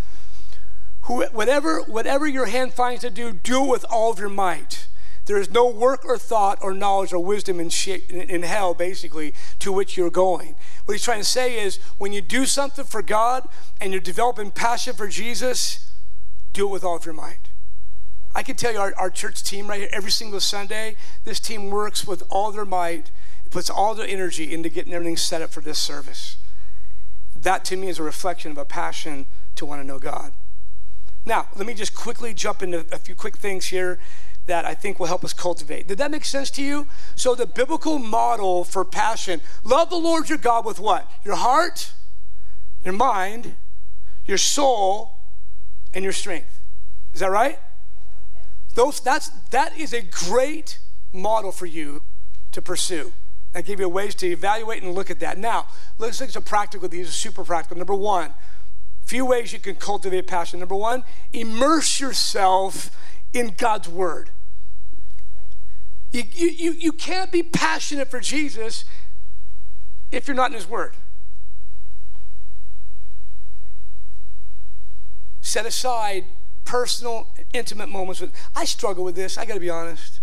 Who, 1.03 1.24
whatever, 1.26 1.80
whatever 1.82 2.26
your 2.26 2.47
hand 2.47 2.74
finds 2.74 3.03
to 3.03 3.11
do, 3.11 3.32
do 3.32 3.64
it 3.64 3.68
with 3.68 3.84
all 3.91 4.12
of 4.12 4.18
your 4.18 4.28
might. 4.28 4.86
There 5.29 5.37
is 5.37 5.51
no 5.51 5.68
work 5.68 6.07
or 6.07 6.16
thought 6.16 6.59
or 6.62 6.72
knowledge 6.72 7.12
or 7.12 7.22
wisdom 7.22 7.61
in, 7.61 7.68
in 7.68 8.43
hell, 8.45 8.72
basically, 8.72 9.35
to 9.59 9.70
which 9.70 9.95
you're 9.95 10.09
going. 10.09 10.55
What 10.87 10.95
he's 10.95 11.05
trying 11.05 11.20
to 11.20 11.24
say 11.24 11.62
is 11.62 11.76
when 11.99 12.14
you 12.14 12.22
do 12.22 12.47
something 12.47 12.87
for 12.87 13.03
God 13.03 13.47
and 13.79 13.93
you're 13.93 14.01
developing 14.01 14.51
passion 14.51 14.95
for 14.95 15.07
Jesus, 15.07 15.93
do 16.55 16.66
it 16.66 16.70
with 16.70 16.83
all 16.83 16.97
of 16.97 17.05
your 17.05 17.12
might. 17.12 17.51
I 18.35 18.43
can 18.43 18.57
tell 18.57 18.72
you, 18.72 18.79
our, 18.79 18.95
our 18.97 19.11
church 19.11 19.43
team 19.43 19.66
right 19.66 19.81
here, 19.81 19.91
every 19.93 20.11
single 20.11 20.41
Sunday, 20.41 20.97
this 21.24 21.41
team 21.41 21.68
works 21.68 22.07
with 22.07 22.22
all 22.31 22.51
their 22.51 22.64
might, 22.64 23.11
puts 23.51 23.68
all 23.68 23.95
their 23.95 24.09
energy 24.09 24.55
into 24.55 24.70
getting 24.70 24.95
everything 24.95 25.18
set 25.18 25.43
up 25.43 25.51
for 25.51 25.61
this 25.61 25.79
service. 25.79 26.39
That 27.37 27.66
to 27.66 27.76
me 27.76 27.89
is 27.89 27.99
a 27.99 28.03
reflection 28.03 28.51
of 28.51 28.57
a 28.57 28.64
passion 28.64 29.26
to 29.57 29.66
want 29.66 29.83
to 29.83 29.87
know 29.87 29.99
God. 29.99 30.33
Now, 31.26 31.49
let 31.55 31.66
me 31.66 31.74
just 31.74 31.95
quickly 31.95 32.33
jump 32.33 32.62
into 32.62 32.87
a 32.91 32.99
few 32.99 33.14
quick 33.14 33.37
things 33.37 33.66
here 33.66 33.99
that 34.49 34.65
I 34.65 34.75
think 34.75 34.99
will 34.99 35.07
help 35.07 35.25
us 35.25 35.33
cultivate. 35.33 35.87
Did 35.87 35.99
that 35.99 36.11
make 36.11 36.25
sense 36.25 36.51
to 36.53 36.63
you? 36.63 36.89
So, 37.15 37.35
the 37.35 37.47
biblical 37.47 37.99
model 37.99 38.65
for 38.65 38.85
passion 38.85 39.41
love 39.63 39.89
the 39.91 39.97
Lord 39.97 40.29
your 40.29 40.39
God 40.39 40.65
with 40.65 40.81
what? 40.81 41.11
Your 41.25 41.37
heart, 41.37 41.93
your 42.85 42.95
mind, 42.95 43.55
your 44.27 44.39
soul, 44.39 45.19
and 45.95 46.03
your 46.03 46.13
strength. 46.13 46.61
Is 47.15 47.21
that 47.21 47.31
right? 47.31 47.59
Those, 48.75 49.01
that's, 49.01 49.29
that 49.51 49.77
is 49.79 49.93
a 49.93 50.03
great 50.03 50.79
model 51.13 51.53
for 51.53 51.67
you 51.67 52.03
to 52.53 52.63
pursue. 52.63 53.13
I 53.55 53.63
give 53.63 53.81
you 53.81 53.89
ways 53.89 54.15
to 54.17 54.27
evaluate 54.27 54.83
and 54.83 54.95
look 54.95 55.11
at 55.11 55.21
that. 55.21 55.39
Now, 55.39 55.67
let's 55.97 56.21
look 56.21 56.29
at 56.29 56.35
some 56.35 56.43
practical. 56.43 56.89
These 56.89 57.09
are 57.09 57.13
super 57.13 57.45
practical. 57.45 57.79
Number 57.79 57.95
one, 57.95 58.35
few 59.05 59.25
ways 59.25 59.53
you 59.53 59.59
can 59.59 59.75
cultivate 59.75 60.27
passion. 60.27 60.61
Number 60.61 60.75
one, 60.75 61.03
immerse 61.33 61.99
yourself 61.99 62.91
in 63.33 63.55
God's 63.57 63.89
Word. 63.89 64.31
You, 66.11 66.23
you, 66.33 66.73
you 66.73 66.93
can't 66.93 67.31
be 67.31 67.43
passionate 67.43 68.11
for 68.11 68.21
Jesus 68.21 68.85
if 70.11 70.27
you're 70.27 70.35
not 70.35 70.51
in 70.51 70.55
His 70.55 70.69
Word. 70.69 70.95
Set 75.41 75.67
aside 75.67 76.25
personal, 76.65 77.29
intimate 77.53 77.89
moments 77.89 78.21
with. 78.21 78.33
I 78.55 78.65
struggle 78.65 79.05
with 79.05 79.17
this. 79.17 79.39
I 79.39 79.45
got 79.45 79.55
to 79.55 79.61
be 79.61 79.71
honest. 79.71 80.21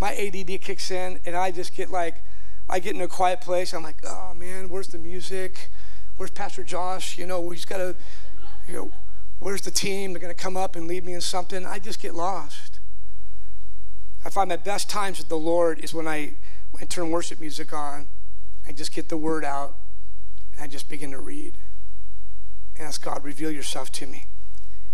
My 0.00 0.14
ADD 0.14 0.60
kicks 0.60 0.90
in, 0.90 1.18
and 1.24 1.36
I 1.36 1.50
just 1.50 1.74
get 1.74 1.90
like, 1.90 2.22
I 2.68 2.78
get 2.78 2.94
in 2.94 3.00
a 3.00 3.08
quiet 3.08 3.40
place. 3.40 3.74
I'm 3.74 3.82
like, 3.82 3.96
oh 4.06 4.34
man, 4.34 4.68
where's 4.68 4.88
the 4.88 4.98
music? 4.98 5.70
Where's 6.16 6.30
Pastor 6.30 6.62
Josh? 6.62 7.18
You 7.18 7.26
know, 7.26 7.40
we 7.40 7.56
just 7.56 7.68
got 7.68 7.78
to, 7.78 7.96
you 8.68 8.74
know, 8.74 8.90
where's 9.38 9.62
the 9.62 9.70
team? 9.70 10.12
They're 10.12 10.20
to 10.28 10.34
come 10.34 10.56
up 10.56 10.76
and 10.76 10.86
lead 10.86 11.04
me 11.04 11.14
in 11.14 11.20
something. 11.20 11.64
I 11.64 11.78
just 11.78 12.00
get 12.00 12.14
lost. 12.14 12.77
I 14.24 14.30
find 14.30 14.48
my 14.48 14.56
best 14.56 14.90
times 14.90 15.18
with 15.18 15.28
the 15.28 15.36
Lord 15.36 15.78
is 15.80 15.94
when 15.94 16.08
I, 16.08 16.34
when 16.72 16.82
I 16.82 16.86
turn 16.86 17.10
worship 17.10 17.40
music 17.40 17.72
on, 17.72 18.08
I 18.66 18.72
just 18.72 18.92
get 18.92 19.08
the 19.08 19.16
word 19.16 19.44
out, 19.44 19.76
and 20.52 20.62
I 20.62 20.66
just 20.66 20.88
begin 20.88 21.12
to 21.12 21.18
read. 21.18 21.54
And 22.76 22.86
ask 22.86 23.02
God, 23.02 23.24
reveal 23.24 23.50
yourself 23.50 23.90
to 23.92 24.06
me. 24.06 24.26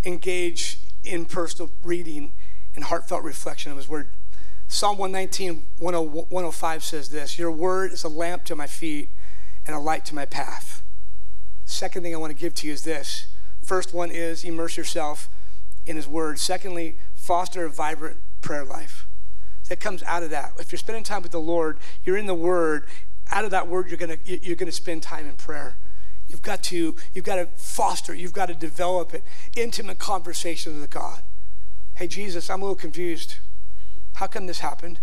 Engage 0.05 0.79
in 1.03 1.25
personal 1.25 1.71
reading 1.83 2.33
and 2.75 2.85
heartfelt 2.85 3.25
reflection 3.25 3.73
of 3.73 3.79
His 3.79 3.89
word. 3.89 4.11
Psalm 4.69 4.99
119, 4.99 5.67
105 5.79 6.85
says 6.85 7.11
this 7.11 7.39
Your 7.39 7.51
word 7.51 7.93
is 7.93 8.05
a 8.05 8.09
lamp 8.09 8.45
to 8.45 8.55
my 8.55 8.67
feet 8.67 9.09
and 9.67 9.75
a 9.75 9.79
light 9.79 10.05
to 10.07 10.15
my 10.15 10.27
path. 10.27 10.83
Second 11.65 12.03
thing 12.03 12.15
I 12.15 12.19
want 12.19 12.31
to 12.31 12.39
give 12.39 12.55
to 12.57 12.67
you 12.67 12.73
is 12.73 12.83
this. 12.83 13.27
First 13.63 13.95
one 13.95 14.11
is 14.11 14.45
immerse 14.45 14.77
yourself 14.77 15.29
in 15.87 15.97
His 15.97 16.07
word. 16.07 16.39
Secondly, 16.39 16.99
foster 17.15 17.65
a 17.65 17.71
vibrant 17.71 18.19
prayer 18.43 18.65
life 18.65 19.04
that 19.69 19.81
comes 19.81 20.03
out 20.05 20.23
of 20.23 20.31
that. 20.31 20.53
If 20.59 20.73
you're 20.73 20.79
spending 20.79 21.05
time 21.05 21.23
with 21.23 21.33
the 21.33 21.41
Lord, 21.41 21.79
you're 22.05 22.17
in 22.17 22.27
the 22.27 22.35
Word. 22.35 22.87
Out 23.31 23.45
of 23.45 23.51
that 23.51 23.69
Word, 23.69 23.89
you're 23.89 23.99
gonna 23.99 24.19
you're 24.25 24.57
gonna 24.57 24.73
spend 24.73 25.03
time 25.03 25.27
in 25.27 25.37
prayer. 25.37 25.77
You've 26.29 26.43
got 26.43 26.63
to 26.65 26.97
you've 27.13 27.25
got 27.25 27.37
to 27.37 27.47
foster. 27.57 28.15
You've 28.15 28.33
got 28.33 28.47
to 28.47 28.55
develop 28.55 29.15
it. 29.15 29.25
Intimate 29.57 29.99
conversations 29.99 30.81
with 30.81 30.91
God. 30.91 31.23
Hey 31.95 32.07
Jesus, 32.07 32.51
I'm 32.51 32.61
a 32.61 32.65
little 32.65 32.77
confused. 32.77 33.37
How 34.15 34.27
come 34.27 34.47
this 34.47 34.61
happened? 34.61 35.01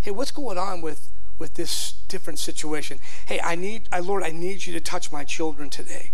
Hey, 0.00 0.10
what's 0.10 0.30
going 0.30 0.58
on 0.58 0.82
with 0.82 1.10
with 1.38 1.54
this 1.54 1.94
different 2.08 2.38
situation. 2.38 2.98
Hey, 3.26 3.40
I 3.40 3.54
need, 3.54 3.88
I, 3.92 4.00
Lord, 4.00 4.22
I 4.22 4.30
need 4.30 4.66
you 4.66 4.72
to 4.72 4.80
touch 4.80 5.12
my 5.12 5.24
children 5.24 5.70
today. 5.70 6.12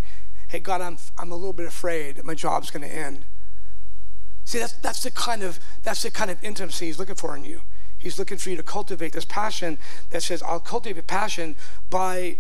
Hey, 0.49 0.59
God, 0.59 0.81
I'm, 0.81 0.99
I'm 1.17 1.31
a 1.33 1.37
little 1.37 1.53
bit 1.53 1.67
afraid 1.67 2.17
that 2.17 2.25
my 2.25 2.35
job's 2.35 2.71
going 2.71 2.83
to 2.83 2.95
end. 2.95 3.25
See, 4.45 4.59
that's, 4.59 4.73
that's, 4.75 5.03
the 5.03 5.11
kind 5.11 5.43
of, 5.43 5.61
that's 5.83 6.03
the 6.03 6.11
kind 6.11 6.31
of 6.31 6.43
intimacy 6.43 6.87
he's 6.87 6.99
looking 6.99 7.15
for 7.15 7.37
in 7.37 7.45
you. 7.45 7.61
He's 8.03 8.19
looking 8.19 8.37
for 8.37 8.51
you 8.51 8.57
to 8.57 8.65
cultivate 8.65 9.13
this 9.13 9.25
passion 9.25 9.79
that 10.11 10.25
says, 10.25 10.43
I'll 10.43 10.59
cultivate 10.59 11.07
passion 11.07 11.55
by 11.89 12.39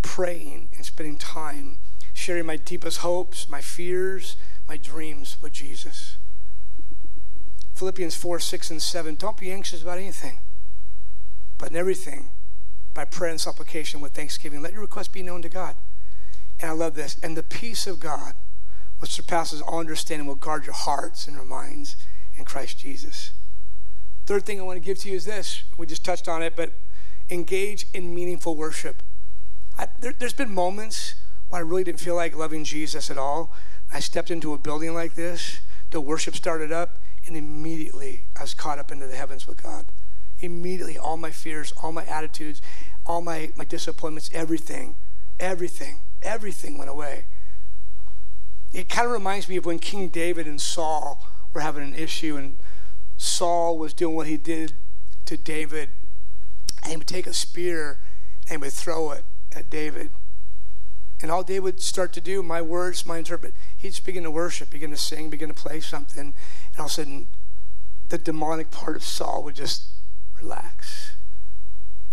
praying 0.00 0.70
and 0.74 0.86
spending 0.86 1.18
time, 1.18 1.76
sharing 2.14 2.46
my 2.46 2.56
deepest 2.56 2.98
hopes, 2.98 3.50
my 3.50 3.60
fears, 3.60 4.38
my 4.66 4.78
dreams 4.78 5.36
with 5.42 5.52
Jesus. 5.52 6.16
Philippians 7.74 8.16
4, 8.16 8.40
6, 8.40 8.70
and 8.70 8.80
7. 8.80 9.16
Don't 9.16 9.36
be 9.36 9.52
anxious 9.52 9.82
about 9.82 9.98
anything, 9.98 10.38
but 11.58 11.68
in 11.68 11.76
everything, 11.76 12.30
by 12.94 13.04
prayer 13.04 13.30
and 13.30 13.40
supplication 13.40 14.00
with 14.00 14.12
thanksgiving, 14.12 14.62
let 14.62 14.72
your 14.72 14.80
request 14.80 15.12
be 15.12 15.22
known 15.22 15.42
to 15.42 15.50
God. 15.50 15.76
And 16.58 16.70
I 16.70 16.72
love 16.72 16.94
this. 16.94 17.18
And 17.22 17.36
the 17.36 17.42
peace 17.42 17.86
of 17.86 18.00
God, 18.00 18.32
which 19.00 19.10
surpasses 19.10 19.60
all 19.60 19.80
understanding, 19.80 20.26
will 20.26 20.34
guard 20.34 20.64
your 20.64 20.74
hearts 20.74 21.26
and 21.26 21.36
your 21.36 21.44
minds 21.44 21.94
in 22.38 22.46
Christ 22.46 22.78
Jesus. 22.78 23.32
Third 24.26 24.44
thing 24.44 24.58
I 24.60 24.64
want 24.64 24.76
to 24.76 24.84
give 24.84 24.98
to 24.98 25.08
you 25.08 25.14
is 25.14 25.24
this. 25.24 25.62
We 25.78 25.86
just 25.86 26.04
touched 26.04 26.26
on 26.26 26.42
it, 26.42 26.54
but 26.56 26.72
engage 27.30 27.86
in 27.94 28.12
meaningful 28.12 28.56
worship. 28.56 29.02
I, 29.78 29.86
there, 30.00 30.14
has 30.20 30.32
been 30.32 30.52
moments 30.52 31.14
when 31.48 31.60
I 31.60 31.62
really 31.62 31.84
didn't 31.84 32.00
feel 32.00 32.16
like 32.16 32.36
loving 32.36 32.64
Jesus 32.64 33.08
at 33.08 33.18
all. 33.18 33.54
I 33.92 34.00
stepped 34.00 34.32
into 34.32 34.52
a 34.52 34.58
building 34.58 34.94
like 34.94 35.14
this, 35.14 35.60
the 35.90 36.00
worship 36.00 36.34
started 36.34 36.72
up, 36.72 36.98
and 37.26 37.36
immediately 37.36 38.24
I 38.36 38.42
was 38.42 38.52
caught 38.52 38.80
up 38.80 38.90
into 38.90 39.06
the 39.06 39.14
heavens 39.14 39.46
with 39.46 39.62
God. 39.62 39.86
Immediately, 40.40 40.98
all 40.98 41.16
my 41.16 41.30
fears, 41.30 41.72
all 41.82 41.92
my 41.92 42.04
attitudes, 42.04 42.60
all 43.06 43.22
my, 43.22 43.52
my 43.56 43.64
disappointments, 43.64 44.28
everything, 44.34 44.96
everything, 45.38 46.00
everything 46.22 46.78
went 46.78 46.90
away. 46.90 47.26
It 48.72 48.88
kind 48.88 49.06
of 49.06 49.12
reminds 49.12 49.48
me 49.48 49.56
of 49.56 49.66
when 49.66 49.78
King 49.78 50.08
David 50.08 50.46
and 50.46 50.60
Saul 50.60 51.24
were 51.54 51.60
having 51.60 51.84
an 51.84 51.94
issue, 51.94 52.36
and 52.36 52.58
Saul 53.16 53.78
was 53.78 53.94
doing 53.94 54.14
what 54.14 54.26
he 54.26 54.36
did 54.36 54.74
to 55.26 55.36
David, 55.36 55.90
and 56.82 56.90
he 56.90 56.96
would 56.96 57.06
take 57.06 57.26
a 57.26 57.32
spear 57.32 57.98
and 58.48 58.60
would 58.60 58.72
throw 58.72 59.10
it 59.12 59.24
at 59.54 59.70
David. 59.70 60.10
And 61.20 61.30
all 61.30 61.42
David 61.42 61.62
would 61.62 61.80
start 61.80 62.12
to 62.14 62.20
do, 62.20 62.42
my 62.42 62.60
words, 62.60 63.06
my 63.06 63.18
interpret, 63.18 63.54
he'd 63.76 63.88
just 63.88 64.04
begin 64.04 64.24
to 64.24 64.30
worship, 64.30 64.70
begin 64.70 64.90
to 64.90 64.96
sing, 64.96 65.30
begin 65.30 65.48
to 65.48 65.54
play 65.54 65.80
something. 65.80 66.20
And 66.20 66.34
all 66.78 66.84
of 66.84 66.90
a 66.90 66.94
sudden, 66.94 67.28
the 68.08 68.18
demonic 68.18 68.70
part 68.70 68.96
of 68.96 69.02
Saul 69.02 69.42
would 69.44 69.54
just 69.54 69.86
relax 70.40 71.16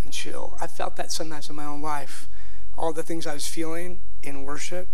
and 0.02 0.12
chill. 0.12 0.56
I 0.60 0.66
felt 0.66 0.96
that 0.96 1.12
sometimes 1.12 1.50
in 1.50 1.56
my 1.56 1.66
own 1.66 1.82
life. 1.82 2.28
All 2.76 2.92
the 2.92 3.02
things 3.02 3.26
I 3.26 3.34
was 3.34 3.46
feeling 3.46 4.00
in 4.22 4.42
worship, 4.42 4.88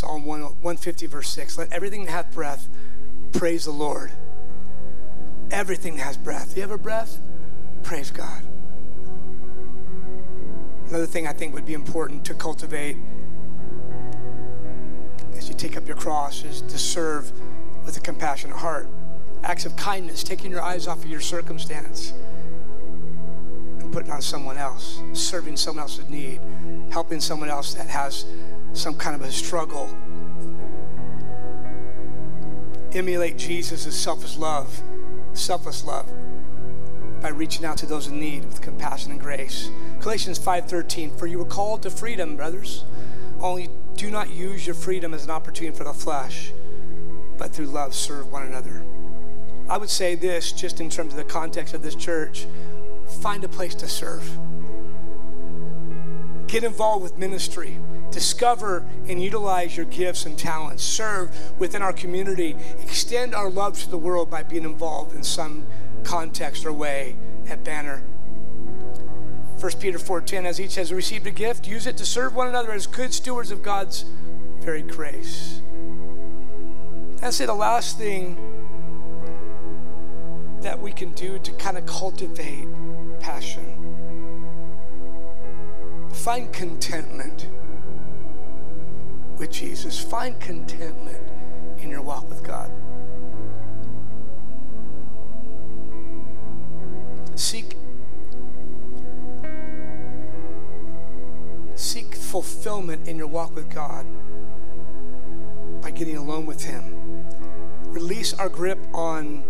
Psalm 0.00 0.24
150, 0.24 1.06
verse 1.08 1.28
6. 1.28 1.58
Let 1.58 1.70
everything 1.74 2.06
that 2.06 2.10
hath 2.10 2.32
breath 2.32 2.70
praise 3.32 3.66
the 3.66 3.70
Lord. 3.70 4.10
Everything 5.50 5.96
that 5.96 6.04
has 6.04 6.16
breath. 6.16 6.56
You 6.56 6.62
have 6.62 6.70
a 6.70 6.78
breath? 6.78 7.20
Praise 7.82 8.10
God. 8.10 8.42
Another 10.88 11.04
thing 11.04 11.26
I 11.26 11.34
think 11.34 11.52
would 11.52 11.66
be 11.66 11.74
important 11.74 12.24
to 12.24 12.34
cultivate 12.34 12.96
as 15.36 15.50
you 15.50 15.54
take 15.54 15.76
up 15.76 15.86
your 15.86 15.98
cross 15.98 16.44
is 16.44 16.62
to 16.62 16.78
serve 16.78 17.30
with 17.84 17.98
a 17.98 18.00
compassionate 18.00 18.56
heart. 18.56 18.88
Acts 19.42 19.66
of 19.66 19.76
kindness, 19.76 20.22
taking 20.22 20.50
your 20.50 20.62
eyes 20.62 20.86
off 20.86 21.04
of 21.04 21.10
your 21.10 21.20
circumstance 21.20 22.14
and 23.80 23.92
putting 23.92 24.10
on 24.10 24.22
someone 24.22 24.56
else, 24.56 25.02
serving 25.12 25.58
someone 25.58 25.82
else's 25.82 26.08
need, 26.08 26.40
helping 26.90 27.20
someone 27.20 27.50
else 27.50 27.74
that 27.74 27.86
has 27.86 28.24
some 28.72 28.94
kind 28.94 29.14
of 29.14 29.22
a 29.22 29.32
struggle. 29.32 29.88
Emulate 32.92 33.36
Jesus' 33.36 33.94
selfless 33.98 34.36
love, 34.36 34.82
selfless 35.32 35.84
love 35.84 36.10
by 37.20 37.28
reaching 37.28 37.64
out 37.64 37.76
to 37.76 37.86
those 37.86 38.06
in 38.06 38.18
need 38.18 38.44
with 38.46 38.60
compassion 38.60 39.12
and 39.12 39.20
grace. 39.20 39.70
Galatians 40.00 40.38
5:13 40.38 41.10
For 41.10 41.26
you 41.26 41.38
were 41.38 41.44
called 41.44 41.82
to 41.82 41.90
freedom, 41.90 42.36
brothers. 42.36 42.84
Only 43.40 43.68
do 43.94 44.10
not 44.10 44.30
use 44.30 44.66
your 44.66 44.74
freedom 44.74 45.14
as 45.14 45.24
an 45.24 45.30
opportunity 45.30 45.76
for 45.76 45.84
the 45.84 45.92
flesh, 45.92 46.52
but 47.36 47.52
through 47.52 47.66
love 47.66 47.94
serve 47.94 48.32
one 48.32 48.42
another. 48.46 48.84
I 49.68 49.76
would 49.76 49.90
say 49.90 50.14
this 50.14 50.52
just 50.52 50.80
in 50.80 50.90
terms 50.90 51.12
of 51.12 51.16
the 51.16 51.24
context 51.24 51.74
of 51.74 51.82
this 51.82 51.94
church, 51.94 52.46
find 53.20 53.44
a 53.44 53.48
place 53.48 53.74
to 53.76 53.88
serve. 53.88 54.38
Get 56.48 56.64
involved 56.64 57.02
with 57.02 57.18
ministry 57.18 57.78
discover 58.10 58.84
and 59.08 59.22
utilize 59.22 59.76
your 59.76 59.86
gifts 59.86 60.26
and 60.26 60.38
talents, 60.38 60.82
serve 60.82 61.30
within 61.58 61.82
our 61.82 61.92
community, 61.92 62.56
extend 62.80 63.34
our 63.34 63.50
love 63.50 63.78
to 63.82 63.90
the 63.90 63.98
world 63.98 64.30
by 64.30 64.42
being 64.42 64.64
involved 64.64 65.14
in 65.14 65.22
some 65.22 65.66
context 66.04 66.64
or 66.66 66.72
way 66.72 67.16
at 67.48 67.62
Banner. 67.64 68.02
1 69.58 69.72
Peter 69.78 69.98
4:10 69.98 70.46
as 70.46 70.60
each 70.60 70.76
has 70.76 70.92
received 70.92 71.26
a 71.26 71.30
gift, 71.30 71.66
use 71.66 71.86
it 71.86 71.96
to 71.98 72.06
serve 72.06 72.34
one 72.34 72.48
another 72.48 72.72
as 72.72 72.86
good 72.86 73.12
stewards 73.12 73.50
of 73.50 73.62
God's 73.62 74.04
very 74.60 74.82
grace. 74.82 75.60
I 77.22 77.30
say 77.30 77.44
the 77.44 77.54
last 77.54 77.98
thing 77.98 78.38
that 80.62 80.80
we 80.80 80.92
can 80.92 81.12
do 81.12 81.38
to 81.38 81.52
kind 81.52 81.76
of 81.76 81.84
cultivate 81.86 82.66
passion. 83.20 83.76
Find 86.12 86.52
contentment 86.52 87.48
with 89.40 89.50
Jesus. 89.50 89.98
Find 89.98 90.38
contentment 90.38 91.26
in 91.80 91.88
your 91.88 92.02
walk 92.02 92.28
with 92.28 92.44
God. 92.44 92.70
Seek 97.34 97.74
seek 101.74 102.14
fulfillment 102.14 103.08
in 103.08 103.16
your 103.16 103.26
walk 103.26 103.54
with 103.54 103.70
God 103.70 104.06
by 105.80 105.90
getting 105.90 106.18
alone 106.18 106.44
with 106.44 106.62
him. 106.62 107.26
Release 107.86 108.34
our 108.34 108.50
grip 108.50 108.78
on 108.92 109.42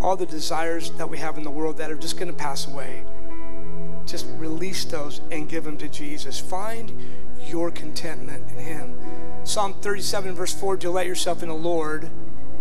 all 0.00 0.16
the 0.16 0.24
desires 0.24 0.90
that 0.92 1.08
we 1.08 1.18
have 1.18 1.36
in 1.36 1.44
the 1.44 1.50
world 1.50 1.76
that 1.76 1.90
are 1.90 1.96
just 1.96 2.16
going 2.16 2.28
to 2.28 2.36
pass 2.36 2.66
away. 2.66 3.04
Just 4.06 4.26
release 4.36 4.84
those 4.84 5.20
and 5.30 5.48
give 5.48 5.64
them 5.64 5.78
to 5.78 5.88
Jesus. 5.88 6.38
Find 6.38 6.92
your 7.46 7.70
contentment 7.70 8.50
in 8.50 8.58
Him. 8.58 8.98
Psalm 9.44 9.74
37, 9.74 10.34
verse 10.34 10.54
4 10.54 10.76
Delight 10.76 11.06
yourself 11.06 11.42
in 11.42 11.48
the 11.48 11.54
Lord, 11.54 12.10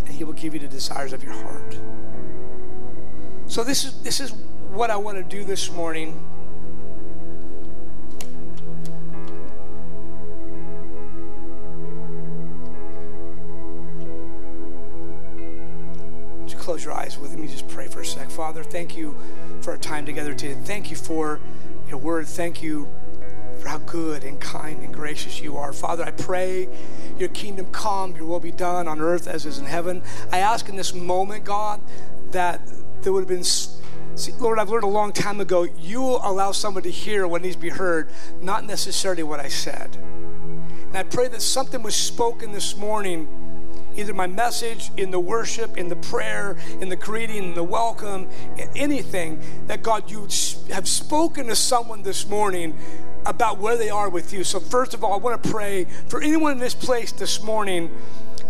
and 0.06 0.10
He 0.10 0.24
will 0.24 0.34
give 0.34 0.54
you 0.54 0.60
the 0.60 0.68
desires 0.68 1.14
of 1.14 1.24
your 1.24 1.34
heart. 1.34 1.78
So, 3.48 3.64
this 3.64 3.86
is, 3.86 4.02
this 4.02 4.20
is 4.20 4.32
what 4.72 4.90
I 4.90 4.96
want 4.96 5.18
to 5.18 5.24
do 5.24 5.44
this 5.44 5.72
morning. 5.72 6.26
Close 16.72 16.86
your 16.86 16.94
eyes 16.94 17.18
with 17.18 17.38
me. 17.38 17.48
Just 17.48 17.68
pray 17.68 17.86
for 17.90 18.00
a 18.00 18.06
sec. 18.06 18.30
Father, 18.30 18.64
thank 18.64 18.96
you 18.96 19.14
for 19.60 19.72
our 19.72 19.78
time 19.78 20.06
together 20.06 20.34
today. 20.34 20.58
Thank 20.64 20.90
you 20.90 20.96
for 20.96 21.42
your 21.90 21.98
word. 21.98 22.28
Thank 22.28 22.64
you 22.64 22.88
for 23.60 23.68
how 23.68 23.80
good 23.80 24.24
and 24.24 24.40
kind 24.40 24.82
and 24.82 24.94
gracious 24.94 25.42
you 25.42 25.58
are. 25.58 25.74
Father, 25.74 26.06
I 26.06 26.12
pray 26.12 26.70
your 27.18 27.28
kingdom 27.28 27.66
come, 27.74 28.16
your 28.16 28.24
will 28.24 28.40
be 28.40 28.54
done 28.54 28.88
on 28.88 29.02
earth 29.02 29.28
as 29.28 29.46
is 29.46 29.60
in 29.60 29.66
heaven. 29.66 30.02
I 30.32 30.38
ask 30.38 30.70
in 30.70 30.78
this 30.78 30.94
moment, 30.94 31.44
God, 31.44 31.82
that 32.32 32.62
there 33.02 33.12
would 33.12 33.20
have 33.20 33.28
been. 33.28 33.44
See, 33.44 34.32
Lord, 34.40 34.58
I've 34.58 34.70
learned 34.70 34.86
a 34.86 34.88
long 34.88 35.12
time 35.12 35.42
ago, 35.42 35.64
you 35.64 36.02
allow 36.02 36.54
someone 36.54 36.84
to 36.84 36.90
hear 36.90 37.28
what 37.28 37.42
needs 37.42 37.58
to 37.58 37.62
be 37.62 37.68
heard, 37.68 38.10
not 38.40 38.64
necessarily 38.64 39.24
what 39.24 39.42
I 39.42 39.50
said. 39.50 39.98
And 39.98 40.96
I 40.96 41.04
pray 41.04 41.28
that 41.28 41.42
something 41.42 41.84
was 41.84 41.96
spoken 41.96 42.54
this 42.54 42.78
morning 42.78 43.28
either 43.96 44.14
my 44.14 44.28
message, 44.28 44.92
in 44.98 45.12
the 45.12 45.20
worship, 45.20 45.78
in 45.78 45.88
the 45.88 45.96
prayer, 45.96 46.58
in 46.80 46.90
the 46.90 46.96
greeting, 46.96 47.44
in 47.44 47.54
the 47.54 47.64
welcome, 47.64 48.30
in 48.58 48.70
anything, 48.76 49.42
that 49.68 49.84
God, 49.84 50.10
you 50.10 50.28
have 50.72 50.88
spoken 50.88 51.48
to 51.48 51.56
someone 51.56 52.04
this 52.04 52.28
morning 52.28 52.78
about 53.26 53.60
where 53.60 53.78
they 53.78 53.90
are 53.90 54.10
with 54.10 54.34
you. 54.34 54.44
So, 54.44 54.60
first 54.60 54.94
of 54.94 55.04
all, 55.04 55.14
I 55.14 55.18
want 55.18 55.42
to 55.42 55.50
pray 55.50 55.86
for 56.08 56.22
anyone 56.22 56.54
in 56.54 56.58
this 56.58 56.74
place 56.74 57.12
this 57.12 57.44
morning 57.44 57.92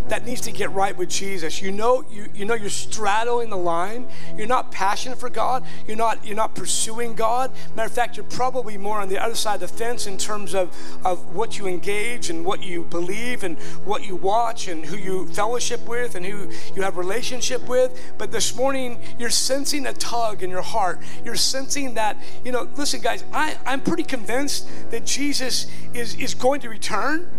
that 0.08 0.26
needs 0.26 0.42
to 0.42 0.52
get 0.52 0.72
right 0.72 0.96
with 0.98 1.10
Jesus. 1.10 1.62
You 1.62 1.72
know, 1.72 2.04
you, 2.12 2.28
you 2.34 2.46
know 2.46 2.54
you're 2.54 2.70
straddling 2.70 3.50
the 3.50 3.58
line. 3.58 4.08
You're 4.36 4.48
not 4.48 4.72
passionate 4.72 5.20
for 5.20 5.30
God. 5.30 5.66
You're 5.88 5.98
not, 5.98 6.26
you're 6.26 6.36
not 6.36 6.56
pursuing 6.56 7.14
God. 7.14 7.52
Matter 7.76 7.88
of 7.88 7.94
fact, 7.94 8.18
you're 8.18 8.26
probably 8.26 8.78
more 8.78 9.00
on 9.00 9.10
the 9.10 9.22
other 9.22 9.36
side 9.36 9.56
of 9.56 9.62
the 9.62 9.68
fence 9.68 10.08
in 10.08 10.18
terms 10.18 10.54
of, 10.54 10.76
of 11.06 11.36
what 11.36 11.58
you 11.58 11.68
engage 11.68 12.30
and 12.30 12.44
what 12.44 12.62
you 12.64 12.84
believe 12.84 13.44
and 13.44 13.58
what 13.86 14.06
you 14.06 14.16
watch 14.16 14.68
and 14.68 14.86
who 14.86 14.98
you 14.98 15.28
fellowship 15.28 15.88
with 15.88 16.16
and 16.16 16.26
who 16.26 16.50
you 16.76 16.82
have 16.82 16.98
relationship 16.98 17.68
with. 17.68 18.14
But 18.18 18.32
this 18.32 18.56
morning, 18.56 19.00
you're 19.18 19.30
sensing 19.30 19.86
a 19.86 19.94
tug 19.94 20.44
in 20.44 20.50
your 20.50 20.62
heart. 20.62 21.00
You're 21.24 21.36
sensing 21.36 21.94
that, 21.94 22.18
you 22.44 22.52
know, 22.52 22.68
listen, 22.76 23.02
guys, 23.02 23.24
I, 23.32 23.58
I'm 23.66 23.82
pretty 23.82 24.04
convinced 24.04 24.68
that 24.92 25.06
Jesus 25.06 25.68
is, 25.94 26.16
is 26.16 26.34
going 26.34 26.62
to 26.62 26.70
return 26.70 27.30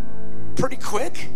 pretty 0.56 0.76
quick. 0.76 1.28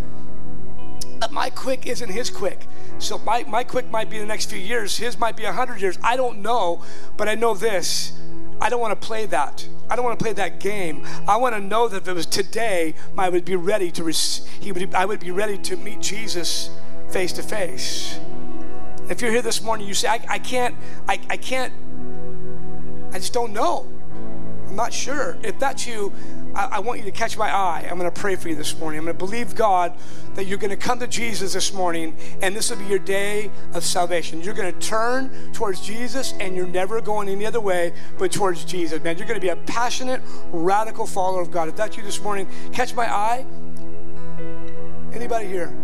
My 1.31 1.51
quick 1.51 1.87
isn't 1.87 2.09
his 2.09 2.31
quick. 2.31 2.67
So 2.99 3.19
my, 3.19 3.45
my 3.45 3.65
quick 3.65 3.91
might 3.91 4.09
be 4.09 4.19
the 4.19 4.27
next 4.27 4.51
few 4.51 4.59
years. 4.59 4.97
His 4.97 5.19
might 5.19 5.37
be 5.37 5.45
a 5.45 5.53
hundred 5.53 5.81
years. 5.81 5.99
I 6.03 6.17
don't 6.17 6.41
know, 6.41 6.83
but 7.17 7.29
I 7.29 7.35
know 7.35 7.55
this. 7.55 8.13
I 8.61 8.71
don't 8.71 8.81
want 8.81 8.99
to 8.99 9.07
play 9.07 9.27
that. 9.27 9.67
I 9.91 9.97
don't 9.97 10.05
want 10.05 10.19
to 10.19 10.23
play 10.23 10.33
that 10.33 10.61
game. 10.61 11.07
I 11.29 11.37
want 11.37 11.55
to 11.55 11.61
know 11.61 11.89
that 11.89 11.99
if 11.99 12.09
it 12.09 12.15
was 12.15 12.27
today, 12.27 12.95
I 13.17 13.29
would 13.29 13.45
be 13.45 13.57
ready 13.57 13.91
to 13.93 14.05
receive, 14.05 14.49
he 14.61 14.73
would, 14.73 14.95
I 14.95 15.05
would 15.05 15.21
be 15.21 15.31
ready 15.31 15.59
to 15.59 15.77
meet 15.77 16.01
Jesus 16.01 16.71
face 17.11 17.33
to 17.35 17.43
face. 17.43 18.19
If 19.09 19.21
you're 19.21 19.31
here 19.31 19.43
this 19.43 19.63
morning, 19.63 19.87
you 19.87 19.95
say, 19.95 20.09
I, 20.09 20.25
I 20.29 20.39
can't, 20.39 20.75
I, 21.07 21.21
I 21.31 21.37
can't, 21.37 21.73
I 23.13 23.19
just 23.19 23.33
don't 23.33 23.53
know. 23.53 23.87
I'm 24.67 24.75
not 24.75 24.93
sure. 24.93 25.39
If 25.43 25.59
that's 25.61 25.87
you, 25.87 26.13
I, 26.57 26.77
I 26.77 26.79
want 26.79 26.99
you 26.99 27.05
to 27.05 27.13
catch 27.13 27.37
my 27.37 27.55
eye. 27.55 27.87
I'm 27.91 27.99
going 27.99 28.11
to 28.11 28.21
pray 28.21 28.35
for 28.35 28.49
you 28.49 28.55
this 28.55 28.79
morning. 28.79 28.99
I'm 28.99 29.05
going 29.05 29.17
to 29.17 29.25
believe 29.25 29.55
God 29.55 29.93
that 30.35 30.45
you're 30.45 30.59
going 30.59 30.71
to 30.71 30.77
come 30.77 30.99
to 31.01 31.07
Jesus 31.07 31.53
this 31.53 31.73
morning, 31.73 32.17
and 32.41 32.57
this 32.57 32.71
will 32.71 32.79
be 32.79 32.87
your 32.87 32.99
day 32.99 33.51
of 33.75 33.85
salvation. 33.85 34.43
You're 34.43 34.55
going 34.55 34.73
to 34.73 34.81
turn 34.81 35.53
towards 35.53 35.81
Jesus, 35.81 36.33
and 36.41 36.57
you're 36.57 36.67
never 36.67 37.01
going 37.01 37.29
any 37.29 37.45
other 37.45 37.61
way 37.61 37.93
but 38.19 38.33
towards 38.33 38.65
Jesus. 38.65 39.03
Man, 39.03 39.19
you're 39.19 39.27
going 39.27 39.39
to 39.39 39.45
be 39.45 39.51
a 39.51 39.57
passionate, 39.57 40.23
radical 40.51 41.07
follower 41.07 41.43
of 41.43 41.51
God. 41.51 41.69
If 41.69 41.77
that's 41.77 41.97
you 41.97 42.03
this 42.03 42.21
morning, 42.21 42.49
catch 42.73 42.95
my 42.95 43.13
eye. 43.13 43.45
Anybody 45.13 45.47
here? 45.47 45.75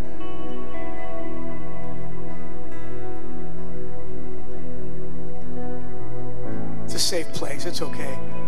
It's 6.85 6.95
a 6.95 6.99
safe 6.99 7.29
place. 7.33 7.67
It's 7.67 7.83
okay. 7.83 8.42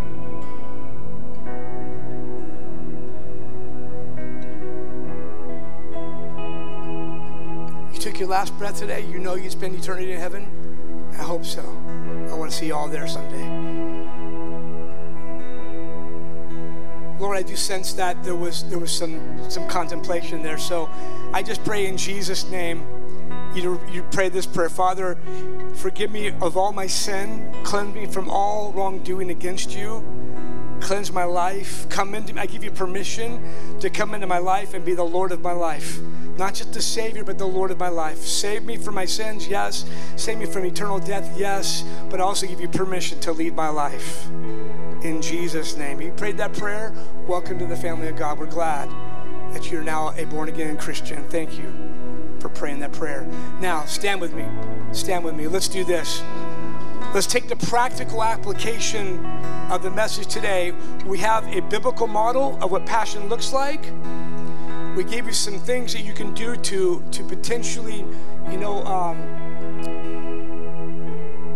Took 8.05 8.21
your 8.21 8.29
last 8.29 8.55
breath 8.59 8.79
today, 8.79 9.01
you 9.07 9.19
know 9.19 9.35
you'd 9.35 9.51
spend 9.51 9.75
eternity 9.75 10.13
in 10.13 10.21
heaven? 10.21 10.47
I 11.13 11.23
hope 11.23 11.43
so. 11.43 11.63
I 12.31 12.35
want 12.35 12.51
to 12.51 12.57
see 12.57 12.67
you 12.67 12.75
all 12.75 12.87
there 12.87 13.09
someday. 13.09 13.43
Lord, 17.19 17.39
I 17.39 17.41
do 17.41 17.57
sense 17.57 17.95
that 17.95 18.23
there 18.23 18.35
was 18.35 18.69
there 18.69 18.79
was 18.79 18.93
some 18.93 19.19
some 19.51 19.67
contemplation 19.69 20.43
there. 20.43 20.59
So 20.59 20.91
I 21.33 21.43
just 21.43 21.65
pray 21.65 21.87
in 21.87 21.97
Jesus' 21.97 22.45
name. 22.51 22.87
You, 23.55 23.81
you 23.91 24.03
pray 24.11 24.29
this 24.29 24.45
prayer 24.45 24.69
Father, 24.69 25.17
forgive 25.73 26.11
me 26.11 26.29
of 26.43 26.59
all 26.59 26.73
my 26.73 26.87
sin, 26.87 27.51
cleanse 27.65 27.95
me 27.95 28.05
from 28.05 28.29
all 28.29 28.71
wrongdoing 28.73 29.31
against 29.31 29.75
you, 29.75 30.05
cleanse 30.85 31.11
my 31.11 31.24
life, 31.24 31.89
come 31.89 32.14
into 32.14 32.35
me. 32.35 32.41
I 32.41 32.47
give 32.47 32.62
you 32.62 32.70
permission 32.70 33.43
to 33.80 33.91
come 33.91 34.14
into 34.14 34.26
my 34.26 34.39
life 34.39 34.74
and 34.74 34.85
be 34.85 34.95
the 34.95 35.05
Lord 35.05 35.32
of 35.32 35.41
my 35.41 35.53
life 35.53 35.99
not 36.37 36.55
just 36.55 36.72
the 36.72 36.82
Savior, 36.82 37.24
but 37.24 37.39
the 37.39 37.47
Lord 37.47 37.70
of 37.70 37.78
my 37.78 37.89
life. 37.89 38.18
Save 38.18 38.64
me 38.64 38.76
from 38.76 38.95
my 38.95 39.05
sins, 39.05 39.47
yes. 39.47 39.85
Save 40.16 40.39
me 40.39 40.47
from 40.47 40.64
eternal 40.64 40.99
death, 40.99 41.32
yes. 41.37 41.85
But 42.11 42.20
I 42.20 42.24
also 42.24 42.47
give 42.47 42.61
you 42.61 42.68
permission 42.68 43.20
to 43.20 43.32
lead 43.32 43.55
my 43.55 43.68
life. 43.68 44.26
In 45.03 45.20
Jesus' 45.22 45.76
name. 45.76 46.01
You 46.01 46.11
prayed 46.12 46.37
that 46.39 46.53
prayer. 46.55 46.93
Welcome 47.26 47.59
to 47.61 47.66
the 47.66 47.76
family 47.76 48.09
of 48.09 48.16
God. 48.16 48.39
We're 48.39 48.47
glad 48.47 48.91
that 49.53 49.70
you're 49.70 49.85
now 49.85 50.12
a 50.16 50.24
born 50.24 50.49
again 50.49 50.76
Christian. 50.76 51.22
Thank 51.28 51.57
you 51.57 51.72
for 52.41 52.49
praying 52.49 52.80
that 52.80 52.93
prayer. 52.93 53.24
Now, 53.61 53.85
stand 53.85 54.20
with 54.20 54.35
me. 54.35 54.47
Stand 54.93 55.24
with 55.24 55.37
me. 55.37 55.47
Let's 55.47 55.68
do 55.68 55.85
this. 55.85 56.22
Let's 57.15 57.27
take 57.29 57.49
the 57.49 57.57
practical 57.57 58.23
application 58.23 59.25
of 59.71 59.83
the 59.83 59.91
message 59.91 60.27
today. 60.27 60.73
We 61.07 61.19
have 61.19 61.47
a 61.47 61.61
biblical 61.62 62.07
model 62.07 62.59
of 62.62 62.71
what 62.71 62.85
passion 62.85 63.29
looks 63.29 63.53
like 63.53 63.85
we 64.95 65.03
gave 65.03 65.27
you 65.27 65.33
some 65.33 65.59
things 65.59 65.93
that 65.93 66.03
you 66.03 66.12
can 66.12 66.33
do 66.35 66.55
to 66.57 67.03
to 67.11 67.25
potentially, 67.25 68.07
you 68.51 68.57
know, 68.57 68.85
um, 68.85 69.19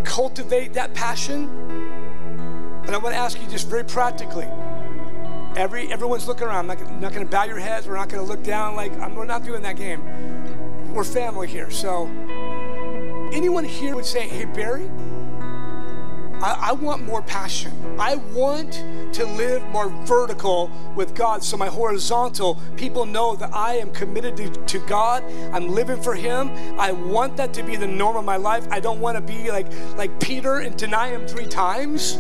cultivate 0.05 0.73
that 0.75 0.93
passion. 0.95 1.49
And 2.87 2.95
I 2.95 2.99
want 2.99 3.15
to 3.15 3.21
ask 3.21 3.41
you 3.41 3.47
just 3.49 3.69
very 3.69 3.85
practically. 3.85 4.49
Every 5.57 5.91
everyone's 5.93 6.27
looking 6.27 6.49
around. 6.49 6.69
I'm 6.71 6.79
not, 6.79 7.01
not 7.01 7.13
going 7.13 7.27
to 7.27 7.31
bow 7.31 7.45
your 7.45 7.59
heads. 7.59 7.87
We're 7.87 7.97
not 7.97 8.09
going 8.09 8.25
to 8.25 8.29
look 8.29 8.43
down 8.43 8.75
like 8.75 8.93
I'm, 8.99 9.15
we're 9.15 9.25
not 9.25 9.45
doing 9.45 9.63
that 9.63 9.77
game. 9.77 10.03
We're 10.93 11.05
family 11.05 11.47
here. 11.47 11.71
So, 11.71 12.07
anyone 13.33 13.65
here 13.65 13.95
would 13.95 14.07
say, 14.07 14.27
"Hey, 14.27 14.47
Barry." 14.47 14.91
I, 16.41 16.69
I, 16.69 16.73
want 16.73 17.03
more 17.03 17.21
passion. 17.23 17.73
I 17.99 18.17
want 18.17 18.85
to 19.15 19.25
live 19.25 19.63
more 19.69 19.89
vertical 20.05 20.71
with 20.95 21.15
God 21.15 21.43
so 21.43 21.57
my 21.57 21.67
horizontal 21.67 22.61
people 22.77 23.07
know 23.07 23.35
that 23.37 23.53
I 23.53 23.75
am 23.75 23.91
committed 23.91 24.37
to, 24.37 24.49
to 24.49 24.79
God. 24.87 25.25
I'm 25.53 25.69
living 25.69 26.01
for 26.01 26.15
Him. 26.15 26.51
I 26.79 26.93
want 26.93 27.37
that 27.39 27.53
to 27.55 27.63
be 27.65 27.75
the 27.75 27.89
norm 27.89 28.17
of 28.17 28.25
my 28.25 28.37
life. 28.37 28.67
I 28.71 28.79
don't 28.79 29.01
want 29.01 29.17
to 29.17 29.21
be 29.21 29.51
like, 29.51 29.67
like 29.97 30.21
Peter 30.21 30.59
and 30.59 30.77
deny 30.77 31.09
Him 31.09 31.27
three 31.27 31.47
times. 31.47 32.19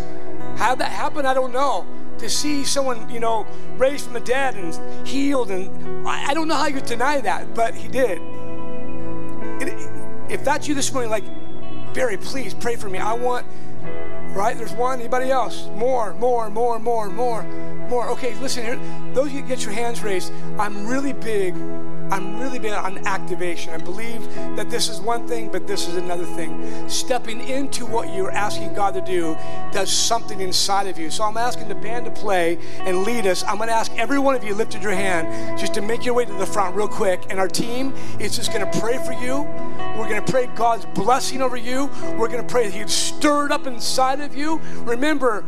How 0.57 0.75
that 0.75 0.91
happened, 0.91 1.29
I 1.29 1.35
don't 1.35 1.53
know. 1.53 1.87
To 2.19 2.29
see 2.29 2.65
someone, 2.65 3.09
you 3.09 3.21
know, 3.21 3.47
raised 3.77 4.07
from 4.07 4.15
the 4.15 4.21
dead 4.21 4.57
and 4.57 5.07
healed, 5.07 5.53
and 5.53 6.09
I, 6.09 6.31
I 6.31 6.35
don't 6.35 6.49
know 6.49 6.57
how 6.57 6.67
you 6.67 6.81
deny 6.81 7.21
that, 7.21 7.55
but 7.55 7.77
He 7.77 7.87
did. 7.87 8.21
It, 9.61 9.89
if 10.29 10.43
that's 10.43 10.67
you 10.67 10.75
this 10.75 10.93
morning, 10.93 11.13
like, 11.13 11.25
Barry, 11.95 12.17
please 12.17 12.55
pray 12.55 12.75
for 12.75 12.89
me. 12.89 12.99
I 12.99 13.13
want 13.13 13.47
Right? 14.35 14.57
There's 14.57 14.73
one. 14.73 15.01
Anybody 15.01 15.31
else? 15.31 15.67
More, 15.75 16.15
more, 16.15 16.51
more, 16.51 16.79
more, 16.79 17.09
more, 17.09 17.43
more. 17.43 18.09
Okay, 18.11 18.35
listen 18.37 18.65
here. 18.65 18.81
Those 19.15 19.33
you 19.33 19.43
get 19.43 19.65
your 19.65 19.73
hands 19.73 20.03
raised, 20.03 20.33
I'm 20.59 20.87
really 20.87 21.13
big 21.13 21.55
I'm 22.11 22.41
really 22.41 22.59
big 22.59 22.73
on 22.73 23.07
activation. 23.07 23.73
I 23.75 23.77
believe 23.77 24.35
that 24.57 24.71
this 24.71 24.89
is 24.89 25.01
one 25.01 25.29
thing, 25.29 25.51
but 25.51 25.67
this 25.67 25.87
is 25.89 25.97
another 25.97 26.25
thing. 26.25 26.89
Stepping 26.89 27.47
into 27.47 27.85
what 27.85 28.15
you're 28.15 28.31
asking 28.31 28.73
God 28.73 28.95
to 28.95 29.03
do 29.03 29.37
does 29.73 29.93
something 29.93 30.41
inside 30.41 30.87
of 30.87 30.99
you. 30.99 31.11
So 31.11 31.25
I'm 31.25 31.37
asking 31.37 31.69
the 31.69 31.75
band 31.75 32.07
to 32.07 32.11
play 32.11 32.59
and 32.81 33.03
lead 33.03 33.27
us. 33.27 33.45
I'm 33.45 33.59
going 33.59 33.69
to 33.69 33.75
ask 33.75 33.93
every 33.99 34.19
one 34.19 34.35
of 34.35 34.43
you 34.43 34.55
lifted 34.55 34.83
your 34.83 34.93
hand 34.93 35.59
just 35.59 35.75
to 35.75 35.83
make 35.83 36.05
your 36.05 36.15
way 36.15 36.25
to 36.25 36.33
the 36.33 36.47
front 36.47 36.75
real 36.75 36.89
quick. 36.89 37.27
And 37.29 37.39
our 37.39 37.49
team 37.49 37.93
is 38.19 38.35
just 38.35 38.53
going 38.53 38.71
to 38.71 38.81
pray 38.81 38.99
for 39.05 39.13
you. 39.13 39.43
We're 39.99 40.09
going 40.09 40.25
to 40.25 40.33
pray 40.33 40.47
God's 40.47 40.87
blessing 40.87 41.43
over 41.43 41.57
you. 41.57 41.91
We're 42.17 42.29
going 42.29 42.43
to 42.43 42.51
pray 42.51 42.65
that 42.65 42.73
He'd 42.73 42.89
stir 42.89 43.47
it 43.47 43.53
up 43.53 43.67
inside 44.19 44.31
of 44.31 44.37
you. 44.37 44.61
Remember, 44.85 45.45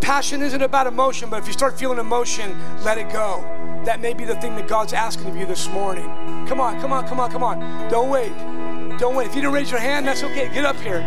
passion 0.00 0.42
isn't 0.42 0.62
about 0.62 0.86
emotion, 0.86 1.30
but 1.30 1.40
if 1.40 1.46
you 1.46 1.52
start 1.52 1.78
feeling 1.78 1.98
emotion, 1.98 2.56
let 2.82 2.98
it 2.98 3.10
go 3.12 3.44
that 3.84 4.00
may 4.00 4.12
be 4.12 4.24
the 4.24 4.34
thing 4.36 4.54
that 4.56 4.68
God's 4.68 4.92
asking 4.92 5.28
of 5.28 5.36
you 5.36 5.46
this 5.46 5.66
morning. 5.68 6.04
Come 6.46 6.60
on, 6.60 6.78
come 6.82 6.92
on, 6.92 7.08
come 7.08 7.18
on, 7.18 7.30
come 7.30 7.42
on. 7.42 7.90
Don't 7.90 8.10
wait. 8.10 8.30
Don't 8.98 9.14
wait. 9.14 9.28
If 9.28 9.34
you 9.34 9.40
didn't 9.40 9.54
raise 9.54 9.70
your 9.70 9.80
hand, 9.80 10.06
that's 10.06 10.22
okay. 10.22 10.52
Get 10.52 10.66
up 10.66 10.76
here. 10.76 11.00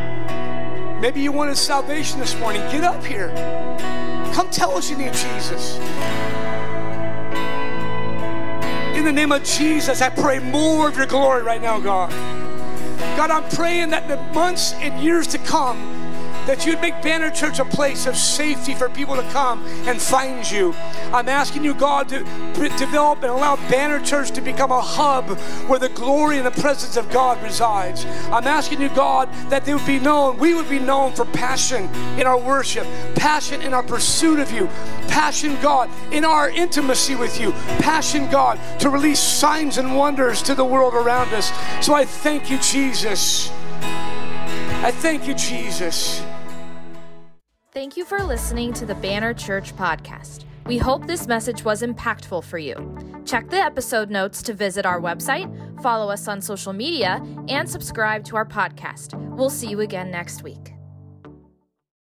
Maybe 1.00 1.22
you 1.22 1.32
wanted 1.32 1.56
salvation 1.56 2.20
this 2.20 2.36
morning. 2.40 2.62
Get 2.72 2.84
up 2.84 3.04
here. 3.06 3.28
Come 4.34 4.50
tell 4.50 4.76
us 4.76 4.90
you 4.90 4.98
need 4.98 5.14
Jesus. 5.14 5.78
In 8.98 9.06
the 9.06 9.12
name 9.12 9.32
of 9.32 9.44
Jesus, 9.44 10.02
I 10.02 10.10
pray 10.10 10.40
more 10.40 10.88
of 10.88 10.98
your 10.98 11.06
glory 11.06 11.44
right 11.44 11.62
now, 11.62 11.80
God. 11.80 12.10
God, 13.16 13.30
I'm 13.30 13.48
praying 13.52 13.92
that 13.92 14.08
the 14.08 14.18
months 14.34 14.74
and 14.74 15.00
years 15.04 15.28
to 15.28 15.38
come, 15.38 15.93
that 16.46 16.66
you'd 16.66 16.82
make 16.82 17.02
Banner 17.02 17.30
Church 17.30 17.60
a 17.60 17.66
place 17.66 18.06
of 18.06 18.16
safety 18.18 18.74
for 18.74 18.90
people 18.90 19.16
to 19.16 19.24
come 19.30 19.64
and 19.88 20.02
find 20.02 20.50
you. 20.50 20.74
I'm 21.14 21.30
asking 21.30 21.64
you, 21.64 21.74
God, 21.74 22.10
to 22.10 22.20
develop 22.78 23.24
and 23.24 23.32
allow 23.32 23.56
Banner 23.70 24.00
Church 24.00 24.32
to 24.32 24.42
become 24.42 24.72
a 24.72 24.82
hub 24.82 25.38
where 25.68 25.80
the 25.80 25.90
glory 25.90 26.38
and 26.38 26.46
the 26.46 26.62
presence 26.62 26.98
of 26.98 27.10
God 27.12 27.42
resides. 27.42 28.06
I'm 28.32 28.48
asking 28.48 28.82
you, 28.82 28.90
God, 28.90 29.30
that 29.50 29.66
they 29.66 29.74
would 29.74 29.86
be 29.86 30.00
known, 30.00 30.38
we 30.38 30.54
would 30.54 30.70
be 30.70 30.80
known 30.80 31.14
for 31.14 31.26
passion 31.26 31.86
in 32.20 32.28
our 32.28 32.38
worship, 32.38 32.86
passion 33.16 33.62
in 33.62 33.74
our 33.74 33.84
pursuit 33.84 34.40
of 34.40 34.52
you, 34.52 34.68
passion, 35.08 35.58
God, 35.62 35.90
in 36.12 36.26
our 36.26 36.50
intimacy 36.50 37.16
with 37.16 37.40
you, 37.40 37.52
passion, 37.80 38.30
God, 38.30 38.60
to 38.80 38.90
release 38.90 39.20
signs 39.20 39.78
and 39.78 39.96
wonders 39.96 40.42
to 40.44 40.56
the 40.56 40.66
world 40.66 40.94
around 40.94 41.34
us. 41.34 41.52
So 41.86 41.94
I 41.94 42.06
thank 42.06 42.50
you, 42.50 42.58
Jesus. 42.58 43.50
I 43.82 44.92
thank 44.92 45.28
you, 45.28 45.34
Jesus. 45.34 46.22
Thank 47.74 47.98
you 47.98 48.06
for 48.06 48.20
listening 48.20 48.72
to 48.74 48.86
the 48.86 48.94
Banner 48.94 49.34
Church 49.34 49.76
podcast. 49.76 50.46
We 50.68 50.78
hope 50.78 51.08
this 51.08 51.26
message 51.26 51.64
was 51.66 51.82
impactful 51.82 52.44
for 52.44 52.60
you. 52.60 52.76
Check 53.26 53.50
the 53.50 53.58
episode 53.58 54.12
notes 54.12 54.44
to 54.44 54.54
visit 54.54 54.86
our 54.86 55.02
website, 55.02 55.50
follow 55.82 56.12
us 56.12 56.28
on 56.28 56.40
social 56.40 56.72
media, 56.72 57.20
and 57.50 57.68
subscribe 57.68 58.26
to 58.26 58.36
our 58.36 58.46
podcast. 58.46 59.20
We'll 59.36 59.50
see 59.50 59.70
you 59.70 59.80
again 59.80 60.12
next 60.12 60.44
week. 60.44 60.73